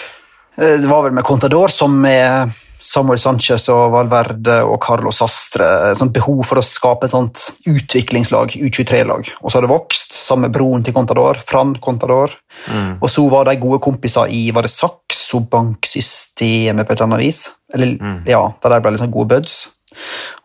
Eh, 0.58 0.80
det 0.82 0.90
var 0.90 1.04
vel 1.04 1.14
med 1.14 1.22
Contador 1.28 1.70
som 1.70 1.94
med 2.02 2.50
Samuel 2.88 3.20
Sanchez 3.20 3.68
og 3.72 3.92
Valverde 3.92 4.56
og 4.66 4.80
Carlos 4.82 5.20
Astre. 5.24 5.68
Sånt 5.98 6.14
behov 6.14 6.42
for 6.48 6.60
å 6.60 6.64
skape 6.64 7.06
et 7.06 7.12
sånt 7.12 7.44
utviklingslag, 7.68 8.54
U23-lag. 8.58 9.30
Og 9.42 9.50
så 9.50 9.58
har 9.58 9.66
det 9.66 9.72
vokst, 9.72 10.14
sammen 10.16 10.48
med 10.48 10.56
broren 10.56 10.84
til 10.86 10.96
Contador, 10.96 11.40
Fran 11.46 11.76
Contador. 11.84 12.34
Mm. 12.66 12.98
Og 12.98 13.08
så 13.12 13.26
var 13.30 13.48
de 13.48 13.58
gode 13.60 13.80
kompiser 13.84 14.34
i 14.34 14.48
var 14.56 14.66
det 14.66 14.74
Saxo 14.74 15.42
Bank-systemet 15.50 16.86
på 16.86 16.94
et 16.94 16.98
eller 16.98 17.10
annet 17.10 17.26
vis. 17.26 17.42
Eller, 17.74 17.98
mm. 17.98 18.20
ja, 18.30 18.46
Der 18.62 18.74
de 18.74 18.80
ble 18.82 18.94
liksom 18.96 19.12
gode 19.14 19.36
buds. 19.36 19.60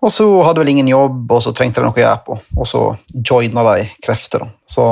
Og 0.03 0.11
så 0.13 0.27
hadde 0.45 0.63
vel 0.63 0.73
ingen 0.73 0.89
jobb, 0.91 1.25
og 1.31 1.43
så 1.43 1.53
trengte 1.55 1.81
de 1.81 1.87
noe 1.87 1.97
å 1.97 2.03
gjøre 2.03 2.23
på. 2.27 2.37
Og 2.57 2.69
så 2.69 2.83
joina 3.13 3.65
de 3.69 3.87
krefter. 4.03 4.45
Da. 4.45 4.51
Så 4.69 4.87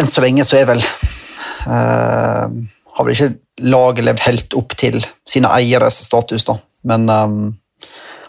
enn 0.00 0.10
så 0.10 0.22
lenge 0.24 0.46
så 0.46 0.60
er 0.60 0.68
vel 0.70 0.82
uh, 0.82 2.46
Har 2.46 3.06
vel 3.06 3.14
ikke 3.14 3.32
laget 3.66 4.06
levd 4.06 4.22
helt 4.26 4.54
opp 4.58 4.76
til 4.78 5.00
sine 5.28 5.50
eieres 5.56 6.00
status, 6.06 6.46
da. 6.48 6.56
Men 6.88 7.08
um, 7.10 7.40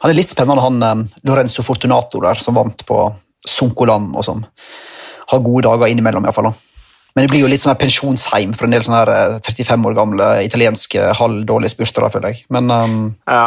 han 0.02 0.12
er 0.12 0.18
litt 0.18 0.32
spennende, 0.32 0.64
han 0.64 0.82
um, 0.82 1.06
Lorenzo 1.28 1.64
Fortunato 1.64 2.22
der, 2.24 2.42
som 2.42 2.58
vant 2.58 2.84
på 2.88 3.04
Sunkoland, 3.48 4.12
og 4.18 4.26
som 4.26 4.44
har 5.32 5.44
gode 5.46 5.66
dager 5.68 5.92
innimellom, 5.92 6.26
iallfall. 6.28 6.52
Men 7.16 7.26
det 7.26 7.32
blir 7.32 7.44
jo 7.44 7.50
litt 7.52 7.64
sånn 7.64 7.80
pensjonsheim 7.80 8.54
for 8.56 8.68
en 8.68 8.76
del 8.76 8.86
sånne 8.86 9.40
35 9.44 9.72
eh, 9.72 9.88
år 9.90 9.96
gamle 9.98 10.30
italienske 10.46 11.10
halvdårlige 11.20 11.74
spurtere, 11.74 12.12
føler 12.14 12.34
jeg. 12.34 12.46
Men 12.56 12.72
um, 12.72 12.98
ja. 13.28 13.46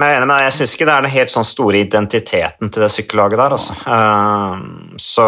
Men 0.00 0.30
jeg 0.30 0.46
jeg 0.46 0.54
syns 0.56 0.74
ikke 0.74 0.86
det 0.88 0.94
er 0.94 1.04
den 1.04 1.12
helt 1.12 1.32
sånn 1.32 1.46
store 1.46 1.82
identiteten 1.84 2.70
til 2.72 2.84
det 2.84 2.90
sykkellaget 2.94 3.40
der. 3.42 3.56
Altså. 3.58 3.76
Uh, 3.84 4.96
så 4.96 5.26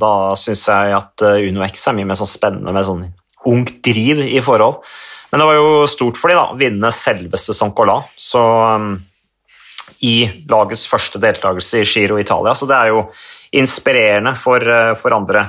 da 0.00 0.12
syns 0.38 0.66
jeg 0.68 0.96
at 0.98 1.24
eh, 1.24 1.48
Uno 1.48 1.64
X 1.64 1.88
er 1.88 1.96
mye 1.96 2.08
mer 2.10 2.18
sånn 2.20 2.30
spennende 2.30 2.74
med 2.74 2.86
sånn 2.86 3.06
ungt 3.48 3.80
driv 3.84 4.20
i 4.26 4.42
forhold. 4.44 4.84
Men 5.32 5.40
det 5.40 5.48
var 5.48 5.56
jo 5.56 5.86
stort 5.90 6.20
for 6.20 6.30
dem 6.30 6.38
å 6.38 6.58
vinne 6.60 6.92
selveste 6.94 7.56
Soncola 7.56 7.96
så, 8.14 8.42
um, 8.76 8.92
i 10.06 10.28
lagets 10.46 10.84
første 10.86 11.18
deltakelse 11.18 11.80
i 11.80 11.88
Giro 11.88 12.20
Italia. 12.20 12.52
Så 12.54 12.68
det 12.70 12.76
er 12.76 12.92
jo 12.92 13.06
inspirerende 13.56 14.36
for, 14.38 14.62
uh, 14.62 14.92
for 15.00 15.16
andre 15.16 15.46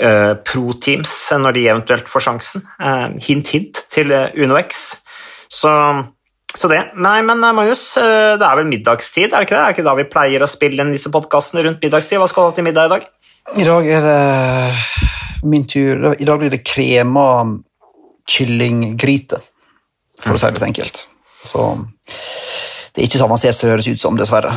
uh, 0.00 0.32
pro-teams 0.48 1.12
når 1.44 1.56
de 1.56 1.68
eventuelt 1.68 2.10
får 2.10 2.26
sjansen. 2.26 2.66
Uh, 2.80 3.12
hint, 3.22 3.52
hint 3.54 3.84
til 3.92 4.10
Uno 4.10 4.58
X. 4.58 4.88
Så, 5.46 5.70
så, 6.50 6.68
det. 6.70 6.80
Nei, 6.98 7.20
men 7.26 7.42
uh, 7.44 7.52
Magnus, 7.56 7.84
uh, 8.00 8.34
det 8.40 8.46
er 8.46 8.58
vel 8.58 8.68
middagstid, 8.70 9.30
er 9.30 9.38
det 9.38 9.48
ikke 9.48 9.56
det? 9.56 9.62
Er 9.62 9.70
det 9.70 9.78
ikke 9.78 9.86
da 9.86 9.96
vi 9.98 10.08
pleier 10.10 10.44
å 10.44 10.50
spille 10.50 10.84
inn 10.84 10.92
disse 10.94 11.12
podkastene 11.14 11.64
rundt 11.66 11.84
middagstid? 11.84 12.18
Hva 12.20 12.28
skal 12.30 12.48
du 12.48 12.50
ha 12.50 12.56
til 12.58 12.66
middag 12.66 12.90
i 12.90 12.94
dag? 12.96 13.08
I 13.60 13.66
dag 13.66 13.86
er 13.88 14.06
det 14.06 15.44
min 15.46 15.66
tur. 15.66 16.10
I 16.12 16.26
dag 16.26 16.42
blir 16.42 16.52
det 16.52 16.62
krema 16.66 17.26
kyllinggryte, 18.30 19.40
for 20.20 20.36
å 20.36 20.40
si 20.40 20.46
det 20.46 20.58
litt 20.58 20.68
enkelt. 20.68 21.02
Så 21.46 21.70
det 22.94 23.02
er 23.02 23.08
ikke 23.08 23.20
så 23.20 23.26
avansert 23.26 23.56
som 23.56 23.68
det 23.68 23.74
høres 23.74 23.88
ut 23.88 24.02
som, 24.02 24.18
dessverre. 24.18 24.52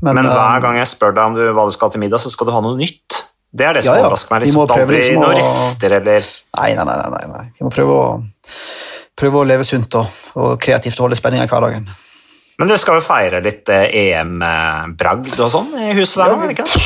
Men, 0.00 0.16
Men 0.16 0.28
hver 0.30 0.58
eh, 0.58 0.62
gang 0.64 0.78
jeg 0.80 0.88
spør 0.90 1.16
deg 1.16 1.32
om 1.32 1.36
du, 1.36 1.42
hva 1.56 1.66
du 1.68 1.74
skal 1.74 1.90
ha 1.90 1.94
til 1.94 2.02
middag, 2.02 2.22
så 2.22 2.32
skal 2.32 2.48
du 2.48 2.54
ha 2.54 2.62
noe 2.64 2.78
nytt. 2.78 3.22
Det 3.50 3.66
er 3.66 3.76
det 3.76 3.82
som 3.84 3.96
ja, 3.96 4.00
ja. 4.00 4.06
overrasker 4.06 4.34
meg. 4.34 4.44
Liksom, 4.44 4.66
prøve 4.70 4.94
liksom, 4.94 5.24
noen 5.24 5.40
rester 5.40 5.96
eller 5.98 6.28
nei, 6.60 6.70
nei, 6.78 6.86
nei, 6.86 6.98
nei, 7.14 7.24
nei. 7.32 7.44
Vi 7.58 7.66
må 7.66 7.72
prøve 7.74 7.96
å, 7.96 8.04
prøve 9.20 9.42
å 9.42 9.48
leve 9.48 9.66
sunt 9.66 9.94
og, 10.00 10.22
og 10.40 10.54
kreativt 10.62 10.96
og 10.98 11.08
holde 11.08 11.18
spenninga 11.18 11.46
i 11.46 11.50
hverdagen. 11.50 11.90
Men 12.60 12.68
du 12.68 12.76
skal 12.80 12.98
jo 12.98 13.04
feire 13.04 13.40
litt 13.44 13.70
eh, 13.72 13.86
EM-bragd 14.12 15.32
og 15.40 15.52
sånn 15.52 15.70
i 15.80 15.94
huset 15.96 16.20
der 16.20 16.34
er 16.36 16.54
ikke 16.54 16.66
det? 16.68 16.80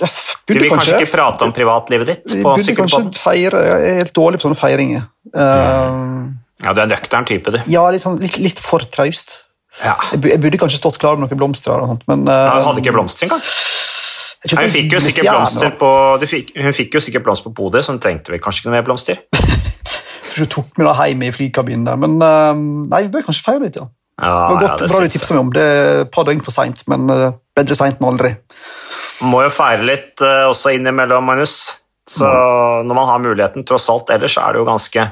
du 0.00 0.56
vil 0.56 0.64
kanskje, 0.64 0.70
kanskje 0.72 0.98
ikke 0.98 1.12
prate 1.12 1.46
om 1.46 1.52
privatlivet 1.56 2.08
ditt? 2.08 2.24
på 2.40 2.54
Burde 2.56 2.74
kanskje 2.76 3.02
feire, 3.20 3.60
Jeg 3.68 3.90
er 3.90 3.98
helt 4.00 4.14
dårlig 4.16 4.40
på 4.40 4.48
sånne 4.48 4.58
feiringer. 4.58 5.06
Uh, 5.36 6.32
ja, 6.64 6.72
Du 6.72 6.80
er 6.80 6.86
en 6.86 6.92
nøktern 6.92 7.28
type, 7.28 7.52
du. 7.52 7.60
Ja, 7.70 7.84
litt, 7.92 8.04
sånn, 8.04 8.16
litt, 8.20 8.40
litt 8.40 8.60
for 8.64 8.84
traust. 8.92 9.42
Ja. 9.84 9.94
Jeg 10.16 10.40
burde 10.42 10.60
kanskje 10.60 10.80
stått 10.80 10.98
klar 11.00 11.20
med 11.20 11.28
noen 11.28 11.40
blomster. 11.40 11.76
og 11.76 11.92
sånt, 11.94 12.08
men... 12.10 12.24
Ja, 12.28 12.60
hadde 12.66 12.82
ikke 12.82 12.96
blomster 12.96 13.28
engang? 13.28 13.44
Hun 14.40 14.72
fikk, 14.72 14.94
jo 14.96 15.00
sikkert 15.04 15.28
blomster 15.28 15.72
på, 15.76 15.90
fikk, 16.28 16.54
hun 16.56 16.76
fikk 16.76 16.96
jo 16.96 17.04
sikkert 17.04 17.26
blomster 17.28 17.52
på 17.52 17.58
podiet, 17.60 17.84
så 17.84 17.92
hun 17.92 18.00
trengte 18.00 18.32
vel 18.32 18.40
kanskje 18.40 18.64
ikke 18.64 18.72
noe 18.72 18.78
mer 18.78 18.86
blomster. 18.88 19.20
jeg 20.30 20.46
ikke 20.46 20.48
du 20.48 20.54
tok 20.56 20.78
med 20.78 20.86
det 20.88 20.94
hjem 20.98 21.24
i 21.26 21.32
flykabinen 21.34 21.88
der, 21.88 21.98
men 22.00 22.16
uh, 22.22 22.52
nei, 22.90 23.02
vi 23.06 23.12
bør 23.14 23.26
kanskje 23.26 23.44
feire 23.46 23.64
litt, 23.66 23.80
ja. 23.80 23.88
ja 24.22 24.30
det 24.30 24.54
var 24.54 24.62
godt, 24.62 24.70
ja, 24.70 24.76
det 24.80 24.90
bra 24.92 25.02
du 25.02 25.14
tipsa 25.14 25.36
meg 25.36 25.42
om. 25.42 25.52
Det 25.56 25.66
er 25.66 26.04
et 26.04 26.12
par 26.14 26.28
døgn 26.28 26.44
for 26.46 26.56
seint, 26.56 26.84
men 26.92 27.10
uh, 27.10 27.26
bedre 27.56 27.78
seint 27.78 28.00
enn 28.00 28.08
aldri. 28.12 28.32
Må 29.30 29.42
jo 29.44 29.52
feire 29.52 29.86
litt 29.86 30.24
uh, 30.24 30.46
også 30.50 30.74
innimellom, 30.76 31.26
Magnus. 31.28 31.58
Så 32.10 32.26
mm. 32.26 32.88
når 32.88 32.96
man 32.96 33.10
har 33.10 33.20
muligheten, 33.22 33.66
tross 33.68 33.86
alt 33.92 34.10
ellers, 34.10 34.34
er 34.40 34.54
det 34.54 34.62
jo 34.62 34.66
ganske 34.66 35.04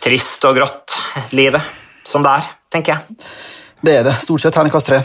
trist 0.00 0.44
og 0.48 0.60
grått, 0.60 0.98
livet, 1.36 1.64
som 2.06 2.22
det 2.24 2.36
er, 2.38 2.52
tenker 2.72 2.94
jeg. 2.94 3.30
Det 3.80 3.96
er 3.96 4.06
det. 4.06 4.18
Stort 4.22 4.44
sett 4.44 4.54
terningkast 4.54 4.92
tre. 4.92 5.00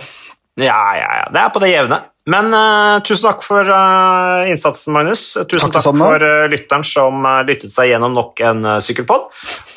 Ja, 0.60 0.80
ja, 0.96 1.08
ja. 1.22 1.26
Det 1.34 1.42
er 1.42 1.54
på 1.56 1.62
det 1.64 1.72
jevne. 1.72 2.04
Men 2.26 2.50
uh, 2.50 3.04
tusen 3.06 3.28
takk 3.28 3.44
for 3.46 3.68
uh, 3.70 4.48
innsatsen, 4.50 4.96
Magnus. 4.96 5.28
Tusen 5.46 5.70
takk, 5.70 5.84
takk 5.86 6.00
for 6.00 6.26
uh, 6.26 6.48
lytteren 6.50 6.86
som 6.88 7.28
lyttet 7.46 7.70
seg 7.70 7.92
gjennom 7.92 8.16
nok 8.18 8.42
en 8.42 8.66
sykkelpod. 8.82 9.28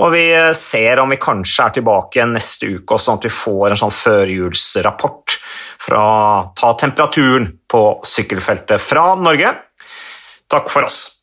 Og 0.00 0.14
vi 0.14 0.24
ser 0.56 1.02
om 1.02 1.12
vi 1.12 1.20
kanskje 1.20 1.66
er 1.66 1.76
tilbake 1.76 2.24
neste 2.30 2.72
uke, 2.78 2.96
også, 2.96 3.10
sånn 3.10 3.20
at 3.20 3.28
vi 3.28 3.34
får 3.36 3.74
en 3.74 3.82
sånn 3.82 3.94
førjulsrapport 3.98 5.36
fra 5.88 6.06
Ta 6.56 6.72
temperaturen 6.80 7.50
på 7.68 7.84
sykkelfeltet 8.06 8.80
fra 8.80 9.12
Norge. 9.20 9.52
Takk 10.48 10.72
for 10.72 10.88
oss. 10.88 11.17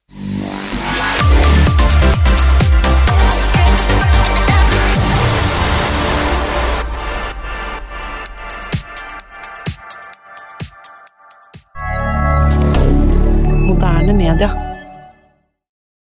moderne 13.85 14.13
media. 14.13 14.64